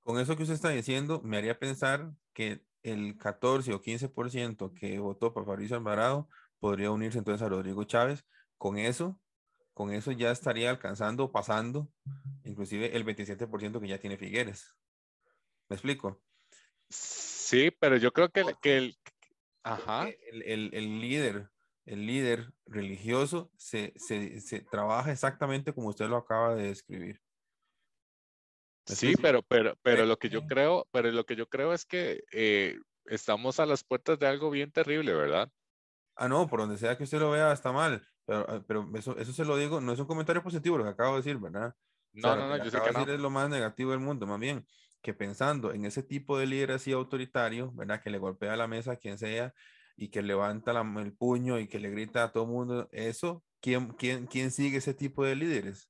Con 0.04 0.20
eso 0.20 0.36
que 0.36 0.44
usted 0.44 0.56
está 0.56 0.70
diciendo, 0.70 1.22
me 1.24 1.38
haría 1.38 1.58
pensar 1.58 2.12
que 2.34 2.62
el 2.84 3.18
14 3.18 3.74
o 3.74 3.82
15% 3.82 4.74
que 4.74 5.00
votó 5.00 5.34
por 5.34 5.46
Fabricio 5.46 5.76
Alvarado 5.76 6.30
podría 6.60 6.92
unirse 6.92 7.18
entonces 7.18 7.46
a 7.46 7.50
Rodrigo 7.50 7.84
Chávez. 7.86 8.26
Con 8.58 8.78
eso, 8.78 9.20
con 9.74 9.92
eso 9.92 10.12
ya 10.12 10.32
estaría 10.32 10.70
alcanzando, 10.70 11.32
pasando, 11.32 11.90
inclusive 12.44 12.96
el 12.96 13.06
27% 13.06 13.80
que 13.82 13.88
ya 13.88 13.98
tiene 13.98 14.18
Figueres. 14.18 14.76
¿Me 15.70 15.76
explico? 15.76 16.22
Sí, 16.90 17.72
pero 17.80 17.98
yo 17.98 18.12
creo 18.12 18.30
que, 18.30 18.44
que 18.62 18.78
el, 18.78 18.98
ajá. 19.64 20.08
El, 20.08 20.44
el, 20.44 20.70
el, 20.74 21.02
líder 21.02 21.50
el 21.86 22.06
líder 22.06 22.52
religioso 22.66 23.52
se, 23.58 23.94
trabaja 24.70 25.12
exactamente 25.12 25.74
como 25.74 25.90
usted 25.90 26.08
lo 26.08 26.18
acaba 26.18 26.56
de 26.56 26.68
describir. 26.68 27.22
Sí, 28.86 29.16
pero, 29.20 29.42
pero, 29.44 29.76
pero 29.82 30.06
lo 30.06 30.18
que 30.18 30.30
yo 30.30 30.46
creo, 30.46 30.88
pero 30.92 31.12
lo 31.12 31.26
que 31.26 31.36
yo 31.36 31.48
creo 31.48 31.74
es 31.74 31.86
que 31.86 32.24
eh, 32.32 32.78
estamos 33.06 33.60
a 33.60 33.66
las 33.66 33.84
puertas 33.84 34.20
de 34.20 34.28
algo 34.28 34.52
bien 34.52 34.72
terrible, 34.72 35.14
¿verdad? 35.14 35.52
Ah, 36.16 36.28
no, 36.28 36.48
por 36.48 36.60
donde 36.60 36.78
sea 36.78 36.98
que 36.98 37.04
usted 37.04 37.20
lo 37.20 37.32
vea 37.32 37.52
está 37.52 37.72
mal, 37.72 38.08
pero, 38.26 38.46
ah, 38.48 38.64
pero 38.68 38.90
eso, 38.96 39.18
eso 39.18 39.34
se 39.34 39.44
lo 39.44 39.58
digo, 39.58 39.82
no 39.82 39.92
es 39.92 40.00
un 40.00 40.06
comentario 40.06 40.44
positivo 40.44 40.78
lo 40.78 40.84
que 40.84 40.92
acabo 40.92 41.14
de 41.14 41.22
decir, 41.22 41.38
¿verdad? 41.38 41.76
No, 42.14 42.36
no, 42.36 42.48
no, 42.48 42.64
yo 42.64 42.72
sé 42.72 42.80
que 42.82 42.92
no. 42.92 43.12
es 43.12 43.20
lo 43.20 43.30
más 43.30 43.50
negativo 43.50 43.92
del 43.92 44.00
mundo, 44.00 44.26
más 44.26 44.40
bien 44.40 44.66
que 45.02 45.14
pensando 45.14 45.72
en 45.72 45.86
ese 45.86 46.02
tipo 46.02 46.38
de 46.38 46.48
líder 46.48 46.72
así 46.72 46.92
autoritario, 46.92 47.72
¿verdad? 47.74 48.02
Que 48.02 48.10
le 48.10 48.18
golpea 48.18 48.56
la 48.56 48.68
mesa 48.68 48.94
a 48.94 48.96
quien 48.96 49.20
sea 49.20 49.54
y 49.98 50.10
que 50.10 50.22
levanta 50.22 50.72
el 50.72 51.14
puño 51.14 51.60
y 51.60 51.68
que 51.68 51.80
le 51.80 51.90
grita 51.90 52.24
a 52.24 52.32
todo 52.32 52.44
el 52.44 52.50
mundo, 52.50 52.90
eso, 52.92 53.44
¿quién, 53.62 53.90
quién, 53.94 54.28
quién 54.28 54.52
sigue 54.52 54.78
ese 54.78 54.94
tipo 54.94 55.24
de 55.24 55.36
líderes? 55.36 55.90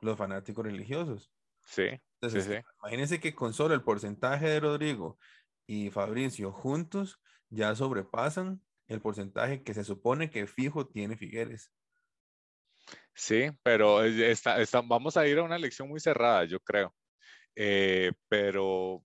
Los 0.00 0.16
fanáticos 0.16 0.64
religiosos. 0.64 1.30
Sí. 1.66 1.88
Entonces, 2.20 2.44
sí, 2.44 2.52
sí. 2.54 2.60
imagínense 2.80 3.20
que 3.20 3.34
con 3.34 3.52
solo 3.52 3.74
el 3.74 3.82
porcentaje 3.82 4.48
de 4.48 4.60
Rodrigo 4.60 5.18
y 5.66 5.90
Fabricio 5.90 6.52
juntos 6.52 7.20
ya 7.50 7.74
sobrepasan 7.74 8.62
el 8.88 9.00
porcentaje 9.00 9.62
que 9.62 9.74
se 9.74 9.84
supone 9.84 10.30
que 10.30 10.46
fijo 10.46 10.86
tiene 10.86 11.16
Figueres. 11.16 11.72
Sí, 13.14 13.50
pero 13.62 14.02
está, 14.02 14.60
está, 14.60 14.80
vamos 14.80 15.16
a 15.16 15.26
ir 15.26 15.38
a 15.38 15.42
una 15.42 15.56
elección 15.56 15.88
muy 15.88 16.00
cerrada, 16.00 16.44
yo 16.44 16.60
creo. 16.60 16.94
Eh, 17.54 18.12
pero... 18.28 19.04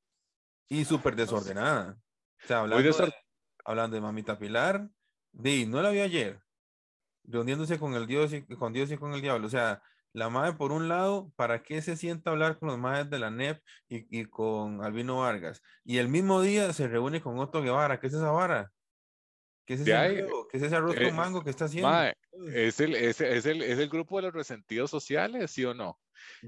Y 0.69 0.85
súper 0.85 1.15
desordenada. 1.15 1.97
O 2.43 2.47
sea, 2.47 2.59
hablando, 2.59 2.83
de, 2.83 3.13
hablando 3.67 3.95
de 3.95 4.01
Mamita 4.01 4.39
Pilar, 4.39 4.89
di, 5.31 5.65
no 5.65 5.81
la 5.81 5.91
vi 5.91 5.99
ayer, 5.99 6.39
reuniéndose 7.25 7.77
con 7.77 7.93
el 7.93 8.07
Dios 8.07 8.31
y 8.33 8.41
con 8.55 8.71
Dios 8.71 8.89
y 8.91 8.97
con 8.97 9.13
el 9.13 9.21
diablo. 9.21 9.45
O 9.45 9.49
sea, 9.49 9.83
la 10.13 10.29
madre 10.29 10.53
por 10.53 10.71
un 10.71 10.87
lado, 10.87 11.31
¿para 11.35 11.61
qué 11.61 11.81
se 11.81 11.97
sienta 11.97 12.29
a 12.29 12.33
hablar 12.33 12.57
con 12.57 12.69
los 12.69 12.79
madres 12.79 13.09
de 13.09 13.19
la 13.19 13.29
NEP 13.29 13.61
y, 13.89 14.19
y, 14.19 14.25
con 14.25 14.83
Albino 14.83 15.19
Vargas? 15.19 15.61
Y 15.83 15.97
el 15.97 16.07
mismo 16.07 16.41
día 16.41 16.71
se 16.71 16.87
reúne 16.87 17.21
con 17.21 17.37
Otto 17.39 17.61
Guevara. 17.61 17.99
¿Qué 17.99 18.07
es 18.07 18.13
esa 18.13 18.31
vara? 18.31 18.71
¿Qué 19.65 19.73
es 19.73 19.81
ese, 19.81 20.25
¿Qué 20.49 20.57
es 20.57 20.63
ese 20.63 20.75
arroz 20.77 20.95
con 20.95 21.03
eh, 21.03 21.11
mango 21.11 21.43
que 21.43 21.49
está 21.49 21.65
haciendo? 21.65 21.91
es, 22.53 22.79
el, 22.79 22.95
es, 22.95 23.19
es, 23.19 23.45
el, 23.45 23.61
es 23.61 23.77
el 23.77 23.89
grupo 23.89 24.15
de 24.15 24.23
los 24.23 24.33
resentidos 24.33 24.89
sociales, 24.89 25.51
¿sí 25.51 25.65
o 25.65 25.73
no? 25.73 25.99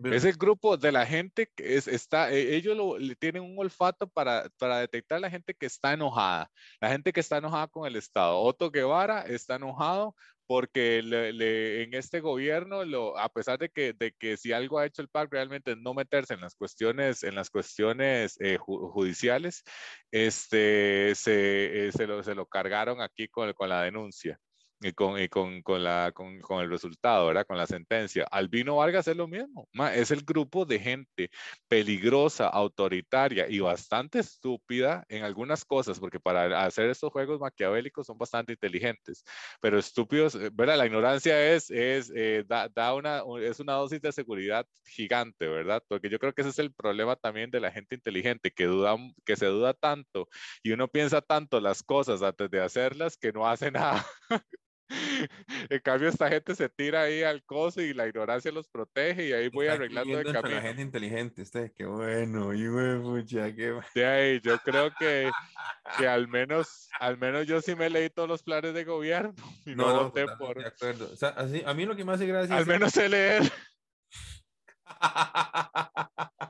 Es 0.05 0.25
el 0.25 0.35
grupo 0.35 0.77
de 0.77 0.91
la 0.91 1.05
gente 1.05 1.49
que 1.55 1.75
es, 1.75 1.87
está, 1.87 2.31
e, 2.31 2.55
ellos 2.55 2.75
lo, 2.75 2.97
tienen 3.17 3.43
un 3.43 3.57
olfato 3.57 4.07
para, 4.07 4.49
detectar 4.79 5.19
la 5.19 5.29
gente 5.29 5.53
que 5.53 5.65
está 5.65 5.93
enojada, 5.93 6.49
la 6.81 6.89
gente 6.89 7.13
que 7.13 7.19
está 7.19 7.37
enojada 7.37 7.67
con 7.67 7.87
el 7.87 7.95
Estado. 7.95 8.39
Otto 8.39 8.71
Guevara 8.71 9.21
está 9.21 9.55
enojado 9.55 10.15
porque 10.47 11.03
le, 11.03 11.83
en 11.83 11.93
este 11.93 12.21
gobierno, 12.21 12.81
a 13.17 13.29
pesar 13.29 13.59
de 13.59 13.69
que, 13.69 13.93
de 13.93 14.13
que 14.13 14.35
si 14.35 14.51
algo 14.51 14.79
ha 14.79 14.85
hecho 14.87 15.03
el 15.03 15.09
PAC 15.09 15.31
realmente 15.31 15.71
es 15.73 15.77
no 15.77 15.93
meterse 15.93 16.33
en 16.33 16.41
las 16.41 16.55
cuestiones, 16.55 17.23
en 17.23 17.35
las 17.35 17.51
cuestiones 17.51 18.35
eh, 18.41 18.57
judiciales, 18.57 19.63
este, 20.11 21.13
se, 21.15 21.87
eh, 21.87 21.91
se, 21.91 22.07
lo, 22.07 22.23
se, 22.23 22.33
lo, 22.33 22.47
cargaron 22.47 22.99
aquí 23.01 23.27
con 23.27 23.53
la 23.69 23.83
denuncia 23.83 24.39
y 24.81 24.93
con, 24.93 25.19
y 25.19 25.27
con, 25.27 25.61
con, 25.61 25.83
la, 25.83 26.11
con, 26.13 26.39
con, 26.39 26.61
el 26.61 26.69
resultado, 26.69 27.27
¿verdad? 27.27 27.45
Con 27.45 27.57
la 27.57 27.67
sentencia. 27.67 28.25
Albino 28.31 28.77
Vargas 28.77 29.07
es 29.07 29.17
lo 29.17 29.27
mismo, 29.27 29.67
es 29.93 30.11
el 30.11 30.21
grupo 30.23 30.65
de 30.65 30.79
gente 30.79 31.29
peligrosa, 31.67 32.47
autoritaria 32.47 33.47
y 33.49 33.59
bastante 33.59 34.19
estúpida 34.19 35.03
en 35.09 35.23
algunas 35.23 35.65
cosas, 35.65 35.99
porque 35.99 36.19
para 36.19 36.63
hacer 36.65 36.89
estos 36.89 37.11
juegos 37.11 37.39
maquiavélicos 37.39 38.07
son 38.07 38.17
bastante 38.17 38.53
inteligentes, 38.53 39.23
pero 39.61 39.77
estúpidos, 39.77 40.35
eh, 40.35 40.49
¿verdad? 40.53 40.77
La 40.77 40.85
ignorancia 40.85 41.53
es, 41.53 41.69
es, 41.69 42.11
eh, 42.15 42.45
da, 42.47 42.69
da, 42.69 42.93
una, 42.93 43.23
es 43.41 43.59
una 43.59 43.73
dosis 43.73 44.01
de 44.01 44.11
seguridad 44.11 44.65
gigante, 44.85 45.47
¿verdad? 45.47 45.83
Porque 45.87 46.09
yo 46.09 46.19
creo 46.19 46.33
que 46.33 46.41
ese 46.41 46.51
es 46.51 46.59
el 46.59 46.73
problema 46.73 47.15
también 47.15 47.51
de 47.51 47.59
la 47.59 47.71
gente 47.71 47.95
inteligente, 47.95 48.51
que, 48.51 48.65
duda, 48.65 48.95
que 49.25 49.35
se 49.35 49.47
duda 49.47 49.73
tanto 49.73 50.29
y 50.63 50.71
uno 50.71 50.87
piensa 50.87 51.21
tanto 51.21 51.59
las 51.59 51.83
cosas 51.83 52.21
antes 52.21 52.49
de 52.49 52.61
hacerlas 52.61 53.17
que 53.17 53.31
no 53.31 53.47
hace 53.47 53.71
nada. 53.71 54.05
En 55.69 55.79
cambio, 55.81 56.09
esta 56.09 56.29
gente 56.29 56.55
se 56.55 56.69
tira 56.69 57.03
ahí 57.03 57.23
al 57.23 57.43
coso 57.43 57.81
y 57.81 57.93
la 57.93 58.07
ignorancia 58.07 58.51
los 58.51 58.67
protege 58.67 59.27
y 59.27 59.33
ahí 59.33 59.49
voy 59.49 59.67
arreglando 59.67 60.19
el 60.19 60.31
camino. 60.31 60.55
La 60.55 60.61
gente 60.61 60.81
inteligente, 60.81 61.41
este, 61.41 61.71
qué 61.75 61.85
bueno, 61.85 62.53
y 62.53 62.67
mucha, 62.67 63.53
qué 63.53 63.79
De 63.93 64.05
ahí, 64.05 64.39
yo 64.41 64.57
creo 64.59 64.91
que, 64.97 65.29
que 65.97 66.07
al 66.07 66.27
menos, 66.27 66.89
al 66.99 67.17
menos 67.17 67.45
yo 67.47 67.61
sí 67.61 67.75
me 67.75 67.89
leí 67.89 68.09
todos 68.09 68.27
los 68.27 68.43
planes 68.43 68.73
de 68.73 68.83
gobierno 68.83 69.33
y 69.65 69.75
no, 69.75 69.87
no 69.87 70.03
voté 70.05 70.25
por. 70.37 70.57
De 70.57 70.67
acuerdo. 70.67 71.09
O 71.11 71.15
sea, 71.15 71.29
así, 71.29 71.63
a 71.65 71.73
mí 71.73 71.85
lo 71.85 71.95
que 71.95 72.05
me 72.05 72.13
hace 72.13 72.25
gracia. 72.25 72.55
Al 72.55 72.65
menos 72.65 72.91
sé 72.91 73.09
leer. 73.09 73.43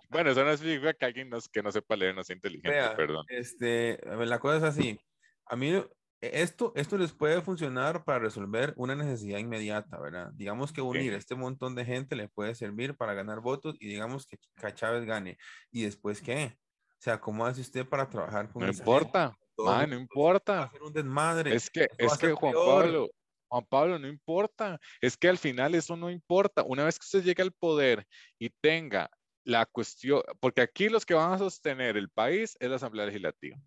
bueno, 0.10 0.32
eso 0.32 0.44
no 0.44 0.56
significa 0.56 0.94
que 0.94 1.06
alguien 1.06 1.30
que 1.52 1.62
no 1.62 1.72
sepa 1.72 1.96
leer 1.96 2.16
no 2.16 2.24
sea 2.24 2.36
inteligente, 2.36 2.96
perdón. 2.96 3.26
Este, 3.28 4.00
la 4.06 4.40
cosa 4.40 4.58
es 4.58 4.64
así. 4.64 5.00
A 5.46 5.56
mí 5.56 5.84
esto, 6.22 6.74
esto 6.76 6.98
les 6.98 7.14
puede 7.14 7.42
funcionar 7.42 8.04
para 8.04 8.20
resolver 8.20 8.74
una 8.76 8.96
necesidad 8.96 9.40
inmediata, 9.40 10.00
¿verdad? 10.00 10.32
Digamos 10.34 10.74
que 10.74 10.82
unir 10.82 11.14
este 11.14 11.36
montón 11.36 11.76
de 11.76 11.86
gente 11.86 12.16
le 12.16 12.28
puede 12.28 12.56
servir 12.56 12.96
para 12.96 13.14
ganar 13.14 13.40
votos 13.40 13.76
y 13.80 13.88
digamos 13.88 14.26
que, 14.28 14.38
Chávez 14.74 15.06
gane. 15.06 15.38
¿Y 15.72 15.84
después 15.84 16.22
qué? 16.22 16.58
O 16.92 17.02
sea, 17.02 17.22
¿cómo 17.22 17.46
hace 17.46 17.62
usted 17.62 17.88
para 17.88 18.10
trabajar 18.10 18.52
con 18.52 18.64
No 18.64 18.70
importa, 18.70 19.38
no 19.58 19.96
importa. 19.96 20.72
un 20.82 20.92
desmadre. 20.92 21.56
Es 21.56 21.70
que, 21.70 21.88
es 21.98 22.18
que 22.18 22.34
Juan 22.34 22.54
Pablo, 22.54 23.08
Juan 23.48 23.66
Pablo, 23.70 24.00
no 24.00 24.08
importa. 24.08 24.80
Es 25.00 25.16
que 25.16 25.30
al 25.30 25.38
final 25.38 25.74
eso 25.74 25.96
no 25.96 26.10
importa. 26.10 26.64
Una 26.64 26.84
vez 26.84 27.00
que 27.00 27.06
usted 27.06 27.24
llegue 27.24 27.42
al 27.42 27.54
poder 27.54 28.06
y 28.38 28.50
tenga 28.50 29.10
la 29.46 29.66
cuestión, 29.66 30.22
porque 30.42 30.62
aquí 30.62 30.90
los 30.90 31.06
que 31.06 31.14
van 31.14 31.32
a 31.32 31.38
sostener 31.38 31.96
el 31.96 32.10
país 32.10 32.58
es 32.60 32.70
la 32.70 32.76
Asamblea 32.76 33.06
Legislativa 33.06 33.58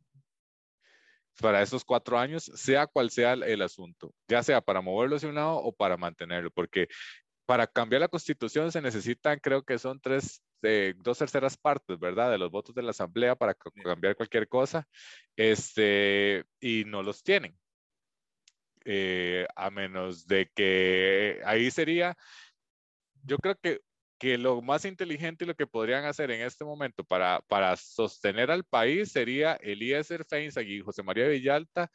para 1.40 1.62
esos 1.62 1.84
cuatro 1.84 2.18
años, 2.18 2.44
sea 2.54 2.86
cual 2.86 3.10
sea 3.10 3.32
el, 3.32 3.62
asunto, 3.62 4.14
ya 4.28 4.42
sea 4.42 4.60
para 4.60 4.80
moverlo 4.80 5.16
hacia 5.16 5.28
un 5.28 5.36
lado 5.36 5.56
o 5.56 5.72
para 5.72 5.96
mantenerlo, 5.96 6.50
porque 6.50 6.88
para 7.46 7.66
cambiar 7.66 8.00
la 8.00 8.08
constitución 8.08 8.70
se 8.72 8.82
necesitan, 8.82 9.38
creo 9.40 9.62
que 9.64 9.78
son 9.78 10.00
tres, 10.00 10.42
eh, 10.62 10.94
dos 10.98 11.18
terceras 11.18 11.56
partes, 11.56 11.98
¿verdad? 11.98 12.30
De 12.30 12.38
los 12.38 12.50
votos 12.50 12.74
de 12.74 12.82
la 12.82 12.90
asamblea 12.90 13.34
para 13.36 13.54
cambiar 13.54 14.16
cualquier 14.16 14.48
cosa, 14.48 14.86
este, 15.36 16.44
y 16.60 16.84
no 16.86 17.02
los 17.02 17.22
tienen. 17.22 17.58
Eh, 18.84 19.46
a 19.54 19.70
menos 19.70 20.26
de 20.26 20.50
que 20.54 21.40
ahí 21.44 21.70
sería, 21.70 22.16
yo 23.22 23.38
creo 23.38 23.56
que 23.56 23.80
que 24.22 24.38
lo 24.38 24.62
más 24.62 24.84
inteligente 24.84 25.42
y 25.42 25.48
lo 25.48 25.56
que 25.56 25.66
podrían 25.66 26.04
hacer 26.04 26.30
en 26.30 26.42
este 26.42 26.64
momento 26.64 27.02
para, 27.02 27.40
para 27.48 27.74
sostener 27.74 28.52
al 28.52 28.62
país 28.62 29.10
sería 29.10 29.54
Eliezer 29.54 30.24
Feinzag 30.24 30.64
y 30.64 30.80
José 30.80 31.02
María 31.02 31.26
Villalta 31.26 31.90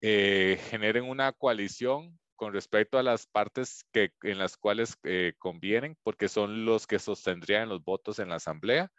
eh, 0.00 0.58
generen 0.68 1.04
una 1.04 1.30
coalición 1.30 2.18
con 2.34 2.52
respecto 2.52 2.98
a 2.98 3.04
las 3.04 3.28
partes 3.28 3.84
que, 3.92 4.10
en 4.24 4.38
las 4.38 4.56
cuales 4.56 4.96
eh, 5.04 5.34
convienen, 5.38 5.96
porque 6.02 6.28
son 6.28 6.64
los 6.64 6.88
que 6.88 6.98
sostendrían 6.98 7.68
los 7.68 7.84
votos 7.84 8.18
en 8.18 8.30
la 8.30 8.36
Asamblea. 8.36 8.90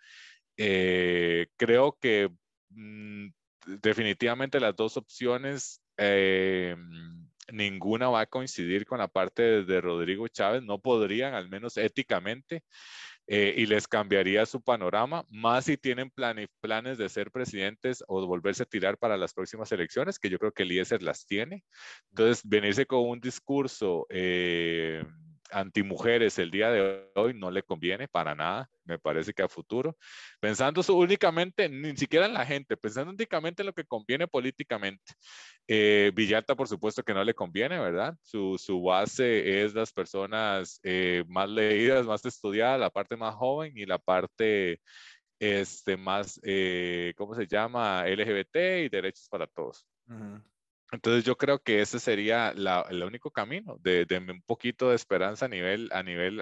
Eh, 0.55 1.47
creo 1.57 1.97
que 1.99 2.29
mm, 2.69 3.31
definitivamente 3.81 4.61
las 4.61 4.77
dos 4.77 4.95
opciones 4.95 5.81
ninguna 7.51 8.09
va 8.09 8.21
a 8.21 8.25
coincidir 8.25 8.85
con 8.85 8.99
la 8.99 9.07
parte 9.07 9.63
de, 9.63 9.81
Rodrigo 9.81 10.27
Chávez, 10.27 10.63
no 10.63 10.79
podrían, 10.79 11.33
al 11.33 11.49
menos 11.49 11.77
éticamente, 11.77 12.63
eh, 13.27 13.53
y 13.57 13.65
les 13.65 13.87
cambiaría 13.87 14.45
su 14.45 14.61
panorama, 14.61 15.25
más 15.29 15.65
si 15.65 15.77
tienen 15.77 16.09
planes, 16.09 16.47
planes 16.59 16.97
de 16.97 17.09
ser 17.09 17.31
presidentes 17.31 18.03
o 18.07 18.25
volverse 18.25 18.63
a 18.63 18.65
tirar 18.65 18.97
para 18.97 19.17
las 19.17 19.33
próximas 19.33 19.71
elecciones, 19.71 20.19
que 20.19 20.29
yo 20.29 20.39
creo 20.39 20.51
que 20.51 20.63
Eliezer 20.63 21.01
las 21.01 21.25
tiene. 21.25 21.63
Entonces, 22.09 22.41
venirse 22.43 22.85
con 22.85 23.07
un 23.07 23.19
discurso 23.19 24.05
eh, 24.09 25.03
antimujeres 25.51 26.37
el 26.39 26.51
día 26.51 26.69
de 26.71 27.11
hoy 27.15 27.33
no 27.33 27.51
le 27.51 27.63
conviene 27.63 28.07
para 28.07 28.35
nada, 28.35 28.69
me 28.85 28.99
parece 28.99 29.33
que 29.33 29.43
a 29.43 29.47
futuro. 29.47 29.97
Pensando 30.39 30.81
únicamente, 30.89 31.69
ni 31.69 31.95
siquiera 31.95 32.25
en 32.25 32.33
la 32.33 32.45
gente, 32.45 32.77
pensando 32.77 33.11
únicamente 33.11 33.61
en 33.61 33.67
lo 33.67 33.73
que 33.73 33.85
conviene 33.85 34.27
políticamente. 34.27 35.13
Eh, 35.67 36.11
Villalta, 36.15 36.55
por 36.55 36.67
supuesto 36.67 37.03
que 37.03 37.13
no 37.13 37.23
le 37.23 37.33
conviene, 37.33 37.79
¿verdad? 37.79 38.15
Su, 38.21 38.57
su 38.57 38.81
base 38.81 39.63
es 39.63 39.73
las 39.73 39.91
personas 39.91 40.79
eh, 40.83 41.23
más 41.27 41.49
leídas, 41.49 42.05
más 42.05 42.25
estudiadas, 42.25 42.79
la 42.79 42.89
parte 42.89 43.15
más 43.15 43.35
joven 43.35 43.77
y 43.77 43.85
la 43.85 43.99
parte 43.99 44.81
este, 45.39 45.97
más, 45.97 46.39
eh, 46.43 47.13
¿cómo 47.17 47.33
se 47.33 47.47
llama? 47.47 48.05
LGBT 48.07 48.55
y 48.85 48.89
derechos 48.89 49.27
para 49.29 49.47
todos. 49.47 49.87
Entonces 50.91 51.23
yo 51.23 51.37
creo 51.37 51.59
que 51.59 51.81
ese 51.81 51.99
sería 51.99 52.49
el 52.49 53.03
único 53.03 53.31
camino 53.31 53.77
de, 53.79 54.05
un 54.29 54.41
poquito 54.41 54.89
de 54.89 54.95
esperanza 54.95 55.45
a 55.45 55.49
nivel, 55.49 55.89
a 55.93 56.03
nivel 56.03 56.41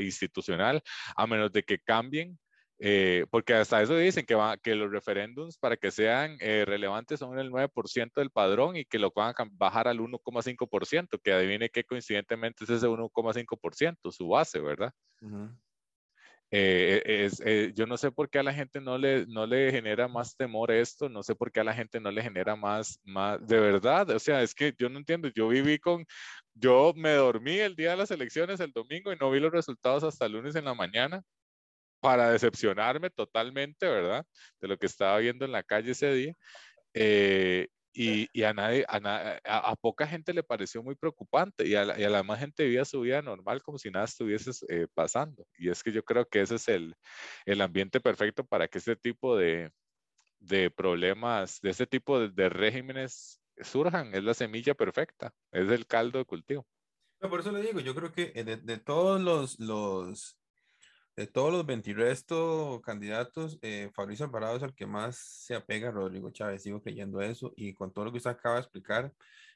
institucional, 0.00 0.82
a 1.16 1.26
menos 1.26 1.50
de 1.52 1.64
que 1.64 1.78
cambien, 1.80 2.38
eh, 2.80 3.26
porque 3.30 3.54
hasta 3.54 3.82
eso 3.82 3.96
dicen 3.96 4.24
que, 4.24 4.36
va, 4.36 4.56
que 4.56 4.76
los 4.76 4.92
referéndums 4.92 5.58
para 5.58 5.76
que 5.76 5.90
sean 5.90 6.36
eh, 6.38 6.64
relevantes 6.64 7.18
son 7.18 7.36
el 7.38 7.50
9% 7.50 8.12
del 8.14 8.30
padrón 8.30 8.76
y 8.76 8.84
que 8.84 9.00
lo 9.00 9.10
van 9.10 9.34
a 9.36 9.48
bajar 9.50 9.88
al 9.88 9.98
1,5%, 9.98 11.20
que 11.20 11.32
adivine 11.32 11.70
qué 11.70 11.82
coincidentemente 11.82 12.64
es 12.64 12.70
ese 12.70 12.86
1,5%, 12.86 14.12
su 14.12 14.28
base, 14.28 14.60
¿verdad? 14.60 14.92
Eh, 16.50 17.02
es, 17.04 17.42
eh, 17.44 17.72
yo 17.74 17.86
no 17.86 17.98
sé 17.98 18.10
por 18.10 18.30
qué 18.30 18.38
a 18.38 18.42
la 18.42 18.54
gente 18.54 18.80
no 18.80 18.96
le, 18.96 19.26
no 19.26 19.46
le 19.46 19.70
genera 19.70 20.08
más 20.08 20.34
temor 20.34 20.70
esto, 20.70 21.08
no 21.10 21.22
sé 21.22 21.34
por 21.34 21.52
qué 21.52 21.60
a 21.60 21.64
la 21.64 21.74
gente 21.74 22.00
no 22.00 22.10
le 22.10 22.22
genera 22.22 22.56
más, 22.56 22.98
más, 23.04 23.46
de 23.46 23.60
verdad, 23.60 24.08
o 24.10 24.18
sea, 24.18 24.42
es 24.42 24.54
que 24.54 24.72
yo 24.78 24.88
no 24.88 24.98
entiendo, 24.98 25.28
yo 25.28 25.48
viví 25.48 25.78
con, 25.78 26.06
yo 26.54 26.94
me 26.96 27.12
dormí 27.12 27.58
el 27.58 27.76
día 27.76 27.90
de 27.90 27.98
las 27.98 28.10
elecciones 28.10 28.60
el 28.60 28.72
domingo 28.72 29.12
y 29.12 29.16
no 29.16 29.30
vi 29.30 29.40
los 29.40 29.52
resultados 29.52 30.04
hasta 30.04 30.24
el 30.24 30.32
lunes 30.32 30.54
en 30.56 30.64
la 30.64 30.74
mañana 30.74 31.22
para 32.00 32.30
decepcionarme 32.30 33.10
totalmente, 33.10 33.86
¿verdad? 33.86 34.24
De 34.60 34.68
lo 34.68 34.78
que 34.78 34.86
estaba 34.86 35.18
viendo 35.18 35.44
en 35.44 35.52
la 35.52 35.62
calle 35.62 35.92
ese 35.92 36.12
día. 36.14 36.34
Eh, 36.94 37.68
y, 38.00 38.28
y, 38.32 38.44
a 38.44 38.54
nadie, 38.54 38.84
a, 38.86 39.40
a, 39.44 39.74
poca 39.74 40.06
gente 40.06 40.32
le 40.32 40.44
pareció 40.44 40.84
muy 40.84 40.94
preocupante 40.94 41.66
y 41.66 41.74
a, 41.74 41.84
la, 41.84 41.98
y 41.98 42.04
a 42.04 42.10
la 42.10 42.22
más 42.22 42.38
gente 42.38 42.62
vivía 42.62 42.84
su 42.84 43.00
vida 43.00 43.22
normal 43.22 43.60
como 43.60 43.76
si 43.76 43.90
nada 43.90 44.04
estuviese 44.04 44.52
eh, 44.68 44.86
pasando. 44.94 45.44
Y 45.58 45.68
es 45.68 45.82
que 45.82 45.90
yo 45.90 46.04
creo 46.04 46.24
que 46.24 46.40
ese 46.40 46.54
es 46.54 46.68
el, 46.68 46.94
el 47.44 47.60
ambiente 47.60 48.00
perfecto 48.00 48.44
para 48.44 48.68
que 48.68 48.78
este 48.78 48.94
tipo 48.94 49.36
de, 49.36 49.72
de 50.38 50.70
problemas, 50.70 51.60
de 51.60 51.70
este 51.70 51.88
tipo 51.88 52.20
de, 52.20 52.28
de 52.28 52.48
regímenes 52.48 53.40
surjan. 53.62 54.14
Es 54.14 54.22
la 54.22 54.34
semilla 54.34 54.74
perfecta, 54.74 55.34
es 55.50 55.68
el 55.68 55.84
caldo 55.88 56.20
de 56.20 56.24
cultivo. 56.24 56.64
por 57.18 57.40
eso 57.40 57.50
le 57.50 57.62
digo, 57.62 57.80
yo 57.80 57.96
creo 57.96 58.12
que 58.12 58.30
de, 58.44 58.58
de 58.58 58.78
todos 58.78 59.20
los, 59.20 59.58
los, 59.58 60.37
de 61.18 61.26
todos 61.26 61.52
los 61.52 61.66
20 61.66 61.96
candidatos, 62.84 63.58
eh, 63.62 63.90
Fabricio 63.92 64.24
Alvarado 64.24 64.56
es 64.56 64.62
el 64.62 64.72
que 64.72 64.86
más 64.86 65.16
se 65.16 65.56
apega 65.56 65.88
a 65.88 65.90
Rodrigo 65.90 66.30
Chávez. 66.30 66.62
Sigo 66.62 66.80
creyendo 66.80 67.20
eso 67.20 67.52
y 67.56 67.74
con 67.74 67.92
todo 67.92 68.04
lo 68.04 68.12
que 68.12 68.18
usted 68.18 68.30
acaba 68.30 68.54
de 68.54 68.60
explicar, 68.60 69.12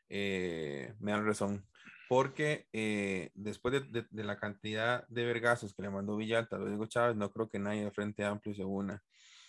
eh, 0.08 0.92
me 0.98 1.12
dan 1.12 1.24
razón. 1.24 1.64
Porque 2.08 2.66
eh, 2.72 3.30
después 3.34 3.74
de, 3.74 3.80
de, 3.82 4.06
de, 4.10 4.24
la 4.24 4.38
cantidad 4.38 5.06
de 5.06 5.24
vergazos 5.24 5.72
que 5.72 5.82
le 5.82 5.90
mandó 5.90 6.16
Villalta 6.16 6.56
a 6.56 6.58
Rodrigo 6.58 6.86
Chávez, 6.86 7.14
no 7.14 7.30
creo 7.30 7.48
que 7.48 7.60
nadie 7.60 7.84
de 7.84 7.92
Frente 7.92 8.24
Amplio 8.24 8.56
se 8.56 8.64
una 8.64 9.00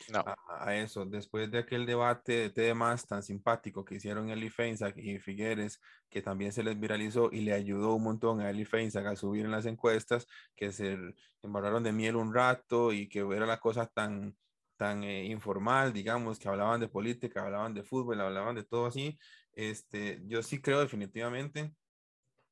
no. 0.09 0.23
a, 0.47 0.75
eso. 0.75 1.05
Después 1.05 1.49
de 1.51 1.59
aquel 1.59 1.85
debate 1.85 2.33
de 2.33 2.49
temas 2.49 3.05
tan 3.07 3.23
simpático 3.23 3.85
que 3.85 3.95
hicieron 3.95 4.29
Eli 4.29 4.49
Feinsack 4.49 4.97
y 4.97 5.19
Figueres, 5.19 5.79
que 6.09 6.21
también 6.21 6.51
se 6.51 6.63
les 6.63 6.79
viralizó 6.79 7.29
y 7.31 7.41
le 7.41 7.53
ayudó 7.53 7.95
un 7.95 8.03
montón 8.03 8.41
a 8.41 8.49
Eli 8.49 8.65
Feinsack 8.65 9.05
a 9.05 9.15
subir 9.15 9.45
en 9.45 9.51
las 9.51 9.65
encuestas, 9.65 10.27
que 10.55 10.71
se 10.71 10.97
embarraron 11.41 11.83
de 11.83 11.91
miel 11.91 12.15
un 12.15 12.33
rato 12.33 12.91
y 12.93 13.07
que 13.07 13.19
era 13.19 13.45
la 13.45 13.59
cosa 13.59 13.87
tan, 13.87 14.35
tan 14.77 15.03
eh, 15.03 15.25
informal, 15.25 15.93
digamos, 15.93 16.39
que 16.39 16.49
hablaban 16.49 16.79
de 16.79 16.87
política, 16.87 17.41
hablaban 17.43 17.73
de 17.73 17.83
fútbol, 17.83 18.21
hablaban 18.21 18.55
de 18.55 18.63
todo 18.63 18.87
así. 18.87 19.17
Este, 19.53 20.21
yo 20.25 20.41
sí 20.43 20.61
creo 20.61 20.79
definitivamente 20.79 21.73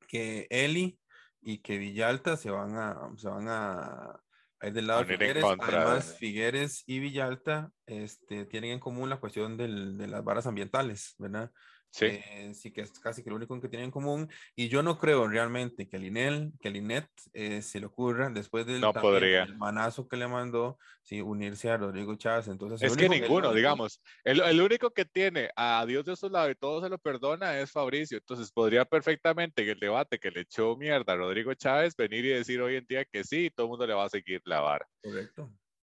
que 0.07 0.47
Eli 0.49 0.99
y 1.41 1.59
que 1.59 1.77
Villalta 1.77 2.37
se 2.37 2.51
van 2.51 2.77
a, 2.77 3.11
se 3.17 3.27
van 3.27 3.47
a, 3.47 4.21
es 4.62 4.74
del 4.74 4.88
lado 4.88 5.03
de 5.03 5.18
Figueres. 5.18 5.43
Además, 5.43 6.16
Figueres 6.18 6.84
y 6.86 6.99
Villalta 6.99 7.72
este, 7.86 8.45
tienen 8.45 8.72
en 8.72 8.80
común 8.80 9.09
la 9.09 9.20
cuestión 9.20 9.57
del, 9.57 9.97
de 9.97 10.07
las 10.07 10.24
varas 10.24 10.45
ambientales, 10.45 11.16
¿verdad? 11.18 11.51
Sí. 11.91 12.05
Eh, 12.05 12.53
sí, 12.55 12.71
que 12.71 12.81
es 12.81 12.91
casi 12.99 13.21
que 13.21 13.29
lo 13.29 13.35
único 13.35 13.59
que 13.59 13.67
tienen 13.67 13.85
en 13.85 13.91
común. 13.91 14.29
Y 14.55 14.69
yo 14.69 14.81
no 14.81 14.97
creo 14.97 15.27
realmente 15.27 15.89
que 15.89 15.97
el 15.97 16.05
INEL, 16.05 16.53
que 16.61 16.69
el 16.69 16.77
INET 16.77 17.07
eh, 17.33 17.61
se 17.61 17.79
le 17.81 17.85
ocurra 17.85 18.29
después 18.29 18.65
del 18.65 18.79
no 18.79 18.93
podría. 18.93 19.43
el 19.43 19.57
manazo 19.57 20.07
que 20.07 20.15
le 20.15 20.27
mandó, 20.27 20.77
sí, 21.01 21.21
unirse 21.21 21.69
a 21.69 21.77
Rodrigo 21.77 22.15
Chávez. 22.15 22.47
Entonces, 22.47 22.81
es 22.81 22.95
que 22.95 23.09
ninguno, 23.09 23.51
que 23.51 23.57
digamos, 23.57 24.01
el, 24.23 24.39
el, 24.41 24.61
único 24.61 24.91
que 24.91 25.03
tiene 25.03 25.49
a 25.57 25.85
Dios 25.85 26.05
de 26.05 26.15
su 26.15 26.29
lado 26.29 26.49
y 26.49 26.55
todo 26.55 26.81
se 26.81 26.89
lo 26.89 26.97
perdona 26.97 27.59
es 27.59 27.71
Fabricio. 27.71 28.17
Entonces 28.17 28.51
podría 28.51 28.85
perfectamente 28.85 29.63
en 29.63 29.69
el 29.69 29.79
debate 29.79 30.17
que 30.17 30.31
le 30.31 30.41
echó 30.41 30.77
mierda 30.77 31.13
a 31.13 31.17
Rodrigo 31.17 31.53
Chávez 31.53 31.95
venir 31.97 32.23
y 32.23 32.29
decir 32.29 32.61
hoy 32.61 32.77
en 32.77 32.85
día 32.85 33.03
que 33.03 33.25
sí, 33.25 33.47
y 33.47 33.49
todo 33.49 33.65
el 33.65 33.71
mundo 33.71 33.85
le 33.85 33.93
va 33.93 34.05
a 34.05 34.09
seguir 34.09 34.41
la 34.45 34.61
vara. 34.61 34.87
Correcto 35.03 35.51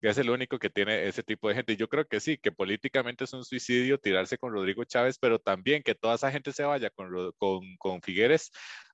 es 0.10 0.18
el 0.18 0.30
único 0.30 0.60
que 0.60 0.70
tiene 0.70 1.08
ese 1.08 1.24
tipo 1.24 1.50
de 1.50 1.56
gente. 1.56 1.76
Yo 1.76 1.90
creo 1.90 2.06
que 2.08 2.20
sí, 2.20 2.38
que 2.38 2.52
políticamente 2.52 3.24
es 3.24 3.34
un 3.34 3.44
suicidio 3.46 4.00
tirarse 4.00 4.38
con 4.38 4.54
Rodrigo 4.54 4.84
Chávez, 4.84 5.18
pero 5.20 5.40
también 5.40 5.84
que 5.84 5.96
toda 5.96 6.16
esa 6.16 6.32
gente 6.32 6.52
se 6.52 6.64
vaya 6.64 6.90
con, 6.90 7.32
con, 7.38 7.62
con 7.78 8.02
Figueres 8.02 8.52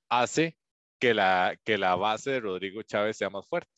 hace 0.09 0.57
que 0.99 1.14
la, 1.14 1.57
que 1.64 1.78
la 1.78 1.95
base 1.95 2.32
de 2.32 2.39
Rodrigo 2.41 2.84
Chávez 2.84 3.18
sea 3.18 3.30
más 3.30 3.47
fuerte. 3.47 3.72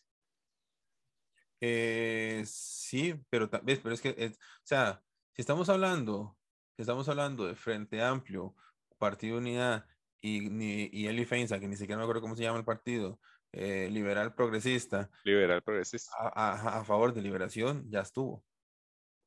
Eh, 1.61 2.43
sí, 2.45 3.15
pero, 3.29 3.49
¿ves? 3.63 3.79
pero 3.81 3.95
es 3.95 4.01
que, 4.01 4.13
es, 4.17 4.33
o 4.33 4.65
sea, 4.65 5.01
si 5.31 5.41
estamos 5.41 5.69
hablando, 5.69 6.37
estamos 6.77 7.07
hablando 7.07 7.47
de 7.47 7.55
Frente 7.55 8.01
Amplio, 8.01 8.53
Partido 8.97 9.37
Unidad 9.37 9.85
y, 10.21 10.49
y 10.91 11.07
Eli 11.07 11.25
Feinza, 11.25 11.59
que 11.59 11.67
ni 11.69 11.77
siquiera 11.77 11.97
me 11.97 12.03
acuerdo 12.03 12.21
cómo 12.21 12.35
se 12.35 12.43
llama 12.43 12.59
el 12.59 12.65
partido, 12.65 13.19
eh, 13.53 13.87
liberal 13.91 14.33
progresista. 14.33 15.09
Liberal 15.23 15.61
progresista. 15.61 16.11
A, 16.17 16.51
a, 16.51 16.79
a, 16.79 16.83
favor 16.83 17.13
de 17.13 17.21
liberación, 17.21 17.89
ya 17.89 18.01
estuvo. 18.01 18.43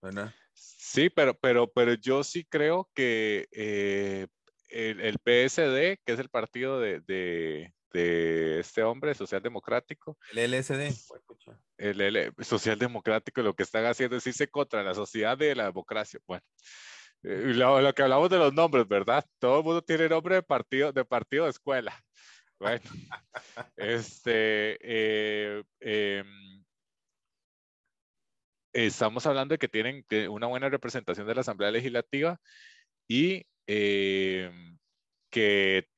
¿verdad? 0.02 0.34
Sí, 0.52 1.10
pero, 1.10 1.34
pero, 1.34 1.70
pero 1.72 1.94
yo 1.94 2.22
sí 2.24 2.44
creo 2.44 2.88
que 2.94 3.48
eh, 3.52 4.26
el, 4.68 5.00
el, 5.00 5.18
PSD, 5.18 6.02
que 6.04 6.12
es 6.12 6.18
el 6.18 6.28
partido 6.28 6.80
de, 6.80 7.00
de, 7.00 7.72
de 7.92 8.60
este 8.60 8.82
hombre 8.82 9.14
socialdemocrático. 9.14 10.18
El 10.32 10.52
LSD. 10.52 10.92
El 11.78 12.00
L, 12.00 12.32
socialdemocrático 12.40 13.42
lo 13.42 13.54
que 13.54 13.62
están 13.62 13.84
haciendo 13.84 14.16
es 14.16 14.26
irse 14.26 14.48
contra 14.48 14.82
la 14.82 14.94
sociedad 14.94 15.36
de 15.36 15.54
la 15.54 15.66
democracia. 15.66 16.20
Bueno, 16.26 16.42
eh, 17.22 17.52
lo, 17.54 17.80
lo, 17.80 17.92
que 17.94 18.02
hablamos 18.02 18.30
de 18.30 18.38
los 18.38 18.52
nombres, 18.52 18.86
¿verdad? 18.88 19.24
Todo 19.38 19.58
el 19.58 19.64
mundo 19.64 19.82
tiene 19.82 20.08
nombre 20.08 20.36
de 20.36 20.42
partido 20.42 20.92
de, 20.92 21.04
partido 21.04 21.44
de 21.44 21.50
escuela. 21.50 22.02
Bueno, 22.58 22.80
este, 23.76 24.78
eh, 24.80 25.62
eh, 25.80 26.24
estamos 28.72 29.26
hablando 29.26 29.54
de 29.54 29.58
que 29.58 29.68
tienen 29.68 30.04
una 30.30 30.46
buena 30.46 30.68
representación 30.68 31.26
de 31.26 31.34
la 31.34 31.42
Asamblea 31.42 31.70
Legislativa 31.70 32.40
y 33.08 33.44
eh, 33.66 34.50
que, 35.30 35.88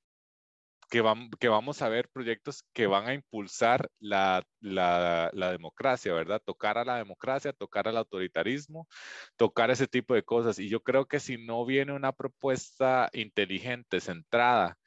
que, 0.90 1.00
van, 1.00 1.30
que, 1.38 1.48
vamos 1.48 1.82
a 1.82 1.88
ver 1.88 2.08
proyectos 2.10 2.64
que 2.72 2.86
van 2.86 3.06
a 3.08 3.14
impulsar 3.14 3.90
la, 4.00 4.44
la, 4.60 5.30
la, 5.34 5.52
democracia, 5.52 6.12
¿verdad? 6.14 6.42
Tocar 6.44 6.78
a 6.78 6.84
la 6.84 6.96
democracia, 6.96 7.52
tocar 7.52 7.88
al 7.88 7.96
autoritarismo, 7.98 8.88
tocar 9.36 9.70
ese 9.70 9.88
tipo 9.88 10.14
de 10.14 10.24
cosas. 10.24 10.58
Y 10.58 10.68
yo 10.68 10.82
creo 10.82 11.06
que 11.06 11.20
si 11.20 11.38
no 11.38 11.64
viene 11.66 11.92
una 11.92 12.12
propuesta 12.12 13.10
inteligente, 13.12 14.00
centrada, 14.00 14.77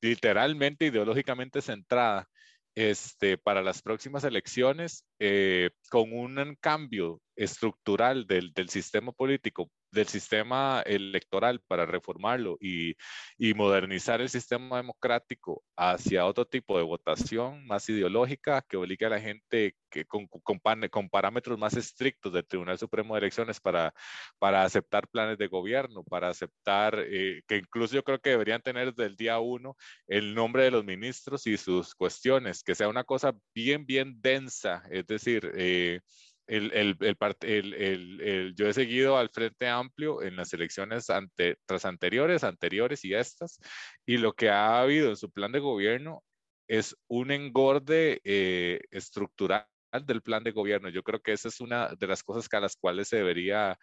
literalmente 0.00 0.86
ideológicamente 0.86 1.62
centrada 1.62 2.28
este, 2.74 3.38
para 3.38 3.62
las 3.62 3.82
próximas 3.82 4.24
elecciones, 4.24 5.04
eh, 5.18 5.70
con 5.90 6.12
un 6.12 6.56
cambio 6.60 7.20
estructural 7.38 8.26
del, 8.26 8.52
del 8.52 8.68
sistema 8.68 9.12
político 9.12 9.70
del 9.90 10.06
sistema 10.06 10.82
electoral 10.84 11.60
para 11.66 11.86
reformarlo 11.86 12.56
y, 12.60 12.94
y, 13.38 13.54
modernizar 13.54 14.20
el 14.20 14.28
sistema 14.28 14.76
democrático 14.76 15.62
hacia 15.76 16.26
otro 16.26 16.44
tipo 16.44 16.76
de 16.76 16.84
votación 16.84 17.66
más 17.66 17.88
ideológica 17.88 18.62
que 18.68 18.76
obligue 18.76 19.06
a 19.06 19.10
la 19.10 19.20
gente 19.20 19.74
que 19.90 20.04
con, 20.04 20.26
con, 20.26 20.60
con 20.90 21.08
parámetros 21.08 21.58
más 21.58 21.74
estrictos 21.74 22.32
del 22.32 22.46
Tribunal 22.46 22.78
Supremo 22.78 23.14
de 23.14 23.20
Elecciones 23.20 23.60
para, 23.60 23.94
para 24.38 24.64
aceptar 24.64 25.08
planes 25.08 25.38
de 25.38 25.48
gobierno, 25.48 26.04
para 26.04 26.28
aceptar, 26.28 26.98
eh, 27.08 27.42
que 27.46 27.56
incluso 27.56 27.94
yo 27.94 28.04
creo 28.04 28.20
que 28.20 28.30
deberían 28.30 28.60
tener 28.60 28.92
desde 28.92 29.08
el 29.08 29.16
día 29.16 29.38
uno 29.38 29.76
el 30.06 30.34
nombre 30.34 30.64
de 30.64 30.70
los 30.70 30.84
ministros 30.84 31.46
y 31.46 31.56
sus 31.56 31.94
cuestiones, 31.94 32.62
que 32.62 32.74
sea 32.74 32.88
una 32.88 33.04
cosa 33.04 33.34
bien, 33.54 33.86
bien 33.86 34.20
densa, 34.20 34.82
es 34.90 35.06
decir, 35.06 35.50
eh, 35.54 36.00
el, 36.48 36.72
el, 36.72 36.96
el, 37.42 38.20
el, 38.20 38.54
yo 38.54 38.68
he 38.68 38.72
seguido 38.72 39.18
al 39.18 39.28
Frente 39.28 39.68
Amplio 39.68 40.22
en 40.22 40.34
las 40.36 40.52
elecciones 40.54 41.10
ante, 41.10 41.58
tras 41.66 41.84
anteriores, 41.84 42.42
anteriores 42.42 43.04
y 43.04 43.14
estas, 43.14 43.60
y 44.06 44.16
lo 44.16 44.32
que 44.32 44.48
ha 44.48 44.80
habido 44.80 45.10
en 45.10 45.16
su 45.16 45.30
plan 45.30 45.52
de 45.52 45.60
gobierno 45.60 46.24
es 46.66 46.96
un 47.06 47.30
engorde 47.30 48.20
eh, 48.24 48.80
estructural 48.90 49.66
del 50.04 50.22
plan 50.22 50.42
de 50.42 50.52
gobierno. 50.52 50.88
Yo 50.88 51.02
creo 51.02 51.20
que 51.20 51.32
esa 51.32 51.48
es 51.48 51.60
una 51.60 51.88
de 51.98 52.06
las 52.06 52.22
cosas 52.22 52.48
a 52.52 52.60
las 52.60 52.76
cuales 52.76 53.08
se 53.08 53.16
debería 53.16 53.78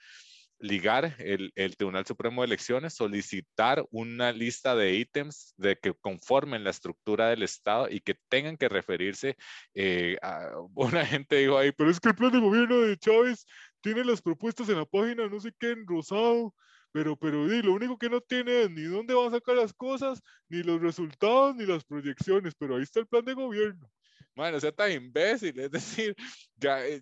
ligar 0.59 1.15
el, 1.19 1.51
el, 1.55 1.75
Tribunal 1.75 2.05
Supremo 2.05 2.41
de 2.41 2.47
Elecciones, 2.47 2.93
solicitar 2.93 3.85
una 3.91 4.31
lista 4.31 4.75
de 4.75 4.95
ítems 4.95 5.53
de 5.57 5.77
que 5.77 5.93
conformen 5.93 6.63
la 6.63 6.69
estructura 6.69 7.29
del 7.29 7.43
Estado 7.43 7.87
y 7.89 7.99
que 7.99 8.15
tengan 8.29 8.57
que 8.57 8.69
referirse 8.69 9.35
eh, 9.73 10.17
a 10.21 10.51
una 10.73 11.05
gente 11.05 11.37
dijo 11.37 11.57
ahí, 11.57 11.71
pero 11.71 11.89
es 11.89 11.99
que 11.99 12.09
el 12.09 12.15
plan 12.15 12.31
de 12.31 12.39
gobierno 12.39 12.81
de 12.81 12.97
Chávez 12.97 13.45
tiene 13.81 14.03
las 14.03 14.21
propuestas 14.21 14.69
en 14.69 14.77
la 14.77 14.85
página, 14.85 15.27
no 15.27 15.39
sé 15.39 15.51
qué, 15.59 15.71
en 15.71 15.85
rosado, 15.85 16.53
pero, 16.91 17.17
pero 17.17 17.53
y 17.53 17.61
lo 17.61 17.73
único 17.73 17.97
que 17.97 18.09
no 18.09 18.21
tiene 18.21 18.63
es 18.63 18.71
ni 18.71 18.83
dónde 18.83 19.13
va 19.13 19.27
a 19.27 19.31
sacar 19.31 19.55
las 19.55 19.73
cosas, 19.73 20.21
ni 20.47 20.63
los 20.63 20.81
resultados, 20.81 21.55
ni 21.55 21.65
las 21.65 21.83
proyecciones, 21.83 22.55
pero 22.55 22.77
ahí 22.77 22.83
está 22.83 23.01
el 23.01 23.07
plan 23.07 23.25
de 23.25 23.33
gobierno. 23.33 23.89
Bueno, 24.35 24.59
sea 24.59 24.71
tan 24.71 24.91
imbécil, 24.91 25.57
es 25.59 25.71
decir, 25.71 26.15
ya, 26.57 26.85
eh, 26.85 27.01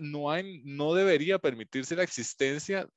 no, 0.00 0.30
hay, 0.30 0.62
no 0.64 0.94
debería 0.94 1.38
permitirse 1.38 1.94
la 1.94 2.02
existencia 2.02 2.88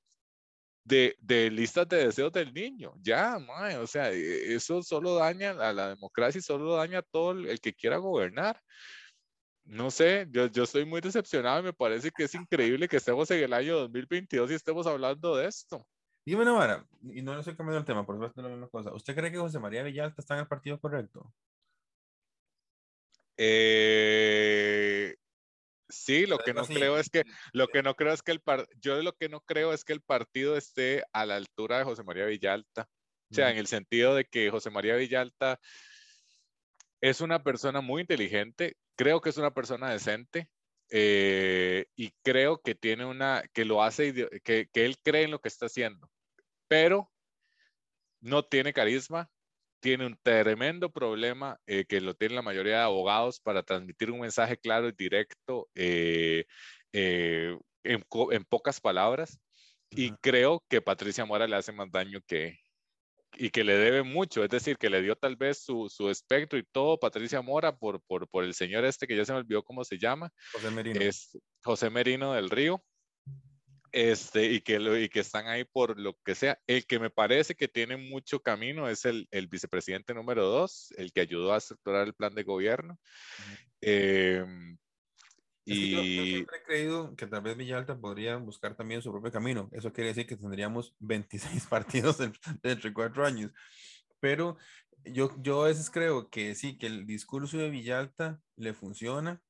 de, 0.86 1.18
de, 1.20 1.52
listas 1.52 1.88
de 1.90 2.06
deseos 2.06 2.32
del 2.32 2.54
niño. 2.54 2.94
Ya, 3.02 3.38
man, 3.40 3.78
o 3.78 3.88
sea, 3.88 4.12
e, 4.12 4.56
eso 4.56 4.82
solo 4.82 5.16
daña 5.16 5.52
a 5.52 5.74
la 5.74 5.90
democracia 5.90 6.40
y 6.40 6.42
solo 6.42 6.76
daña 6.76 7.00
a 7.00 7.02
todo 7.02 7.32
el, 7.32 7.60
que 7.60 7.74
quiera 7.74 7.98
gobernar. 7.98 8.62
No 9.66 9.92
sé, 9.92 10.28
yo, 10.32 10.48
yo 10.48 10.64
estoy 10.64 10.86
muy 10.86 11.02
decepcionado 11.02 11.60
y 11.60 11.64
me 11.64 11.74
parece 11.74 12.10
que 12.10 12.24
es 12.24 12.34
increíble 12.36 12.88
que 12.88 12.98
estemos 12.98 13.30
en 13.32 13.44
el 13.44 13.52
año 13.52 13.80
2022 13.80 14.52
y 14.52 14.54
estemos 14.54 14.88
hablando 14.88 15.36
de 15.36 15.48
esto. 15.48 15.86
Dime 16.26 16.50
una 16.50 16.86
y 17.02 17.22
no, 17.22 17.34
no 17.34 17.40
estoy 17.40 17.56
cambiando 17.56 17.80
el 17.80 17.86
tema, 17.86 18.06
por 18.06 18.16
supuesto, 18.16 18.42
la 18.42 18.50
misma 18.50 18.70
cosa. 18.70 18.94
¿Usted 18.94 19.14
cree 19.14 19.32
que 19.32 19.38
José 19.38 19.60
María 19.60 19.84
Villalta 19.84 20.22
está 20.22 20.36
en 20.36 20.42
el 20.42 20.48
partido 20.48 20.80
correcto? 20.80 21.34
Eh, 23.38 25.16
Sí, 25.90 26.26
lo 26.26 26.38
que 26.38 26.54
no 26.54 26.66
creo 26.66 26.98
es 26.98 27.10
que, 27.10 27.24
lo 27.54 27.68
que 27.68 27.82
no 27.82 27.96
creo 27.96 28.14
es 28.14 28.22
que 28.22 28.32
el 28.34 28.42
yo 28.82 29.02
lo 29.02 29.14
que 29.14 29.30
no 29.30 29.42
creo 29.42 29.74
es 29.74 29.86
que 29.86 29.94
el 29.94 30.02
partido 30.02 30.58
esté 30.58 31.04
a 31.14 31.26
la 31.26 31.36
altura 31.36 31.78
de 31.78 31.86
José 31.86 32.04
María 32.04 32.26
Villalta. 32.26 32.90
O 33.30 33.34
sea, 33.34 33.52
en 33.52 33.58
el 33.58 33.68
sentido 33.68 34.16
de 34.16 34.26
que 34.26 34.50
José 34.50 34.70
María 34.70 34.96
Villalta 34.96 35.60
es 37.02 37.22
una 37.22 37.44
persona 37.44 37.82
muy 37.82 38.02
inteligente, 38.02 38.78
creo 38.96 39.22
que 39.22 39.30
es 39.30 39.38
una 39.38 39.54
persona 39.54 39.92
decente, 39.92 40.50
eh, 40.90 41.86
y 41.96 42.12
creo 42.24 42.62
que 42.62 42.74
tiene 42.74 43.06
una, 43.06 43.44
que 43.54 43.66
lo 43.66 43.84
hace, 43.84 44.14
que, 44.44 44.70
que, 44.72 44.86
él 44.86 44.98
cree 45.04 45.24
en 45.24 45.32
lo 45.32 45.40
que 45.40 45.50
está 45.50 45.66
haciendo, 45.66 46.10
pero 46.70 47.12
no 48.22 48.46
tiene 48.46 48.72
carisma, 48.72 49.30
tiene 49.80 50.06
un 50.06 50.18
tremendo 50.22 50.92
problema 50.92 51.60
eh, 51.68 51.86
que 51.86 52.02
lo 52.02 52.16
tiene 52.16 52.36
la 52.36 52.42
mayoría 52.42 52.78
de 52.78 52.84
abogados 52.84 53.40
para 53.40 53.64
transmitir 53.64 54.12
un 54.12 54.22
mensaje 54.22 54.58
claro 54.58 54.90
y 54.90 54.94
directo 54.94 55.70
eh, 55.76 56.46
en, 56.94 57.60
en, 57.84 58.44
pocas 58.46 58.80
palabras. 58.82 59.40
Y 59.90 60.12
creo 60.22 60.64
que 60.70 60.82
Patricia 60.82 61.26
Mora 61.26 61.48
le 61.48 61.56
hace 61.56 61.72
más 61.72 61.90
daño 61.92 62.20
que, 62.28 62.60
y 63.36 63.50
que 63.50 63.64
le 63.64 63.78
debe 63.78 64.04
mucho, 64.04 64.44
es 64.44 64.50
decir, 64.50 64.78
que 64.78 64.90
le 64.90 65.02
dio 65.02 65.16
tal 65.16 65.36
vez 65.36 65.64
su, 65.64 65.90
su 65.90 66.10
espectro 66.10 66.58
y 66.58 66.64
todo 66.64 67.00
Patricia 67.00 67.42
Mora 67.42 67.76
por, 67.76 68.02
por, 68.02 68.28
por, 68.28 68.44
el 68.44 68.54
señor 68.54 68.86
este 68.86 69.08
que 69.08 69.16
ya 69.16 69.26
se 69.26 69.34
me 69.34 69.40
olvidó 69.40 69.64
cómo 69.64 69.84
se 69.84 69.98
llama. 69.98 70.32
José 70.54 70.72
Merino. 70.72 71.00
Es 71.00 71.38
José 71.64 71.90
Merino 71.90 72.34
del 72.34 72.50
Río. 72.50 72.84
Este, 73.98 74.46
y, 74.46 74.62
que 74.62 74.78
lo, 74.78 74.96
y 74.96 75.10
que 75.10 75.22
están 75.22 75.48
ahí 75.48 75.64
por 75.64 76.00
lo 76.00 76.16
que 76.24 76.36
sea. 76.36 76.60
El 76.68 76.86
que 76.86 77.00
me 77.00 77.10
parece 77.10 77.56
que 77.56 77.68
tiene 77.68 77.98
mucho 77.98 78.40
camino 78.40 78.88
es 78.88 79.06
el, 79.06 79.28
el 79.32 79.48
vicepresidente 79.48 80.14
número 80.14 80.46
dos, 80.46 80.94
el 80.98 81.12
que 81.12 81.22
ayudó 81.22 81.52
a 81.52 81.58
estructurar 81.58 82.06
el 82.06 82.14
plan 82.14 82.36
de 82.36 82.44
gobierno. 82.44 83.00
eh, 83.82 84.46
y... 85.66 85.92
yo, 85.94 86.04
siempre 86.04 86.58
he 86.58 86.64
creído 86.64 87.16
que 87.16 87.26
tal 87.26 87.42
vez 87.42 87.58
Villalta 87.58 88.00
podría 88.00 88.38
buscar 88.38 88.76
también 88.76 89.02
su 89.02 89.12
propio 89.12 89.32
camino. 89.32 89.68
Eso 89.72 89.92
quiere 89.92 90.10
decir 90.10 90.28
que 90.28 90.38
tendríamos 90.38 90.94
26 91.00 91.66
partidos 91.68 92.20
entre 92.62 92.94
cuatro 92.94 93.26
años. 93.26 93.52
Pero 94.20 94.58
yo, 95.06 95.32
yo 95.40 95.64
a 95.64 95.70
veces 95.70 95.90
creo 95.90 96.30
que 96.30 96.54
sí, 96.54 96.78
que 96.78 96.86
el 96.86 97.08
discurso 97.08 97.58
de 97.58 97.72
Villalta 97.72 98.40
le 98.58 98.76
funciona 98.76 99.42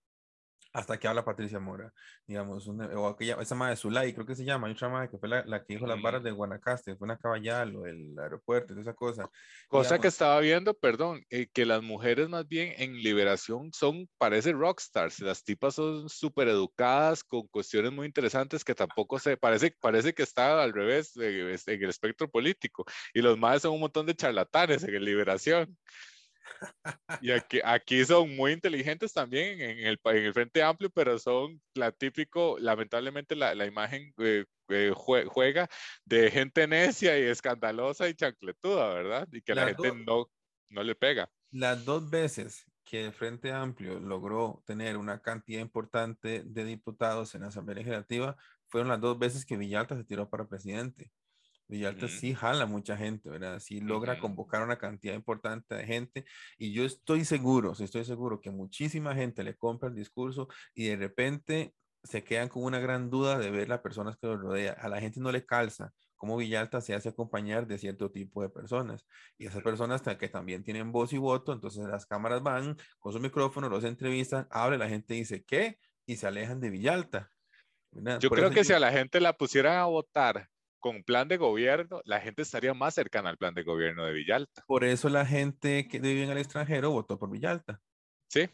hasta 0.78 1.00
que 1.00 1.08
habla 1.08 1.26
Patricia 1.26 1.60
Mora, 1.60 1.92
digamos, 2.28 2.68
o 2.68 3.08
aquella, 3.08 3.42
esa 3.42 3.56
madre 3.56 3.72
de 3.72 3.78
Zulay, 3.78 4.14
creo 4.14 4.28
que 4.28 4.36
se 4.36 4.46
llama, 4.46 4.68
hay 4.68 4.74
otra 4.74 4.90
madre 4.90 5.10
que 5.10 5.18
fue 5.18 5.28
la, 5.28 5.44
la 5.46 5.64
que 5.64 5.74
dijo 5.74 5.88
las 5.88 6.00
barras 6.00 6.22
de 6.22 6.30
Guanacaste, 6.30 6.96
fue 6.96 7.06
una 7.06 7.18
caballal 7.18 7.76
o 7.76 7.88
el 7.88 8.18
aeropuerto, 8.20 8.80
esa 8.80 8.94
cosa. 8.94 9.28
Cosa 9.70 9.98
que 9.98 10.08
estaba 10.08 10.40
viendo, 10.40 10.76
perdón, 10.76 11.26
eh, 11.32 11.48
que 11.52 11.66
las 11.66 11.82
mujeres 11.82 12.30
más 12.30 12.48
bien 12.48 12.76
en 12.78 12.94
liberación 13.02 13.74
son, 13.74 14.08
parece 14.20 14.52
rockstars, 14.52 15.20
las 15.22 15.44
tipas 15.44 15.74
son 15.74 16.10
súper 16.10 16.48
educadas, 16.48 17.24
con 17.24 17.48
cuestiones 17.48 17.92
muy 17.92 18.06
interesantes 18.06 18.64
que 18.64 18.76
tampoco 18.76 19.18
se, 19.18 19.36
parece, 19.36 19.76
parece 19.82 20.14
que 20.14 20.22
está 20.22 20.62
al 20.62 20.74
revés 20.74 21.18
en, 21.18 21.50
en 21.50 21.84
el 21.84 21.90
espectro 21.90 22.30
político, 22.30 22.86
y 23.16 23.24
los 23.24 23.36
madres 23.36 23.64
son 23.64 23.74
un 23.74 23.80
montón 23.80 24.06
de 24.06 24.16
charlatanes 24.16 24.84
en 24.84 25.04
liberación. 25.04 25.76
Y 27.22 27.32
aquí, 27.32 27.60
aquí 27.64 28.06
son 28.06 28.36
muy 28.36 28.52
inteligentes 28.52 29.14
también 29.14 29.62
en 29.62 29.80
el, 29.80 30.00
en 30.04 30.26
el 30.26 30.34
Frente 30.34 30.64
Amplio, 30.64 30.90
pero 30.90 31.18
son 31.20 31.62
la 31.74 31.92
típico, 31.92 32.58
lamentablemente 32.60 33.36
la, 33.36 33.56
la 33.56 33.66
imagen 33.66 34.14
eh, 34.18 34.46
eh, 34.70 34.92
juega 34.96 35.70
de 36.06 36.32
gente 36.32 36.68
necia 36.68 37.18
y 37.18 37.24
escandalosa 37.24 38.10
y 38.10 38.16
chancletuda, 38.16 38.94
¿verdad? 38.94 39.28
Y 39.32 39.42
que 39.42 39.56
la 39.56 39.68
gente 39.68 39.94
no, 39.94 40.30
no 40.70 40.84
le 40.84 40.96
pega. 40.96 41.30
Las 41.52 41.86
dos 41.86 42.10
veces 42.10 42.66
que 42.84 43.06
el 43.06 43.14
Frente 43.14 43.52
Amplio 43.52 44.00
logró 44.00 44.64
tener 44.66 44.98
una 44.98 45.22
cantidad 45.22 45.62
importante 45.62 46.44
de 46.46 46.64
diputados 46.64 47.36
en 47.36 47.42
la 47.42 47.48
Asamblea 47.48 47.76
Legislativa 47.76 48.38
fueron 48.68 48.90
las 48.90 49.02
dos 49.02 49.18
veces 49.20 49.46
que 49.46 49.58
Villalta 49.58 49.96
se 49.96 50.04
tiró 50.04 50.30
para 50.30 50.48
presidente. 50.48 51.12
Villalta 51.68 52.08
sí 52.08 52.34
jala 52.34 52.66
mucha 52.66 52.96
gente, 52.96 53.30
¿verdad? 53.30 53.60
Sí 53.60 53.82
logra 53.82 54.20
convocar 54.20 54.64
una 54.64 54.78
cantidad 54.78 55.14
importante 55.14 55.76
de 55.76 55.86
gente 55.86 56.26
y 56.58 56.72
yo 56.72 56.86
estoy 56.86 57.26
seguro, 57.26 57.74
estoy 57.74 58.06
seguro 58.06 58.40
que 58.40 58.52
muchísima 58.52 59.14
gente 59.14 59.44
le 59.44 59.56
compra 59.56 59.90
el 59.90 59.96
discurso 59.96 60.48
y 60.74 60.88
de 60.88 60.96
repente 60.96 61.74
se 62.04 62.24
quedan 62.24 62.48
con 62.48 62.64
una 62.64 62.80
gran 62.80 63.10
duda 63.10 63.38
de 63.38 63.52
ver 63.52 63.68
las 63.68 63.82
personas 63.82 64.16
que 64.18 64.28
lo 64.28 64.38
rodean. 64.38 64.76
A 64.80 64.88
la 64.88 65.02
gente 65.02 65.20
no 65.20 65.32
le 65.32 65.46
calza 65.46 65.94
cómo 66.16 66.38
Villalta 66.38 66.82
se 66.82 66.94
hace 66.94 67.10
acompañar 67.10 67.68
de 67.68 67.78
cierto 67.78 68.12
tipo 68.12 68.42
de 68.42 68.50
personas. 68.50 69.06
Y 69.38 69.46
esas 69.46 69.62
personas 69.62 70.02
que 70.02 70.30
también 70.30 70.64
tienen 70.64 70.92
voz 70.92 71.14
y 71.14 71.18
voto, 71.18 71.54
entonces 71.54 71.86
las 71.86 72.06
cámaras 72.06 72.42
van 72.42 72.78
con 73.00 73.14
su 73.14 73.20
micrófono, 73.20 73.70
los 73.70 73.84
entrevistan, 73.84 74.48
habla, 74.50 74.78
la 74.78 74.90
gente 74.90 75.14
dice, 75.14 75.44
¿qué? 75.44 75.80
Y 76.06 76.16
se 76.16 76.28
alejan 76.28 76.60
de 76.60 76.70
Villalta. 76.70 77.30
Yo 78.20 78.30
creo 78.30 78.52
que 78.52 78.64
si 78.64 78.74
a 78.74 78.80
la 78.80 78.92
gente 78.92 79.20
la 79.20 79.34
pusieran 79.34 79.78
a 79.78 79.86
votar 79.86 80.50
con 80.80 81.04
plan 81.04 81.28
de 81.28 81.38
gobierno, 81.38 82.02
la 82.06 82.20
gente 82.20 82.42
estaría 82.42 82.74
más 82.74 82.94
cercana 82.94 83.30
al 83.30 83.38
plan 83.38 83.54
de 83.54 83.64
gobierno 83.64 84.06
de 84.06 84.14
Villalta. 84.14 84.64
Por 84.68 84.84
eso 84.84 85.10
la 85.10 85.26
gente 85.26 85.88
que 85.88 86.00
vive 86.00 86.24
en 86.24 86.32
el 86.32 86.38
extranjero 86.38 86.92
votó 86.92 87.18
por 87.18 87.30
Villalta. 87.30 87.82
Sí, 88.28 88.50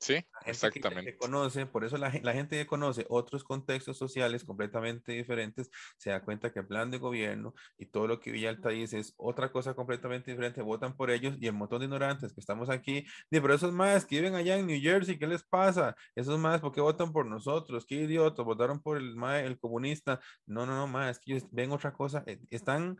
Sí, 0.00 0.24
exactamente. 0.46 1.16
conoce, 1.16 1.66
por 1.66 1.84
eso 1.84 1.98
la, 1.98 2.12
la, 2.22 2.32
gente 2.32 2.56
que 2.56 2.66
conoce 2.66 3.04
otros 3.08 3.42
contextos 3.42 3.96
sociales 3.98 4.44
completamente 4.44 5.12
diferentes 5.12 5.70
se 5.96 6.10
da 6.10 6.22
cuenta 6.22 6.52
que 6.52 6.60
el 6.60 6.66
plan 6.66 6.90
de 6.90 6.98
gobierno 6.98 7.54
y 7.76 7.86
todo 7.86 8.06
lo 8.06 8.20
que 8.20 8.30
Villalta 8.30 8.68
dice 8.68 9.00
es 9.00 9.14
otra 9.16 9.50
cosa 9.50 9.74
completamente 9.74 10.30
diferente. 10.30 10.62
Votan 10.62 10.96
por 10.96 11.10
ellos 11.10 11.36
y 11.40 11.46
el 11.48 11.54
montón 11.54 11.80
de 11.80 11.86
ignorantes 11.86 12.32
que 12.32 12.40
estamos 12.40 12.70
aquí, 12.70 13.06
pero 13.28 13.52
esos 13.52 13.72
más 13.72 14.04
que 14.04 14.16
viven 14.16 14.34
allá 14.34 14.56
en 14.56 14.66
New 14.66 14.80
Jersey, 14.80 15.18
¿qué 15.18 15.26
les 15.26 15.42
pasa? 15.42 15.96
Esos 16.14 16.38
más, 16.38 16.60
¿por 16.60 16.72
qué 16.72 16.80
votan 16.80 17.12
por 17.12 17.26
nosotros? 17.26 17.84
¿Qué 17.84 17.96
idiotas? 17.96 18.44
¿Votaron 18.44 18.80
por 18.80 18.98
el, 18.98 19.16
el 19.44 19.58
comunista? 19.58 20.20
No, 20.46 20.64
no, 20.64 20.76
no, 20.76 20.86
más, 20.86 21.18
que 21.18 21.32
ellos 21.32 21.48
ven 21.50 21.72
otra 21.72 21.92
cosa. 21.92 22.22
Eh, 22.26 22.38
están 22.50 22.98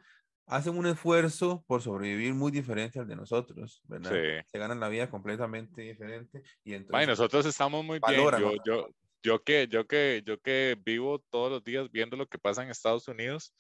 hacen 0.49 0.76
un 0.76 0.86
esfuerzo 0.86 1.64
por 1.66 1.82
sobrevivir 1.82 2.34
muy 2.34 2.51
diferente 2.51 2.99
al 2.99 3.07
de 3.07 3.16
nosotros, 3.16 3.82
¿verdad? 3.84 4.11
Sí. 4.11 4.46
Se 4.51 4.59
ganan 4.59 4.80
la 4.80 4.88
vida 4.88 5.11
completamente 5.11 5.82
diferente 5.82 6.42
y 6.64 6.74
entonces... 6.74 7.07
nosotros 7.07 7.46
estamos 7.46 7.84
muy 7.84 8.01
bien. 8.07 8.20
Yo, 8.20 8.55
yo, 8.64 8.88
yo, 9.22 9.42
que, 9.44 9.68
yo, 9.68 9.86
que, 9.86 10.22
yo 10.24 10.40
que 10.40 10.76
vivo 10.84 11.20
todos 11.30 11.51
los 11.51 11.64
días 11.64 11.90
viendo 11.90 12.16
lo 12.16 12.26
que 12.26 12.38
pasa 12.38 12.62
en 12.62 12.70
Estados 12.70 13.07
Unidos, 13.09 13.55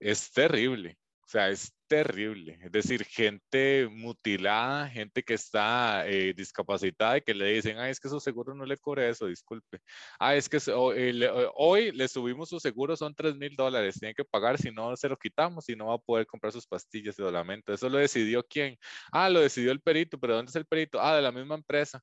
es 0.00 0.30
terrible. 0.32 0.98
O 1.26 1.28
sea, 1.28 1.50
es 1.50 1.72
terrible. 1.88 2.56
Es 2.62 2.70
decir, 2.70 3.04
gente 3.04 3.88
mutilada, 3.90 4.88
gente 4.88 5.24
que 5.24 5.34
está 5.34 6.06
eh, 6.06 6.32
discapacitada 6.34 7.18
y 7.18 7.22
que 7.22 7.34
le 7.34 7.46
dicen, 7.46 7.78
ay, 7.78 7.90
es 7.90 7.98
que 7.98 8.08
su 8.08 8.20
seguro 8.20 8.54
no 8.54 8.64
le 8.64 8.76
cubre 8.76 9.08
eso, 9.08 9.26
disculpe. 9.26 9.80
Ah, 10.20 10.36
es 10.36 10.48
que 10.48 10.58
hoy 11.54 11.90
le 11.92 12.06
subimos 12.08 12.48
su 12.48 12.60
seguro, 12.60 12.96
son 12.96 13.12
3 13.14 13.36
mil 13.36 13.56
dólares, 13.56 13.98
tiene 13.98 14.14
que 14.14 14.24
pagar, 14.24 14.56
si 14.58 14.70
no 14.70 14.96
se 14.96 15.08
lo 15.08 15.16
quitamos 15.16 15.68
y 15.68 15.74
no 15.74 15.86
va 15.86 15.94
a 15.94 15.98
poder 15.98 16.26
comprar 16.26 16.52
sus 16.52 16.66
pastillas 16.66 17.16
de 17.16 17.32
lamento. 17.32 17.72
¿Eso 17.72 17.88
lo 17.88 17.98
decidió 17.98 18.44
quién? 18.44 18.78
Ah, 19.10 19.28
lo 19.28 19.40
decidió 19.40 19.72
el 19.72 19.80
perito, 19.80 20.18
pero 20.20 20.36
¿dónde 20.36 20.50
es 20.50 20.56
el 20.56 20.66
perito? 20.66 21.00
Ah, 21.00 21.16
de 21.16 21.22
la 21.22 21.32
misma 21.32 21.56
empresa 21.56 22.02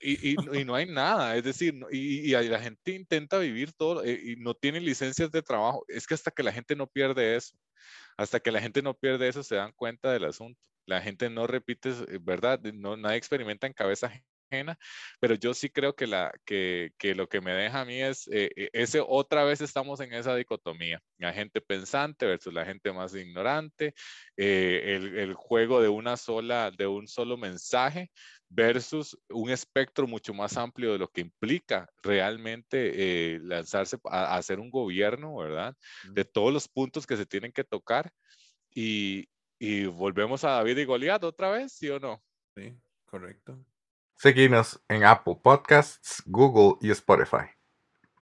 y, 0.00 0.32
y, 0.32 0.64
no 0.64 0.74
hay 0.74 0.86
nada, 0.86 1.36
es 1.36 1.44
decir, 1.44 1.74
y, 1.90 2.30
y, 2.30 2.48
la 2.48 2.60
gente 2.60 2.92
intenta 2.92 3.38
vivir 3.38 3.72
todo 3.72 4.04
eh, 4.04 4.20
y 4.22 4.36
no 4.36 4.54
tiene 4.54 4.80
licencias 4.80 5.30
de 5.30 5.42
trabajo. 5.42 5.84
Es 5.88 6.06
que 6.06 6.14
hasta 6.14 6.30
que 6.30 6.42
la 6.42 6.52
gente 6.52 6.76
no 6.76 6.86
pierde 6.86 7.36
eso, 7.36 7.56
hasta 8.16 8.40
que 8.40 8.52
la 8.52 8.60
gente 8.60 8.82
no 8.82 8.94
pierde 8.94 9.28
eso, 9.28 9.42
se 9.42 9.56
dan 9.56 9.72
cuenta 9.72 10.12
del 10.12 10.24
asunto. 10.24 10.60
La 10.86 11.00
gente 11.00 11.30
no 11.30 11.46
repite, 11.46 11.90
eh, 11.90 12.18
¿verdad? 12.20 12.60
No, 12.60 12.96
nadie 12.96 13.16
experimenta 13.16 13.66
en 13.66 13.72
cabeza 13.72 14.12
ajena, 14.50 14.78
pero 15.20 15.34
yo 15.34 15.54
sí 15.54 15.70
creo 15.70 15.94
que, 15.96 16.06
la, 16.06 16.32
que, 16.44 16.92
que 16.98 17.14
lo 17.14 17.28
que 17.28 17.40
me 17.40 17.52
deja 17.52 17.80
a 17.80 17.84
mí 17.84 18.02
es, 18.02 18.28
eh, 18.30 18.50
ese 18.72 19.02
otra 19.06 19.44
vez 19.44 19.60
estamos 19.60 20.00
en 20.00 20.12
esa 20.12 20.36
dicotomía, 20.36 21.00
la 21.18 21.32
gente 21.32 21.60
pensante 21.60 22.26
versus 22.26 22.52
la 22.52 22.64
gente 22.64 22.92
más 22.92 23.14
ignorante, 23.14 23.94
el, 24.36 25.18
el, 25.18 25.34
juego 25.34 25.80
de 25.80 25.88
una 25.88 26.16
sola, 26.16 26.70
de 26.70 26.86
un 26.86 27.08
solo 27.08 27.36
mensaje, 27.36 28.10
versus 28.54 29.18
un 29.30 29.50
espectro 29.50 30.06
mucho 30.06 30.32
más 30.32 30.56
amplio 30.56 30.92
de 30.92 30.98
lo 30.98 31.08
que 31.08 31.20
implica 31.20 31.90
realmente 32.02 33.34
eh, 33.34 33.40
lanzarse 33.40 33.98
a, 34.04 34.36
hacer 34.36 34.60
un 34.60 34.70
gobierno, 34.70 35.36
¿verdad? 35.36 35.76
De 36.12 36.24
todos 36.24 36.52
los 36.52 36.68
puntos 36.68 37.06
que 37.06 37.16
se 37.16 37.26
tienen 37.26 37.52
que 37.52 37.64
tocar. 37.64 38.12
Y, 38.72 39.28
y 39.58 39.86
volvemos 39.86 40.44
a 40.44 40.50
David 40.50 40.78
y 40.78 40.84
Goliat 40.84 41.24
otra 41.24 41.50
vez, 41.50 41.72
¿sí 41.72 41.88
o 41.90 41.98
no? 41.98 42.22
Sí, 42.56 42.76
correcto. 43.06 43.58
Seguimos 44.16 44.80
en 44.88 45.04
Apple 45.04 45.36
Podcasts, 45.42 46.22
Google 46.26 46.78
y 46.80 46.90
Spotify. 46.92 47.53